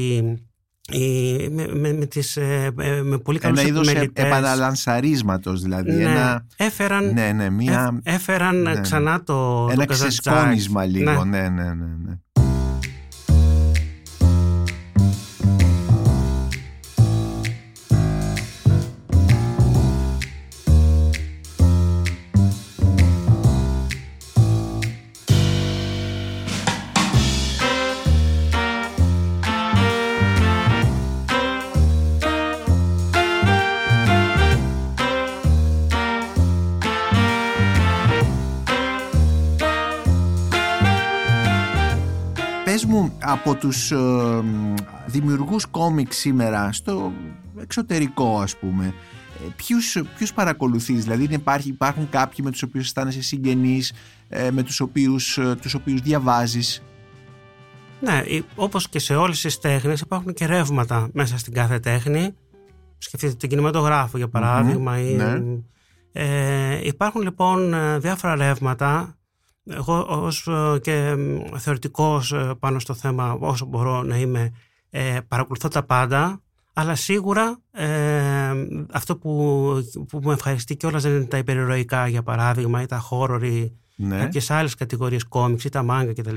οι, 0.92 1.48
με, 1.50 1.66
με, 1.74 1.92
με, 1.92 2.06
τις, 2.06 2.36
ε, 2.36 2.72
ε, 2.78 3.02
με 3.02 3.18
πολύ 3.18 3.38
καλούς 3.38 3.58
Ένα 3.60 3.68
είδος 3.68 3.86
ε- 3.86 3.90
επιμελητές. 3.90 4.24
επαναλανσαρίσματος 4.24 5.62
δηλαδή. 5.62 5.92
Ναι, 5.92 6.02
Ένα, 6.02 6.46
έφεραν, 6.56 7.12
ναι, 7.12 7.32
ναι, 7.32 7.50
μία, 7.50 8.00
ε, 8.02 8.14
έφεραν 8.14 8.62
ναι, 8.62 8.72
ναι. 8.72 8.80
ξανά 8.80 9.22
το, 9.22 9.66
ένα 9.70 9.80
το 9.80 9.86
Καζαντζάκη. 9.86 10.18
ξεσκόνισμα 10.20 10.84
λίγο. 10.84 11.24
Ναι. 11.24 11.40
Ναι, 11.40 11.48
ναι, 11.48 11.72
ναι. 12.04 12.18
Από 43.32 43.54
τους 43.54 43.90
ε, 43.90 43.96
μ, 43.96 44.74
δημιουργούς 45.06 45.66
κόμικ 45.66 46.12
σήμερα 46.12 46.72
στο 46.72 47.12
εξωτερικό 47.60 48.40
ας 48.40 48.56
πούμε 48.56 48.94
ε, 49.44 49.48
ποιους, 49.56 50.02
ποιους 50.16 50.32
παρακολουθείς; 50.32 51.02
Δηλαδή 51.02 51.24
είναι 51.24 51.34
υπάρχει, 51.34 51.68
υπάρχουν 51.68 52.08
κάποιοι 52.08 52.38
με 52.42 52.50
τους 52.50 52.62
οποίους 52.62 52.84
αισθάνεσαι 52.84 53.22
συγγενής 53.22 53.92
ε, 54.28 54.50
με 54.50 54.62
τους 54.62 54.80
οποίους, 54.80 55.38
ε, 55.38 55.54
τους 55.60 55.74
οποίους 55.74 56.00
διαβάζεις; 56.00 56.82
Ναι, 58.00 58.22
ε, 58.26 58.40
όπως 58.54 58.88
και 58.88 58.98
σε 58.98 59.14
όλες 59.14 59.40
τις 59.40 59.58
τέχνες 59.58 60.00
υπάρχουν 60.00 60.32
και 60.32 60.46
ρεύματα 60.46 61.08
μέσα 61.12 61.38
στην 61.38 61.52
κάθε 61.52 61.78
τέχνη. 61.78 62.34
Σκεφτείτε 62.98 63.34
τον 63.34 63.48
κινηματογράφο 63.48 64.16
για 64.16 64.28
παράδειγμα. 64.28 65.00
ή, 65.00 65.14
ναι. 65.14 65.40
ε, 66.12 66.86
υπάρχουν 66.86 67.22
λοιπόν 67.22 67.74
ε, 67.74 67.98
διάφορα 67.98 68.34
ρεύματα. 68.34 69.16
Εγώ 69.66 70.06
ως 70.08 70.46
ε, 70.46 70.78
και 70.82 71.14
μ, 71.16 71.56
θεωρητικός 71.58 72.32
ε, 72.32 72.54
πάνω 72.58 72.78
στο 72.78 72.94
θέμα 72.94 73.32
όσο 73.32 73.66
μπορώ 73.66 74.02
να 74.02 74.16
είμαι 74.16 74.52
ε, 74.90 75.18
παρακολουθώ 75.28 75.68
τα 75.68 75.82
πάντα 75.82 76.42
αλλά 76.72 76.94
σίγουρα 76.94 77.58
ε, 77.70 78.52
αυτό 78.92 79.16
που, 79.16 79.72
που 80.08 80.20
με 80.22 80.32
ευχαριστεί 80.32 80.76
κιόλας 80.76 81.02
δεν 81.02 81.12
είναι 81.12 81.24
τα 81.24 81.38
υπερηρωικά 81.38 82.08
για 82.08 82.22
παράδειγμα 82.22 82.82
ή 82.82 82.86
τα 82.86 83.02
horror 83.10 83.42
ή 83.42 83.72
ναι. 83.96 84.18
κάποιες 84.18 84.50
άλλες 84.50 84.74
κατηγορίες 84.74 85.24
κόμιξ 85.24 85.64
ή 85.64 85.68
τα 85.68 85.82
μάγκα 85.82 86.12
κτλ. 86.12 86.36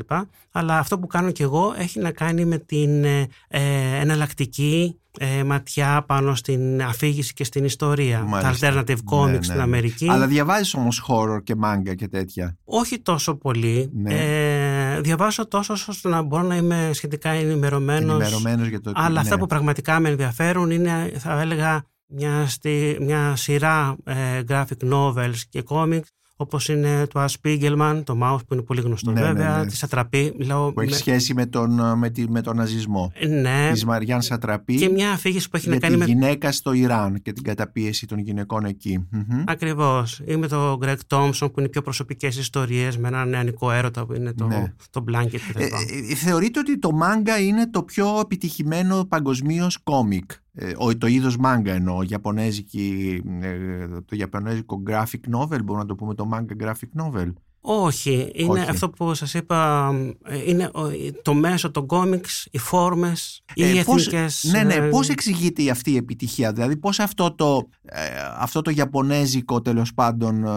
Αλλά 0.51 0.77
αυτό 0.77 0.99
που 0.99 1.07
κάνω 1.07 1.31
κι 1.31 1.41
εγώ 1.41 1.73
έχει 1.77 1.99
να 1.99 2.11
κάνει 2.11 2.45
με 2.45 2.57
την 2.57 3.03
ε, 3.03 3.27
ε, 3.47 3.99
εναλλακτική 3.99 4.99
ε, 5.19 5.43
ματιά 5.43 6.03
πάνω 6.07 6.35
στην 6.35 6.81
αφήγηση 6.83 7.33
και 7.33 7.43
στην 7.43 7.65
ιστορία. 7.65 8.21
Μάλιστα. 8.21 8.71
Τα 8.71 8.83
alternative 8.83 9.13
comics 9.15 9.25
Ναι, 9.25 9.31
ναι, 9.37 9.43
στην 9.43 9.55
ναι. 9.55 9.61
Αμερική. 9.61 10.09
αλλά 10.09 10.27
διαβάζεις 10.27 10.73
όμως 10.73 11.05
horror 11.07 11.43
και 11.43 11.55
μάγκα 11.55 11.95
και 11.95 12.07
τέτοια; 12.07 12.57
Όχι 12.63 12.99
τόσο 12.99 13.35
πολύ. 13.35 13.89
Ναι. 13.93 14.13
Ε, 14.13 15.01
διαβάζω 15.01 15.47
τόσο 15.47 15.73
ώστε 15.73 16.09
να 16.09 16.21
μπορώ 16.21 16.43
να 16.43 16.55
είμαι 16.55 16.89
σχετικά 16.93 17.29
ενημερωμένος. 17.29 18.11
ενημερωμένος 18.11 18.67
για 18.67 18.81
το 18.81 18.91
τι- 18.91 18.99
Αλλά 19.01 19.09
ναι. 19.13 19.19
αυτά 19.19 19.37
που 19.37 19.45
πραγματικά 19.45 19.99
με 19.99 20.09
ενδιαφέρουν 20.09 20.71
είναι, 20.71 21.11
θα 21.17 21.41
έλεγα, 21.41 21.83
μια, 22.07 22.45
στη, 22.47 22.97
μια 23.01 23.35
σειρά 23.35 23.95
ε, 24.03 24.13
graphic 24.49 24.91
novels 24.93 25.37
και 25.49 25.63
comics 25.67 25.99
όπως 26.37 26.69
είναι 26.69 27.07
το 27.07 27.25
Spiegelman, 27.41 28.01
το 28.03 28.17
Mouse 28.23 28.39
που 28.47 28.53
είναι 28.53 28.61
πολύ 28.63 28.81
γνωστό 28.81 29.11
Ναι, 29.11 29.21
ναι, 29.21 29.27
βέβαια, 29.27 29.57
ναι. 29.57 29.65
της 29.65 29.77
Σατραπή. 29.77 30.33
Μιλάω 30.37 30.73
που 30.73 30.81
έχει 30.81 30.89
με- 30.91 30.95
σχέση 30.97 31.33
με 31.33 31.45
τον, 31.45 31.79
ε, 31.79 31.95
με, 31.95 32.09
τη- 32.09 32.29
με 32.29 32.41
τον 32.41 32.55
ναζισμό 32.55 33.11
Ναι, 33.41 33.69
της 33.71 33.85
Μαριάν 33.85 34.21
Σατραπή 34.21 34.75
και 34.75 34.89
μια 34.89 35.11
αφήγηση 35.11 35.49
που 35.49 35.55
έχει 35.57 35.65
για 35.65 35.73
να 35.75 35.79
κάνει 35.81 35.93
τη 35.93 35.99
με... 35.99 36.05
γυναίκα 36.05 36.51
στο 36.51 36.73
Ιράν 36.73 37.21
και 37.21 37.33
την 37.33 37.43
καταπίεση 37.43 38.05
των 38.07 38.19
γυναικών 38.19 38.65
εκεί 38.65 39.07
Μμμ. 39.09 39.43
Ακριβώς. 39.47 40.21
Ή 40.25 40.35
με 40.35 40.47
τον 40.47 40.79
Greg 40.83 40.95
Thompson 41.07 41.51
που 41.53 41.59
είναι 41.59 41.69
πιο 41.69 41.81
προσωπικές 41.81 42.37
ιστορίες 42.37 42.97
με 42.97 43.07
ένα 43.07 43.25
νεανικό 43.25 43.71
έρωτα 43.71 44.05
που 44.05 44.13
είναι 44.13 44.33
το, 44.33 44.47
Ναι. 44.47 44.73
το 44.91 45.03
Blanket 45.11 45.39
κτλ. 45.49 45.61
Ε, 45.61 45.65
ε, 46.11 46.15
θεωρείτε 46.15 46.59
ότι 46.59 46.79
το 46.79 46.91
μάγκα 46.91 47.39
είναι 47.39 47.69
το 47.69 47.83
πιο 47.83 48.19
επιτυχημένο 48.23 49.05
παγκοσμίως 49.05 49.77
κόμικ; 49.83 50.31
Ε, 50.57 50.71
ο- 50.77 50.97
το 50.97 51.07
είδος 51.07 51.37
μάγκα 51.37 51.73
εννοώ, 51.73 52.03
γιαπωνέζικη, 52.03 53.21
ε, 53.41 53.87
το 54.05 54.15
γιαπωνέζικο 54.15 54.83
graphic 54.89 55.35
novel, 55.37 55.59
μπορούμε 55.63 55.77
να 55.77 55.85
το 55.85 55.95
πούμε 55.95 56.13
το 56.15 56.29
manga 56.33 56.63
graphic 56.63 57.01
novel; 57.03 57.33
Όχι, 57.67 58.31
είναι 58.33 58.59
Όχι. 58.59 58.69
αυτό 58.69 58.89
που 58.89 59.13
σας 59.13 59.33
είπα, 59.33 59.89
ε, 60.23 60.49
είναι 60.49 60.63
ο- 60.73 60.89
το 61.21 61.33
μέσο, 61.33 61.71
το 61.71 61.83
κόμιξ, 61.85 62.47
οι 62.51 62.57
φόρμες, 62.57 63.43
οι 63.53 63.63
Ε, 63.63 63.83
πώς- 63.83 64.07
εθνικές... 64.07 64.43
ναι, 64.51 64.63
ναι, 64.63 64.73
ε, 64.73 64.89
πώς 64.89 65.09
εξηγείται 65.09 65.61
η 65.63 65.69
αυτή 65.69 65.91
η 65.91 65.95
επιτυχία, 65.95 66.51
δηλαδή 66.53 66.77
πώς 66.77 66.99
αυτό 66.99 67.31
το, 67.35 67.69
ε, 67.81 67.99
αυτό 68.37 68.61
το 68.61 68.69
γιαπωνέζικο 68.69 69.61
τέλος 69.61 69.93
πάντων 69.93 70.43
ε, 70.45 70.49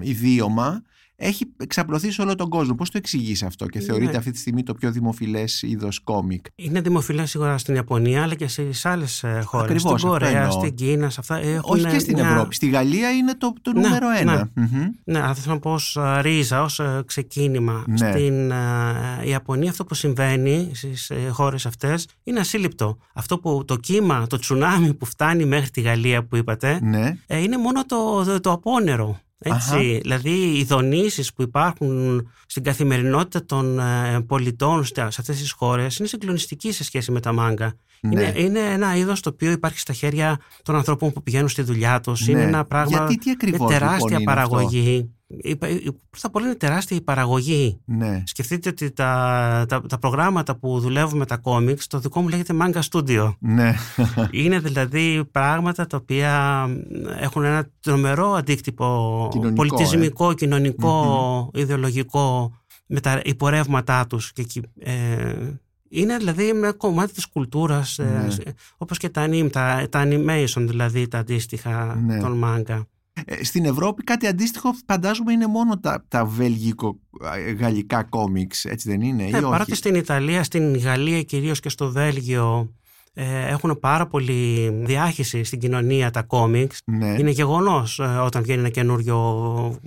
ιδίωμα 0.00 0.82
έχει 1.24 1.44
εξαπλωθεί 1.56 2.10
σε 2.10 2.22
όλο 2.22 2.34
τον 2.34 2.48
κόσμο. 2.48 2.74
Πώς 2.74 2.90
το 2.90 2.98
εξηγείς 2.98 3.42
αυτό 3.42 3.66
και 3.66 3.78
Ναι. 3.78 3.84
θεωρείται 3.84 4.16
αυτή 4.16 4.30
τη 4.30 4.38
στιγμή 4.38 4.62
το 4.62 4.74
πιο 4.74 4.90
δημοφιλές 4.92 5.62
είδος 5.62 6.00
κόμικ; 6.00 6.46
Είναι 6.54 6.80
δημοφιλές 6.80 7.30
σίγουρα 7.30 7.58
στην 7.58 7.74
Ιαπωνία 7.74 8.22
αλλά 8.22 8.34
και 8.34 8.48
στις 8.48 8.84
άλλες 8.86 9.22
ε, 9.22 9.42
χώρες. 9.44 9.64
Ακριβώς, 9.70 9.82
στην 9.82 9.94
αυτό 9.94 10.08
Κορέα, 10.08 10.40
εννοώ. 10.42 10.50
στην 10.50 10.74
Κίνα, 10.74 11.10
σε 11.10 11.16
αυτά. 11.20 11.36
έχουν 11.36 11.74
Όχι 11.78 11.86
και 11.86 11.98
στην 11.98 12.14
μια- 12.18 12.28
Ευρώπη. 12.28 12.54
Στη 12.54 12.68
Γαλλία 12.68 13.10
είναι 13.10 13.34
το, 13.34 13.52
το 13.62 13.72
Ναι, 13.72 13.80
νούμερο 13.80 14.06
ένα. 14.10 14.50
ναι. 14.54 14.62
Μμμ. 14.66 14.86
Ναι, 15.04 15.20
αλλά 15.20 15.34
θέλω 15.34 15.54
να 15.54 15.60
πω 15.60 15.72
ως 15.72 15.96
ε, 15.96 16.20
ρίζα, 16.20 16.62
ως 16.62 16.80
ε, 16.80 17.02
ξεκίνημα. 17.06 17.84
Ναι. 17.86 17.96
Στην 17.96 18.50
ε, 18.50 18.56
Ιαπωνία 19.24 19.70
αυτό 19.70 19.84
που 19.84 19.94
συμβαίνει 19.94 20.70
στις 20.74 21.10
ε, 21.10 21.28
χώρες 21.30 21.66
αυτές 21.66 22.08
είναι 22.24 22.40
ασύλληπτο. 22.40 22.98
Αυτό 23.14 23.38
που 23.38 23.64
το 23.66 23.76
κύμα, 23.76 24.26
το 24.26 24.38
τσουνάμι 24.38 24.94
που 24.94 25.04
φτάνει 25.04 25.44
μέχρι 25.44 25.70
τη 25.70 25.80
Γαλλία 25.80 26.24
που 26.24 26.36
είπατε, 26.36 26.78
Ναι. 26.82 27.16
ε, 27.26 27.38
είναι 27.38 27.58
μόνο 27.58 27.84
το, 27.86 28.24
το, 28.24 28.40
το 28.40 28.50
απόνερο. 28.50 29.20
Έτσι. 29.42 29.74
Αχα. 29.74 29.78
Δηλαδή 29.78 30.58
οι 30.58 30.64
δονήσεις 30.64 31.32
που 31.32 31.42
υπάρχουν 31.42 32.22
στην 32.46 32.62
καθημερινότητα 32.62 33.44
των 33.44 33.78
ε, 33.78 34.20
πολιτών 34.26 34.84
στα- 34.84 35.10
σε 35.10 35.20
αυτές 35.20 35.38
τις 35.38 35.52
χώρες 35.52 35.96
είναι 35.96 36.08
συγκλονιστικοί 36.08 36.72
σε 36.72 36.84
σχέση 36.84 37.12
με 37.12 37.20
τα 37.20 37.32
μάγκα. 37.32 37.74
Ναι. 38.04 38.20
Είναι, 38.22 38.32
είναι 38.36 38.58
ένα 38.60 38.96
είδος 38.96 39.20
το 39.20 39.30
οποίο 39.32 39.50
υπάρχει 39.50 39.78
στα 39.78 39.92
χέρια 39.92 40.38
των 40.62 40.74
ανθρώπων 40.74 41.12
που 41.12 41.22
πηγαίνουν 41.22 41.48
στη 41.48 41.62
δουλειά 41.62 42.00
τους. 42.00 42.26
Ναι. 42.26 42.32
Είναι 42.32 42.42
ένα 42.42 42.64
πράγμα 42.64 42.96
Γιατί 42.96 43.18
τι 43.18 43.26
με 43.26 43.32
ακριβώς 43.40 43.70
τεράστια 43.70 43.96
λοιπόν 43.98 44.12
είναι 44.12 44.24
παραγωγή. 44.24 45.10
Υπα- 45.26 45.68
η- 45.68 45.82
Πρώτα 46.10 46.26
απ' 46.26 46.36
όλα 46.36 46.46
είναι 46.46 46.54
τεράστια 46.54 46.96
η 46.96 47.00
παραγωγή. 47.00 47.80
Ναι. 47.84 48.22
Σκεφτείτε 48.26 48.68
ότι 48.68 48.90
τα, 48.90 49.64
τα, 49.68 49.80
τα 49.80 49.98
προγράμματα 49.98 50.56
που 50.56 50.80
δουλεύουμε 50.80 51.26
τα 51.26 51.36
κόμιξ, 51.36 51.86
το 51.86 51.98
δικό 51.98 52.20
μου 52.20 52.28
λέγεται 52.28 52.54
Manga 52.60 52.80
Studio. 52.90 53.34
Ναι. 53.38 53.74
Είναι 54.30 54.58
δηλαδή 54.58 55.24
πράγματα 55.30 55.86
τα 55.86 55.96
οποία 55.96 56.66
έχουν 57.20 57.44
ένα 57.44 57.66
τρομερό 57.80 58.32
αντίκτυπο 58.32 59.28
Κοινωνικό, 59.32 59.62
ε. 59.62 59.66
πολιτισμικό, 59.66 60.32
κοινωνικό, 60.34 61.50
ιδεολογικό 61.54 62.52
με 62.86 63.00
τα 63.00 63.20
υπορεύματά 63.24 64.06
τους. 64.06 64.32
Και, 64.32 64.42
εκεί, 64.42 64.62
ε, 64.80 65.34
είναι 65.92 66.16
δηλαδή 66.16 66.52
με 66.52 66.72
κομμάτι 66.72 67.12
της 67.12 67.26
κουλτούρας, 67.26 67.98
ε, 67.98 68.04
Ναι. 68.44 68.52
όπως 68.76 68.98
και 68.98 69.08
τα, 69.08 69.26
anim, 69.28 69.48
τα, 69.52 69.86
τα 69.90 70.02
animation 70.06 70.64
δηλαδή, 70.68 71.08
τα 71.08 71.18
αντίστοιχα 71.18 71.94
Ναι. 72.04 72.18
των 72.18 72.42
manga. 72.44 72.82
Ε, 73.24 73.44
στην 73.44 73.64
Ευρώπη 73.64 74.02
κάτι 74.04 74.26
αντίστοιχο 74.26 74.70
φαντάζομαι 74.86 75.32
είναι 75.32 75.46
μόνο 75.46 75.78
τα, 75.78 76.04
τα 76.08 76.24
βέλγικο-γαλλικά 76.24 78.02
κόμιξ, 78.02 78.64
έτσι 78.64 78.88
δεν 78.90 79.00
είναι, 79.00 79.24
ναι, 79.24 79.38
ή 79.38 79.40
Παρότι 79.40 79.74
στην 79.74 79.94
Ιταλία, 79.94 80.42
στην 80.42 80.76
Γαλλία 80.78 81.22
κυρίως 81.22 81.60
και 81.60 81.68
στο 81.68 81.90
Βέλγιο 81.90 82.60
ε, 82.60 82.81
έχουν 83.14 83.78
πάρα 83.80 84.06
πολύ 84.06 84.70
διάχυση 84.84 85.44
στην 85.44 85.58
κοινωνία 85.58 86.10
τα 86.10 86.22
κόμιξ. 86.22 86.80
Ναι. 86.84 87.16
Είναι 87.18 87.30
γεγονός 87.30 87.98
ε, 87.98 88.04
όταν 88.04 88.42
βγαίνει 88.42 88.58
ένα 88.58 88.68
καινούριο 88.68 89.80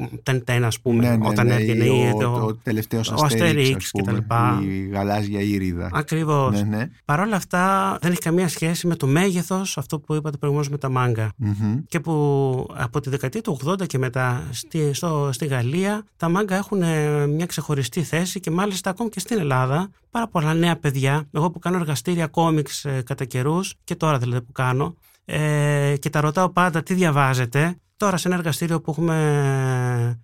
τεν 0.43 0.63
ας 0.63 0.79
πούμε. 0.79 1.09
Ναι, 1.09 1.15
ναι, 1.15 1.27
όταν 1.27 1.47
ναι, 1.47 1.53
έβγαινε 1.53 1.83
ή 1.83 2.05
ή 2.05 2.11
ο, 2.15 2.17
το, 2.19 2.27
ο 2.27 2.55
τελευταίος 2.55 3.09
ο 3.09 3.13
Αστερίξ, 3.13 3.41
Αστερίξ 3.41 3.85
ας 3.85 3.91
και 3.91 4.01
τα 4.01 4.03
πούμε, 4.03 4.19
λοιπά. 4.19 4.63
η 4.67 4.87
γαλάζια 4.87 5.39
ήριδα. 5.39 5.89
Ακριβώς. 5.93 6.61
Ναι, 6.61 6.77
ναι. 6.77 6.89
Παρ' 7.05 7.19
όλα 7.19 7.35
αυτά 7.35 7.97
δεν 8.01 8.11
έχει 8.11 8.21
καμία 8.21 8.47
σχέση 8.47 8.87
με 8.87 8.95
το 8.95 9.07
μέγεθος 9.07 9.77
αυτό 9.77 9.99
που 9.99 10.15
είπατε 10.15 10.37
προηγουμένως 10.37 10.71
με 10.71 10.77
τα 10.77 10.89
μάγκα. 10.89 11.31
Μμμ. 11.35 11.77
Και 11.87 11.99
που 11.99 12.67
από 12.73 12.99
τη 12.99 13.09
δεκαετία 13.09 13.41
του 13.41 13.59
80 13.65 13.87
και 13.87 13.97
μετά 13.97 14.43
στη, 14.51 14.93
στο, 14.93 15.29
στη 15.31 15.45
Γαλλία 15.45 16.03
τα 16.17 16.29
μάγκα 16.29 16.55
έχουν 16.55 16.81
ε, 16.81 17.27
μια 17.27 17.45
ξεχωριστή 17.45 18.03
θέση 18.03 18.39
και 18.39 18.51
μάλιστα 18.51 18.89
ακόμη 18.89 19.09
και 19.09 19.19
στην 19.19 19.39
Ελλάδα 19.39 19.89
πάρα 20.11 20.27
πολλά 20.27 20.53
νέα 20.53 20.75
παιδιά. 20.75 21.27
Εγώ 21.31 21.51
που 21.51 21.59
κάνω 21.59 21.77
εργαστήρια 21.77 22.27
κόμιξ 22.27 22.85
ε, 22.85 23.01
κατά 23.15 23.25
καιρούς 23.25 23.73
και 23.83 23.95
τώρα 23.95 24.17
δηλαδή 24.17 24.41
που 24.41 24.51
κάνω 24.51 24.95
ε, 25.25 25.95
και 25.99 26.09
τα 26.09 26.21
ρωτάω 26.21 26.49
πάντα 26.49 26.83
τι 26.83 26.93
διαβάζετε. 26.93 27.75
Τώρα 27.97 28.17
σε 28.17 28.27
ένα 28.27 28.37
εργαστήριο 28.37 28.81
που 28.81 28.91
έχουμε 28.91 29.15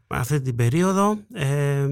ε, 0.08 0.16
αυτή 0.18 0.42
την 0.42 0.56
περίοδο 0.56 1.18
ε, 1.34 1.88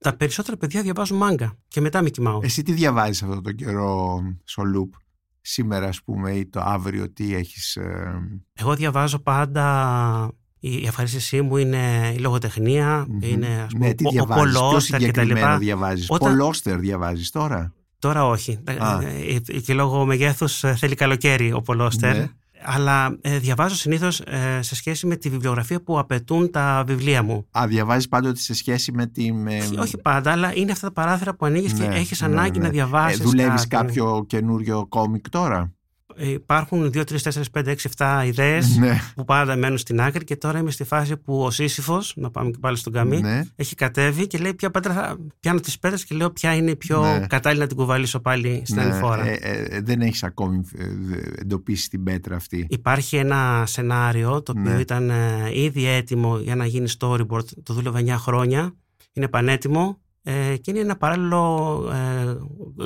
τα 0.00 0.16
περισσότερα 0.16 0.56
παιδιά 0.56 0.82
διαβάζουν 0.82 1.16
μάγκα 1.16 1.52
και 1.68 1.80
μετά 1.80 2.02
Mickey 2.04 2.26
Mouse. 2.28 2.42
Εσύ 2.42 2.62
τι 2.62 2.72
διαβάζεις 2.72 3.22
αυτό 3.22 3.40
το 3.40 3.52
καιρό 3.52 4.20
στο 4.44 4.62
loop; 4.76 4.98
Σήμερα 5.40 5.88
ας 5.88 6.02
πούμε 6.02 6.30
ή 6.32 6.46
το 6.46 6.60
αύριο 6.60 7.12
τι 7.12 7.34
έχεις 7.34 7.76
ε, 7.76 8.12
Εγώ 8.52 8.74
διαβάζω 8.74 9.18
πάντα. 9.18 10.30
Η 10.60 10.72
η 10.82 10.86
ευχαρίστησή 10.86 11.42
μου 11.42 11.56
είναι 11.56 12.12
η 12.16 12.18
λογοτεχνία, 12.18 13.06
μμμ. 13.08 13.18
είναι 13.22 13.62
ας 13.66 13.72
πούμε, 13.72 13.86
ναι, 13.86 13.94
τι 13.94 14.04
ο- 14.04 14.08
ο 14.08 14.10
διαβάζεις, 14.10 14.52
ποιο 14.52 14.60
Πολόστερ 14.60 14.98
και 14.98 15.06
τα 15.06 15.12
συγκεκριμένο 15.12 15.46
λοιπά. 15.46 15.58
διαβάζεις 15.58 16.06
Όταν- 16.10 16.30
Πολόστερ 16.32 16.78
διαβάζεις 16.78 17.30
τώρα; 17.30 17.74
Τώρα 17.98 18.26
όχι. 18.26 18.58
Α. 18.78 18.98
Ε, 19.02 19.40
ε, 19.46 19.60
Και 19.60 19.74
λόγω 19.74 20.04
μεγέθους 20.04 20.64
ε, 20.64 20.74
θέλει 20.74 20.94
καλοκαίρι 20.94 21.52
ο 21.52 21.60
Πολόστερ. 21.60 22.16
Ναι. 22.16 22.26
Αλλά 22.64 23.18
ε, 23.20 23.38
διαβάζω 23.38 23.74
συνήθως 23.74 24.20
ε, 24.20 24.62
σε 24.62 24.74
σχέση 24.74 25.06
με 25.06 25.16
τη 25.16 25.28
βιβλιογραφία 25.28 25.82
που 25.82 25.98
απαιτούν 25.98 26.50
τα 26.50 26.84
βιβλία 26.86 27.22
μου. 27.22 27.46
Α, 27.58 27.64
διαβάζεις 27.68 28.08
πάντοτε 28.08 28.38
σε 28.40 28.54
σχέση 28.54 28.92
με 28.92 29.06
τη... 29.06 29.32
Με... 29.32 29.56
Όχι- 29.58 29.78
Όχι 29.78 29.96
πάντα, 29.96 30.32
αλλά 30.32 30.52
είναι 30.56 30.72
αυτά 30.72 30.86
τα 30.86 30.92
παράθυρα 30.92 31.34
που 31.34 31.46
ανοίγεις 31.46 31.72
και 31.72 31.86
Ναι, 31.86 31.94
έχεις 31.96 32.20
ναι, 32.20 32.26
ανάγκη 32.26 32.58
ναι. 32.58 32.64
να 32.64 32.70
διαβάσεις 32.70 33.20
Ε, 33.20 33.22
δουλεύεις 33.22 33.66
κάτι. 33.66 33.68
κάποιο 33.86 34.24
καινούριο 34.26 34.86
κόμικ 34.88 35.28
τώρα; 35.28 35.58
Ε, 35.58 35.70
Υπάρχουν 36.18 36.90
2, 36.94 37.02
3, 37.04 37.04
4, 37.22 37.42
5, 37.52 37.66
6, 37.66 37.74
7 37.96 38.22
ιδέες 38.26 38.76
Ναι, 38.78 39.00
που 39.14 39.24
πάντα 39.24 39.56
μένουν 39.56 39.78
στην 39.78 40.00
άκρη 40.00 40.24
και 40.24 40.36
τώρα 40.36 40.58
είμαι 40.58 40.70
στη 40.70 40.84
φάση 40.84 41.16
που 41.16 41.42
ο 41.42 41.50
Σύσυφος, 41.50 42.12
να 42.16 42.30
πάμε 42.30 42.50
και 42.50 42.58
πάλι 42.60 42.76
στον 42.76 42.92
Καμί, 42.92 43.20
ναι. 43.20 43.42
έχει 43.56 43.74
κατέβει 43.74 44.26
και 44.26 44.38
λέει 44.38 44.54
ποια 44.54 44.70
πέτρα 44.70 44.92
θα 44.92 45.16
πιάνω 45.40 45.60
τις 45.60 45.78
πέτρες 45.78 46.04
και 46.04 46.14
λέω 46.14 46.30
ποια 46.30 46.54
είναι 46.54 46.70
η 46.70 46.76
πιο 46.76 47.00
Ναι. 47.02 47.26
κατάλληλη 47.26 47.60
να 47.60 47.66
την 47.66 47.76
κουβαλήσω 47.76 48.20
πάλι 48.20 48.62
στην 48.64 48.80
άλλη 48.80 48.90
ναι. 48.90 48.98
φορά. 48.98 49.26
Ε, 49.26 49.38
ε, 49.40 49.80
δεν 49.80 50.00
έχεις 50.00 50.22
ακόμη 50.22 50.60
ε, 50.78 50.84
δε- 51.00 51.40
εντοπίσει 51.40 51.88
την 51.88 52.02
πέτρα 52.02 52.36
αυτή 52.36 52.66
Υπάρχει 52.70 53.16
ένα 53.16 53.64
σενάριο 53.66 54.42
το 54.42 54.52
οποίο 54.58 54.72
Ναι. 54.72 54.80
ήταν 54.80 55.10
ε, 55.10 55.50
ήδη 55.52 55.86
έτοιμο 55.86 56.38
για 56.38 56.54
να 56.56 56.66
γίνει 56.66 56.88
storyboard, 56.98 57.44
το 57.62 57.74
δούλευα 57.74 58.00
9 58.00 58.08
χρόνια, 58.08 58.72
είναι 59.12 59.28
πανέτοιμο 59.28 59.98
ε, 60.22 60.56
και 60.60 60.70
είναι 60.70 60.80
ένα 60.80 60.96
παράλληλο 60.96 61.82
ε, 61.92 62.36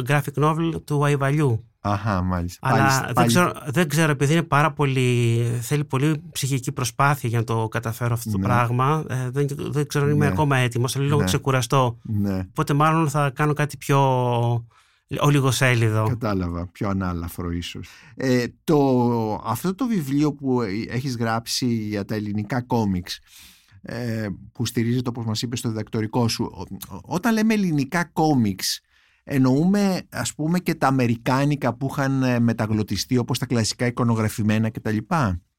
graphic 0.07 0.43
novel 0.45 0.81
του 0.85 1.05
Αϊβαλιού. 1.05 1.67
Αχα, 1.85 2.23
μάλιστα. 2.23 2.69
Αλλά 2.69 2.87
Πάλι- 2.87 3.05
δεν, 3.05 3.13
πάλι- 3.15 3.29
ξέρω, 3.29 3.53
δεν 3.67 3.89
ξέρω, 3.89 4.11
επειδή 4.11 4.33
είναι 4.33 4.43
πάρα 4.43 4.73
πολύ. 4.73 5.43
θέλει 5.61 5.85
πολύ 5.85 6.23
ψυχική 6.33 6.73
προσπάθεια 6.73 7.29
για 7.29 7.39
να 7.39 7.45
το 7.45 7.69
καταφέρω 7.69 8.13
αυτό 8.15 8.31
το 8.31 8.39
Ναι. 8.39 8.45
πράγμα. 8.45 9.05
Ε, 9.09 9.31
δεν, 9.31 9.47
δεν 9.59 9.87
ξέρω 9.87 10.05
αν 10.05 10.11
είμαι 10.11 10.25
Ναι. 10.27 10.33
ακόμα 10.33 10.57
έτοιμος. 10.57 10.93
Θα 10.93 11.01
λίγο 11.01 11.19
Ναι. 11.19 11.25
ξεκουραστώ. 11.25 11.99
Ναι, 12.03 12.39
Οπότε 12.49 12.73
μάλλον 12.75 13.09
θα 13.09 13.31
κάνω 13.35 13.53
κάτι 13.53 13.77
πιο 13.77 13.99
ολιγοσέλιδο. 15.21 16.07
κατάλαβα. 16.09 16.67
Πιο 16.67 16.89
ανάλαφρο 16.89 17.51
ίσως. 17.51 17.89
Ε, 18.15 18.45
το, 18.65 18.79
αυτό 19.45 19.75
το 19.75 19.87
βιβλίο 19.87 20.33
που 20.33 20.61
έχεις 20.89 21.17
γράψει 21.17 21.67
για 21.67 22.05
τα 22.05 22.15
ελληνικά 22.15 22.63
κόμιξ 22.63 23.19
ε, 23.83 24.27
που 24.53 24.67
στηρίζεται 24.67 25.09
όπως 25.09 25.25
μας 25.25 25.43
είπες 25.43 25.59
στο 25.59 25.69
διδακτορικό 25.69 26.29
σου 26.29 26.45
ο- 26.91 26.99
όταν 27.03 27.33
λέμε 27.33 27.55
ελληνικά 27.55 28.05
κόμιξ 28.05 28.81
εννοούμε 29.25 30.03
ας 30.11 30.35
πούμε 30.35 30.59
και 30.59 30.75
τα 30.75 30.87
αμερικάνικα 30.87 31.75
που 31.75 31.89
είχαν 31.91 32.23
ε, 32.23 32.39
μεταγλωτιστεί 32.39 33.19
όπως 33.19 33.39
τα 33.39 33.47
κλασικά 33.47 33.87
εικονογραφημένα 33.87 34.71
κτλ. 34.71 34.97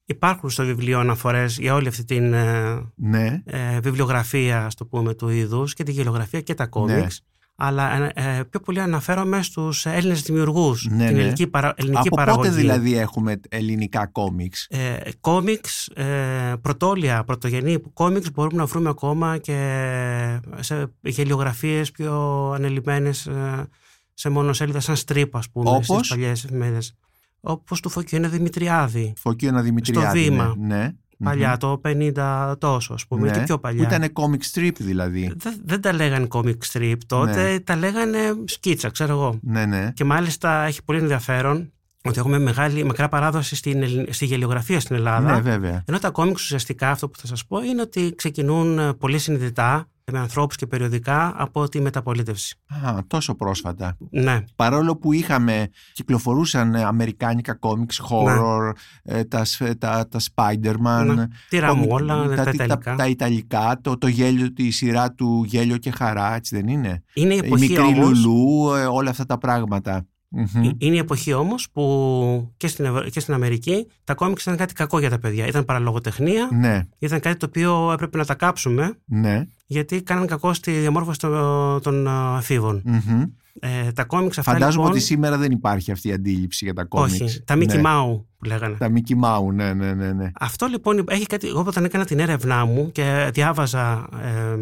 Υπάρχουν 0.06 0.50
στο 0.50 0.64
βιβλίο 0.64 0.98
αναφορές 0.98 1.58
για 1.58 1.74
όλη 1.74 1.88
αυτή 1.88 2.04
την 2.04 2.32
ε, 2.32 2.92
Ναι, 2.94 3.42
ε, 3.44 3.80
βιβλιογραφία, 3.80 4.64
ας 4.64 4.74
το 4.74 4.86
πούμε, 4.86 5.14
του 5.14 5.28
είδους 5.28 5.74
και 5.74 5.82
τη 5.82 5.92
γεωγραφία 5.92 6.40
και 6.40 6.54
τα 6.54 6.66
κόμιξ. 6.66 7.24
Αλλά 7.56 8.10
ε, 8.20 8.42
πιο 8.50 8.60
πολύ 8.60 8.80
αναφέρομαι 8.80 9.42
στους 9.42 9.86
Έλληνες 9.86 10.22
δημιουργούς, 10.22 10.86
Ναι, 10.90 11.06
την 11.06 11.14
ναι. 11.14 11.20
ελληνική, 11.20 11.46
παρα, 11.46 11.74
ελληνική 11.76 12.06
από 12.06 12.16
παραγωγή. 12.16 12.48
πότε 12.48 12.60
δηλαδή 12.60 12.96
έχουμε 12.96 13.40
ελληνικά 13.48 14.06
κόμιξ; 14.06 14.66
Ε, 14.70 14.96
κόμιξ, 15.20 15.86
ε, 15.86 16.52
πρωτόλια, 16.60 17.24
πρωτογενή 17.24 17.78
κόμιξ 17.92 18.30
μπορούμε 18.32 18.56
να 18.56 18.66
βρούμε 18.66 18.88
ακόμα 18.88 19.38
και 19.38 20.40
σε 20.60 20.92
γελιογραφίες 21.00 21.90
πιο 21.90 22.50
ανελημμένες 22.54 23.26
ε, 23.26 23.68
σε 24.14 24.28
μονοσέλιδα 24.28 24.80
σαν 24.80 24.96
στρίπ 24.96 25.36
ας 25.36 25.50
πούμε 25.50 25.70
Όπως; 25.70 25.86
στις 25.86 26.08
παλιές 26.08 26.44
εφημερίδες. 26.44 26.94
Όπως 27.40 27.80
του 27.80 27.88
Φωκιώνα 27.88 28.28
Δημητριάδη, 28.28 29.12
Φωκείο 29.16 29.48
ένα 29.48 29.60
Δημητριάδη 29.62 30.22
Βήμα. 30.22 30.54
ναι, 30.58 30.76
ναι. 30.76 30.92
Παλιά 31.24 31.56
το 31.56 31.80
50 31.84 32.54
τόσο 32.58 32.94
ας 32.94 33.06
πούμε 33.06 33.26
Ναι, 33.30 33.32
και 33.36 33.42
πιο 33.44 33.54
Που 33.54 33.60
παλιά. 33.60 33.82
ήταν 33.82 34.12
comic 34.12 34.58
strip 34.58 34.72
δηλαδή. 34.78 35.32
Δεν, 35.36 35.54
δεν 35.64 35.80
τα 35.80 35.92
λέγανε 35.92 36.26
comic 36.30 36.56
strip 36.72 36.96
τότε, 37.06 37.50
Ναι. 37.52 37.60
τα 37.60 37.76
λέγανε 37.76 38.18
σκίτσα 38.44 38.88
ξέρω 38.90 39.12
εγώ. 39.12 39.38
Ναι, 39.42 39.66
ναι. 39.66 39.90
Και 39.94 40.04
μάλιστα 40.04 40.62
έχει 40.64 40.82
πολύ 40.84 40.98
ενδιαφέρον 40.98 41.72
ότι 42.04 42.18
έχουμε 42.18 42.38
μεγάλη, 42.38 42.84
μακρά 42.84 43.08
παράδοση 43.08 43.56
στην, 43.56 43.82
Ελλην- 43.82 44.12
στη 44.12 44.24
γελιογραφία 44.24 44.80
στην 44.80 44.96
Ελλάδα. 44.96 45.32
Ναι, 45.34 45.40
βέβαια. 45.40 45.82
Ενώ 45.86 45.98
τα 45.98 46.10
κόμιξ 46.10 46.42
ουσιαστικά 46.42 46.90
αυτό 46.90 47.08
που 47.08 47.18
θα 47.18 47.26
σας 47.26 47.46
πω 47.46 47.62
είναι 47.62 47.80
ότι 47.80 48.12
ξεκινούν 48.16 48.78
ε, 48.78 48.92
πολύ 48.92 49.18
συνειδητά 49.18 49.88
με 50.12 50.18
ανθρώπους 50.18 50.56
και 50.56 50.66
περιοδικά 50.66 51.34
από 51.36 51.68
τη 51.68 51.80
μεταπολίτευση. 51.80 52.56
Α, 52.86 52.98
τόσο 53.06 53.34
πρόσφατα. 53.34 53.96
Ναι, 54.10 54.44
Παρόλο 54.56 54.96
που 54.96 55.12
είχαμε, 55.12 55.68
κυκλοφορούσαν 55.92 56.74
ε, 56.74 56.82
αμερικάνικα 56.84 57.54
κόμιξ, 57.54 58.00
horror, 58.10 58.70
ε, 59.02 59.24
τα, 59.24 59.44
σ- 59.44 59.78
τα, 59.78 60.08
τα 60.08 60.18
Spider-Man, 60.34 61.12
ναι. 61.14 61.26
τη 61.48 61.58
Ραμόλα, 61.58 62.14
κόμικ- 62.14 62.36
τα, 62.36 62.44
τα, 62.44 62.50
Ιταλικά. 62.50 62.94
τα 62.94 63.06
Ιταλικά, 63.06 63.78
το, 63.82 63.98
το 63.98 64.06
γέλιο, 64.06 64.52
τη 64.52 64.70
σειρά 64.70 65.12
του 65.12 65.44
Γέλιο 65.46 65.76
και 65.76 65.90
Χαρά, 65.90 66.34
έτσι 66.34 66.56
δεν 66.56 66.68
είναι; 66.68 67.02
είναι, 67.14 67.34
η 67.34 67.40
Η 67.42 67.46
εποχή 67.46 67.68
μικρή 67.68 67.82
όμως, 67.84 68.24
Λουλού, 68.24 68.74
ε, 68.74 68.84
όλα 68.84 69.10
αυτά 69.10 69.26
τα 69.26 69.38
πράγματα. 69.38 70.06
Μμμ. 70.36 70.70
είναι 70.78 70.94
η 70.94 70.98
εποχή 70.98 71.32
όμως 71.32 71.70
που 71.70 72.52
και 72.56 72.66
στην, 72.68 72.84
Ευρω- 72.84 73.08
και 73.08 73.20
στην 73.20 73.34
Αμερική 73.34 73.86
τα 74.04 74.14
κόμιξ 74.14 74.42
ήταν 74.42 74.56
κάτι 74.56 74.74
κακό 74.74 74.98
για 74.98 75.10
τα 75.10 75.18
παιδιά. 75.18 75.46
Ήταν 75.46 75.64
παραλογοτεχνία, 75.64 76.48
Ναι, 76.52 76.86
ήταν 76.98 77.20
κάτι 77.20 77.36
το 77.36 77.46
οποίο 77.46 77.92
έπρεπε 77.92 78.18
να 78.18 78.24
τα 78.24 78.34
κάψουμε 78.34 78.98
ναι. 79.04 79.44
γιατί 79.66 80.02
κάναν 80.02 80.26
κακό 80.26 80.52
στη 80.54 80.72
διαμόρφωση 80.72 81.18
των, 81.18 81.80
των 81.82 82.06
ε, 82.06 82.10
εφήβων. 82.38 82.82
Μμμ. 82.84 83.22
Ε, 83.60 83.92
τα 83.92 84.04
κόμιξ 84.04 84.38
αυτά 84.38 84.52
Φαντάζομαι 84.52 84.82
λοιπόν, 84.82 84.90
ότι 84.90 85.00
σήμερα 85.00 85.36
δεν 85.36 85.50
υπάρχει 85.50 85.90
αυτή 85.92 86.08
η 86.08 86.12
αντίληψη 86.12 86.64
για 86.64 86.74
τα 86.74 86.84
κόμιξ. 86.84 87.20
όχι, 87.20 87.42
τα 87.44 87.54
Mickey 87.54 87.74
ναι. 87.74 87.82
Mouse 87.84 88.20
που 88.38 88.44
λέγανε. 88.44 88.76
Τα 88.78 88.92
Mickey 88.94 89.24
Mouse, 89.24 89.52
ναι, 89.52 89.72
ναι, 89.72 89.92
ναι. 89.94 90.12
ναι. 90.12 90.30
Αυτό 90.38 90.66
λοιπόν 90.66 91.04
έχει 91.08 91.26
κάτι. 91.26 91.48
Εγώ 91.48 91.64
όταν 91.66 91.84
έκανα 91.84 92.04
την 92.04 92.18
έρευνά 92.18 92.64
μου 92.64 92.92
και 92.92 93.30
διάβαζα 93.32 94.08
ε, 94.22 94.56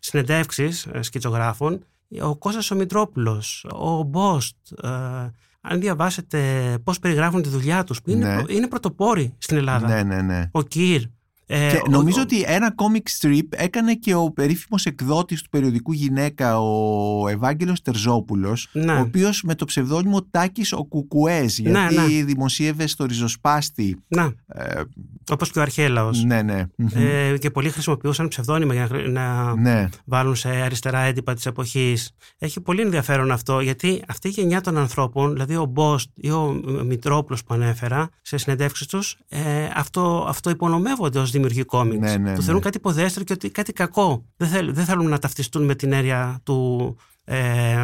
συνεντεύξεις 0.00 0.86
ε, 0.92 1.02
σκητσογράφων, 1.02 1.84
ο 2.22 2.36
Κώστας 2.36 2.70
ο 2.70 2.74
Μητρόπουλος, 2.74 3.66
ο 3.72 4.02
Μπόστ, 4.02 4.56
ε, 4.82 4.88
αν 5.60 5.80
διαβάσετε 5.80 6.38
πώς 6.84 6.98
περιγράφουν 6.98 7.42
τη 7.42 7.48
δουλειά 7.48 7.84
τους, 7.84 8.02
που 8.02 8.10
είναι, 8.10 8.26
Ναι. 8.28 8.34
προ- 8.36 8.50
είναι 8.50 8.68
πρωτοπόροι 8.68 9.34
στην 9.38 9.56
Ελλάδα. 9.56 9.86
ναι, 9.88 10.02
ναι, 10.02 10.22
ναι. 10.22 10.48
Ο 10.52 10.62
Κύρ. 10.62 11.02
Ε, 11.54 11.68
Και 11.70 11.76
ο- 11.76 11.90
νομίζω 11.90 12.18
ο- 12.18 12.22
ότι 12.22 12.42
ένα 12.46 12.74
comic 12.76 13.26
strip 13.26 13.46
έκανε 13.50 13.94
και 13.94 14.14
ο 14.14 14.30
περίφημος 14.30 14.84
εκδότης 14.86 15.42
του 15.42 15.48
περιοδικού 15.48 15.92
Γυναίκα, 15.92 16.60
ο 16.60 17.28
Ευάγγελος 17.28 17.82
Τερζόπουλος, 17.82 18.68
Ναι. 18.72 18.92
ο 18.92 19.00
οποίος 19.00 19.42
με 19.42 19.54
το 19.54 19.64
ψευδόνυμο 19.64 20.22
Τάκης 20.30 20.72
ο 20.72 20.84
Κουκουές, 20.84 21.58
γιατί 21.58 21.94
ναι. 22.16 22.24
δημοσίευε 22.24 22.86
στο 22.86 23.04
ριζοσπάστη. 23.04 23.96
Να, 24.08 24.32
Ε, 24.46 24.80
όπως 25.30 25.50
και 25.50 25.58
ο 25.58 25.62
Αρχέλαος. 25.62 26.24
ναι, 26.24 26.42
ναι. 26.42 26.62
Μμμ. 26.76 26.88
Ε, 26.94 27.38
και 27.38 27.50
πολλοί 27.50 27.70
χρησιμοποιούσαν 27.70 28.28
ψευδόνυμα 28.28 28.72
για 28.74 28.82
να, 28.82 28.88
χρη- 28.88 29.08
να 29.08 29.54
ναι. 29.56 29.88
βάλουν 30.04 30.34
σε 30.36 30.48
αριστερά 30.48 30.98
έντυπα 31.00 31.34
της 31.34 31.46
εποχής. 31.46 32.10
Έχει 32.38 32.60
πολύ 32.60 32.80
ενδιαφέρον 32.80 33.30
αυτό, 33.30 33.60
γιατί 33.60 34.02
αυτή 34.08 34.28
η 34.28 34.30
γενιά 34.30 34.60
των 34.60 34.76
ανθρώπων, 34.76 35.32
δηλαδή 35.32 35.56
ο 35.56 35.64
Μπόστ 35.64 36.08
ή 36.14 36.30
ο 36.30 36.60
Μητρόπουλος 36.86 37.44
που 37.44 37.54
ανέφερα 37.54 38.08
σε 38.22 38.36
συνεντεύξεις 38.36 38.86
τους, 38.86 39.16
ε, 39.28 39.40
αυτό, 39.74 40.24
αυτό 40.28 40.50
υπονομεύονται 40.50 41.18
ως 41.18 41.30
δημιουργοί 41.42 41.64
κόμιξ. 41.64 41.98
Ναι, 42.10 42.16
ναι, 42.16 42.30
το 42.30 42.36
ναι. 42.38 42.42
θεωρούν 42.44 42.62
κάτι 42.62 42.76
υποδέστερο 42.76 43.24
και 43.24 43.32
ότι 43.32 43.50
κάτι 43.50 43.72
κακό. 43.72 44.24
Δεν, 44.36 44.48
θέλ, 44.48 44.72
δεν 44.74 44.84
θέλουν 44.84 45.08
να 45.08 45.18
ταυτιστούν 45.18 45.64
με 45.64 45.74
την 45.74 45.92
έννοια 45.92 46.40
του, 46.42 46.96
ε, 47.24 47.76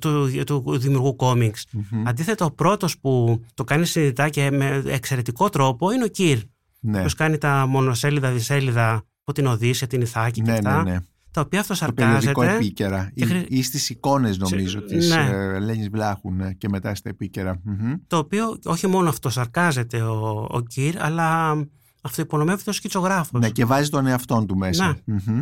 του, 0.00 0.30
του 0.46 0.78
δημιουργού 0.78 1.16
κόμιξ. 1.16 1.66
Μμμ. 1.72 2.08
Αντίθετα, 2.08 2.44
ο 2.44 2.50
πρώτος 2.50 2.98
που 2.98 3.40
το 3.54 3.64
κάνει 3.64 3.86
συνειδητά 3.86 4.28
και 4.28 4.50
με 4.50 4.82
εξαιρετικό 4.86 5.48
τρόπο 5.48 5.90
είναι 5.90 6.04
ο 6.04 6.08
Κύρ. 6.08 6.38
Ναι. 6.80 6.98
Ποιος 7.00 7.14
κάνει 7.14 7.38
τα 7.38 7.66
μονοσέλιδα, 7.66 8.30
δισέλιδα 8.30 8.92
από 9.24 9.32
την 9.32 9.46
Οδύσσια, 9.46 9.86
την 9.86 10.00
Ιθάκη 10.00 10.40
και 10.42 10.50
Ναι, 10.50 10.56
αυτά. 10.56 10.82
ναι, 10.82 10.90
ναι. 10.90 10.98
Τα 11.32 11.40
οποία 11.40 11.60
αυτός 11.60 11.78
Το 11.78 11.92
περιοδικό 11.92 12.22
σαρκάζεται. 12.42 12.54
επίκαιρα. 12.56 13.10
και 13.14 13.24
Ή, 13.24 13.26
χρη- 13.26 13.46
ή 13.50 13.62
στις 13.62 13.90
εικόνες 13.90 14.38
νομίζω 14.38 14.78
Σε- 14.80 14.86
της 14.86 15.08
ναι. 15.08 15.28
ε, 15.30 15.54
Ελένης 15.54 15.88
Βλάχου 15.88 16.32
ναι, 16.32 16.52
και 16.52 16.68
μετά 16.68 16.94
στα 16.94 17.08
επίκαιρα. 17.08 17.60
Μμμ. 17.64 17.92
Το 18.06 18.16
οποίο 18.16 18.58
όχι 18.64 18.86
μόνο 18.86 19.08
αυτός 19.08 19.32
σαρκάζεται 19.32 20.02
ο, 20.02 20.46
ο 20.50 20.60
Κυρ, 20.60 21.02
αλλά 21.02 21.54
αυτοϋπονομεύεται 22.00 22.70
ο 22.70 22.72
σκητσογράφος. 22.72 23.40
Ναι, 23.40 23.50
και 23.50 23.64
βάζει 23.64 23.90
τον 23.90 24.06
εαυτόν 24.06 24.46
του 24.46 24.56
μέσα. 24.56 24.98
Μμμ. 25.04 25.40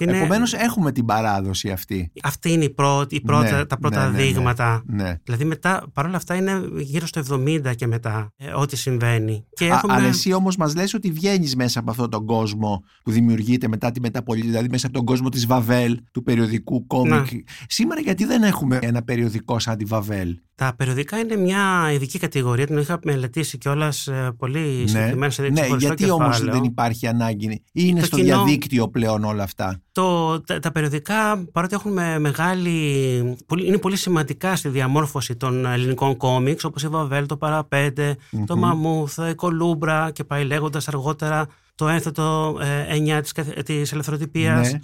Είναι- 0.00 0.16
Επομένως 0.16 0.52
έχουμε 0.52 0.92
την 0.92 1.04
παράδοση 1.04 1.70
αυτή. 1.70 2.12
Αυτή 2.22 2.52
είναι 2.52 2.64
η 2.64 2.70
πρώτη, 2.70 3.16
η 3.16 3.20
πρώτα, 3.20 3.56
Ναι, 3.56 3.64
τα 3.64 3.78
πρώτα 3.78 4.04
ναι, 4.04 4.10
ναι, 4.10 4.16
ναι. 4.16 4.22
δείγματα. 4.22 4.82
Ναι. 4.86 5.14
Δηλαδή 5.24 5.44
μετά, 5.44 5.86
παρόλα 5.92 6.16
αυτά 6.16 6.34
είναι 6.34 6.62
γύρω 6.76 7.06
στο 7.06 7.22
70 7.30 7.74
και 7.76 7.86
μετά 7.86 8.32
ε, 8.36 8.52
ό,τι 8.52 8.76
συμβαίνει. 8.76 9.44
Και 9.50 9.64
Α, 9.64 9.74
έχουμε... 9.76 9.92
αλλά 9.94 10.06
εσύ 10.06 10.32
όμως 10.32 10.56
μας 10.56 10.74
λες 10.74 10.94
ότι 10.94 11.10
βγαίνεις 11.10 11.56
μέσα 11.56 11.80
από 11.80 11.90
αυτόν 11.90 12.10
τον 12.10 12.26
κόσμο 12.26 12.82
που 13.04 13.10
δημιουργείται 13.10 13.68
μετά 13.68 13.90
τη 13.90 14.00
μεταπολίτευση, 14.00 14.50
δηλαδή 14.52 14.70
μέσα 14.70 14.86
από 14.86 14.96
τον 14.96 15.04
κόσμο 15.04 15.28
της 15.28 15.46
Βαβέλ, 15.46 15.98
του 16.12 16.22
περιοδικού 16.22 16.86
κόμικ. 16.86 17.26
Σήμερα 17.66 18.00
γιατί 18.00 18.24
δεν 18.24 18.42
έχουμε 18.42 18.78
ένα 18.82 19.02
περιοδικό 19.02 19.58
σαν 19.58 19.76
τη 19.76 19.84
Βαβέλ; 19.84 20.38
Τα 20.62 20.74
περιοδικά 20.76 21.18
είναι 21.18 21.36
μια 21.36 21.92
ειδική 21.92 22.18
κατηγορία, 22.18 22.66
την 22.66 22.78
είχα 22.78 22.98
μελετήσει 23.04 23.58
κιόλας 23.58 24.08
πολύ 24.38 24.84
συγκεκριμένα 24.86 25.32
σε 25.32 25.42
ναι 25.42 25.50
ξεχωριστό 25.50 25.86
γιατί 25.94 26.10
όμως 26.10 26.26
κεφάλαιο. 26.28 26.54
δεν 26.54 26.64
υπάρχει 26.64 27.06
ανάγκη; 27.06 27.50
Ή 27.50 27.60
είναι 27.72 28.00
Το 28.00 28.06
στο 28.06 28.16
κοινό- 28.16 28.34
διαδίκτυο 28.44 28.88
πλέον 28.88 29.24
όλα 29.24 29.42
αυτά; 29.42 29.80
Το, 29.92 30.40
τα, 30.40 30.58
τα 30.58 30.72
περιοδικά, 30.72 31.44
παρότι 31.52 31.74
έχουν 31.74 31.92
με 31.92 32.18
μεγάλη, 32.18 33.36
πολύ, 33.46 33.66
είναι 33.66 33.78
πολύ 33.78 33.96
σημαντικά 33.96 34.56
στη 34.56 34.68
διαμόρφωση 34.68 35.36
των 35.36 35.66
ελληνικών 35.66 36.16
κόμιξ, 36.16 36.64
όπως 36.64 36.82
η 36.82 36.88
Βαβέλ, 36.88 37.26
το 37.26 37.36
Παραπέντε, 37.36 38.16
το 38.46 38.56
Μαμούθ, 38.56 39.18
η 39.30 39.34
Κολούμπρα 39.34 40.10
και 40.10 40.24
πάει 40.24 40.44
λέγοντας 40.44 40.88
αργότερα 40.88 41.46
το 41.74 41.88
ένθετο 41.88 42.56
ε, 42.88 43.16
9 43.16 43.20
της, 43.22 43.32
καθ- 43.32 43.62
της 43.62 43.92
ελευθεροτυπίας. 43.92 44.72
Ναι. 44.72 44.78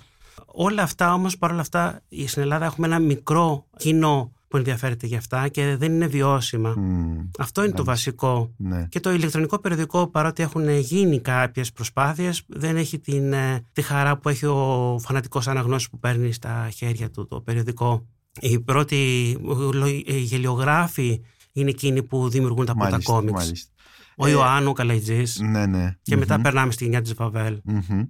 Όλα 0.47 0.83
αυτά 0.83 1.12
όμως, 1.14 1.39
παρόλα 1.39 1.61
αυτά, 1.61 2.01
στην 2.26 2.43
Ελλάδα 2.43 2.64
έχουμε 2.64 2.87
ένα 2.87 2.99
μικρό 2.99 3.66
κοινό 3.76 4.33
που 4.49 4.57
ενδιαφέρεται 4.57 5.07
για 5.07 5.18
αυτά 5.18 5.49
και 5.49 5.76
δεν 5.76 5.92
είναι 5.92 6.07
βιώσιμα. 6.07 6.74
Μμ, 6.76 7.18
Αυτό 7.38 7.64
είναι 7.64 7.72
το 7.72 7.84
βασικό. 7.84 8.55
ναι. 8.57 8.86
Και 8.88 9.01
το 9.01 9.12
ηλεκτρονικό 9.12 9.59
περιοδικό, 9.59 10.07
παρότι 10.11 10.42
έχουν 10.42 10.68
γίνει 10.78 11.20
κάποιες 11.20 11.72
προσπάθειες, 11.72 12.42
δεν 12.46 12.76
έχει 12.76 12.99
την, 12.99 13.32
ε, 13.32 13.64
τη 13.72 13.82
χαρά 13.82 14.18
που 14.18 14.28
έχει 14.28 14.46
ο 14.46 14.99
φανατικός 15.01 15.49
αναγνώστης 15.49 15.90
που 15.90 15.99
παίρνει 15.99 16.32
στα 16.32 16.68
χέρια 16.74 17.11
του 17.11 17.26
το 17.26 17.40
περιοδικό. 17.40 18.07
Οι 18.40 18.61
πρώτοι 18.61 19.36
λο- 19.72 19.86
οι 19.86 20.18
γελιογράφοι 20.20 21.20
είναι 21.53 21.70
εκείνοι 21.70 22.03
που 22.03 22.28
δημιουργούν 22.28 22.66
τα 22.66 22.74
πρώτα 22.74 22.90
Μάλιστα, 22.90 23.12
κόμιξ. 23.12 23.32
μάλιστα. 23.44 23.72
Ο 24.16 24.26
Ε, 24.26 24.30
Ιωάννου 24.30 24.72
Καλαϊτζής 24.72 25.40
Ναι, 25.40 25.66
ναι. 25.66 25.96
και 26.03 26.16
μετά 26.16 26.34
Μμμ. 26.34 26.42
περνάμε 26.42 26.72
στη 26.72 26.84
γενιά 26.84 27.03
της 27.03 27.14
Βαβέλ. 27.14 27.61
Μμμ. 27.64 28.03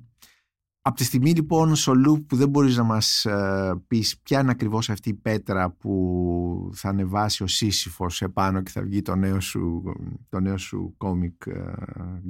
Από 0.89 0.97
τη 0.97 1.05
στιγμή 1.05 1.31
λοιπόν 1.31 1.75
στο 1.75 1.93
loop 2.07 2.27
που 2.27 2.37
δεν 2.37 2.49
μπορείς 2.49 2.77
να 2.77 2.83
μας 2.83 3.25
ε, 3.25 3.75
πεις 3.89 4.19
ποια 4.23 4.41
είναι 4.41 4.51
ακριβώς 4.51 4.91
αυτή 4.91 5.09
η 5.09 5.15
πέτρα 5.15 5.71
που 5.71 6.71
θα 6.75 6.89
ανεβάσει 6.89 7.43
ο 7.43 7.47
Σύσυφος 7.47 8.23
επάνω 8.23 8.63
και 8.63 8.71
θα 8.71 8.83
βγει 8.83 9.03
το 9.03 9.15
νέο 9.15 9.41
σου, 9.41 9.83
το 10.29 10.41
νέο 10.41 10.59
σου 10.59 10.97
comic 10.99 11.53
ε, 11.53 11.63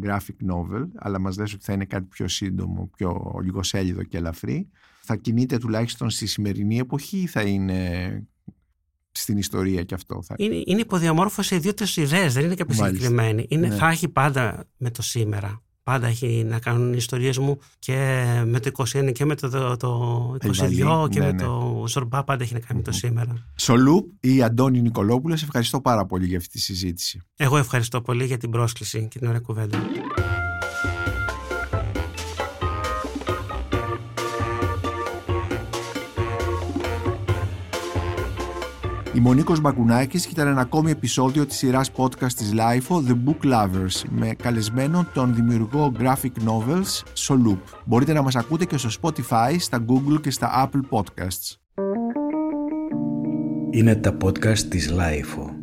graphic 0.02 0.52
novel 0.52 0.86
αλλά 0.94 1.20
μας 1.20 1.36
λες 1.38 1.54
ότι 1.54 1.64
θα 1.64 1.72
είναι 1.72 1.84
κάτι 1.84 2.04
πιο 2.04 2.28
σύντομο, 2.28 2.90
πιο 2.96 3.38
λιγοσέλιδο 3.42 4.02
και 4.02 4.16
ελαφρύ 4.16 4.68
θα 5.00 5.16
κινείται 5.16 5.58
τουλάχιστον 5.58 6.10
στη 6.10 6.26
σημερινή 6.26 6.78
εποχή 6.78 7.18
ή 7.18 7.26
θα 7.26 7.42
είναι 7.42 8.22
στην 9.10 9.36
ιστορία 9.36 9.82
και 9.82 9.94
αυτό 9.94 10.22
θα... 10.22 10.34
Είναι, 10.38 10.62
είναι 10.66 10.80
υποδιαμόρφωση 10.80 11.58
δύο 11.58 11.74
τρεις 11.74 11.96
ιδέες, 11.96 12.34
δεν 12.34 12.44
είναι 12.44 12.54
κάποια 12.54 12.76
Μάλιστα. 12.76 13.06
συγκεκριμένη. 13.06 13.46
Είναι, 13.48 13.68
Ναι. 13.68 13.74
Θα 13.74 13.88
έχει 13.88 14.08
πάντα 14.08 14.64
με 14.76 14.90
το 14.90 15.02
σήμερα. 15.02 15.62
Πάντα 15.88 16.06
έχει 16.06 16.44
να 16.46 16.58
κάνουν 16.58 16.92
οι 16.92 16.96
ιστορίες 16.96 17.38
μου 17.38 17.58
και 17.78 17.94
με 18.46 18.60
το 18.60 18.70
21 18.94 19.12
και 19.12 19.24
με 19.24 19.34
το, 19.34 19.48
το, 19.50 19.76
το 19.76 20.36
22 20.40 20.60
Αϊβαλή, 20.60 21.08
και 21.08 21.18
ναι, 21.18 21.26
με 21.26 21.32
ναι. 21.32 21.42
το 21.42 21.84
Ζορμπά 21.86 22.24
πάντα 22.24 22.42
έχει 22.42 22.52
να 22.52 22.60
κάνει 22.60 22.78
με 22.78 22.84
το 22.84 22.92
σήμερα. 22.92 23.46
Στο 23.54 23.74
loop 23.74 24.28
η 24.28 24.42
Αντώνη 24.42 24.80
Νικολόπουλα 24.80 25.36
σε 25.36 25.44
ευχαριστώ 25.44 25.80
πάρα 25.80 26.06
πολύ 26.06 26.26
για 26.26 26.36
αυτή 26.36 26.50
τη 26.50 26.58
συζήτηση. 26.58 27.20
Εγώ 27.36 27.56
ευχαριστώ 27.56 28.00
πολύ 28.00 28.24
για 28.24 28.36
την 28.36 28.50
πρόσκληση 28.50 29.08
και 29.10 29.18
την 29.18 29.28
ωραία 29.28 29.40
κουβέντα. 29.40 29.78
Η 39.18 39.20
Μονίκος 39.20 39.60
Μπακουνάκης 39.60 40.24
και 40.24 40.30
ήταν 40.32 40.46
ένα 40.46 40.60
ακόμη 40.60 40.90
επεισόδιο 40.90 41.46
της 41.46 41.56
σειράς 41.56 41.90
podcast 41.96 42.32
της 42.32 42.52
LIFO 42.54 42.96
The 42.96 43.16
Book 43.26 43.52
Lovers 43.52 44.02
με 44.10 44.34
καλεσμένο 44.42 45.06
τον 45.14 45.34
δημιουργό 45.34 45.92
graphic 45.98 46.48
novels 46.48 47.02
Solup. 47.26 47.58
Μπορείτε 47.84 48.12
να 48.12 48.22
μας 48.22 48.36
ακούτε 48.36 48.64
και 48.64 48.76
στο 48.76 48.88
Spotify, 49.02 49.56
στα 49.58 49.84
Google 49.88 50.20
και 50.20 50.30
στα 50.30 50.70
Apple 50.70 50.98
Podcasts. 50.98 51.56
Είναι 53.70 53.94
τα 53.94 54.16
podcast 54.24 54.58
της 54.58 54.92
Lifeo. 54.92 55.57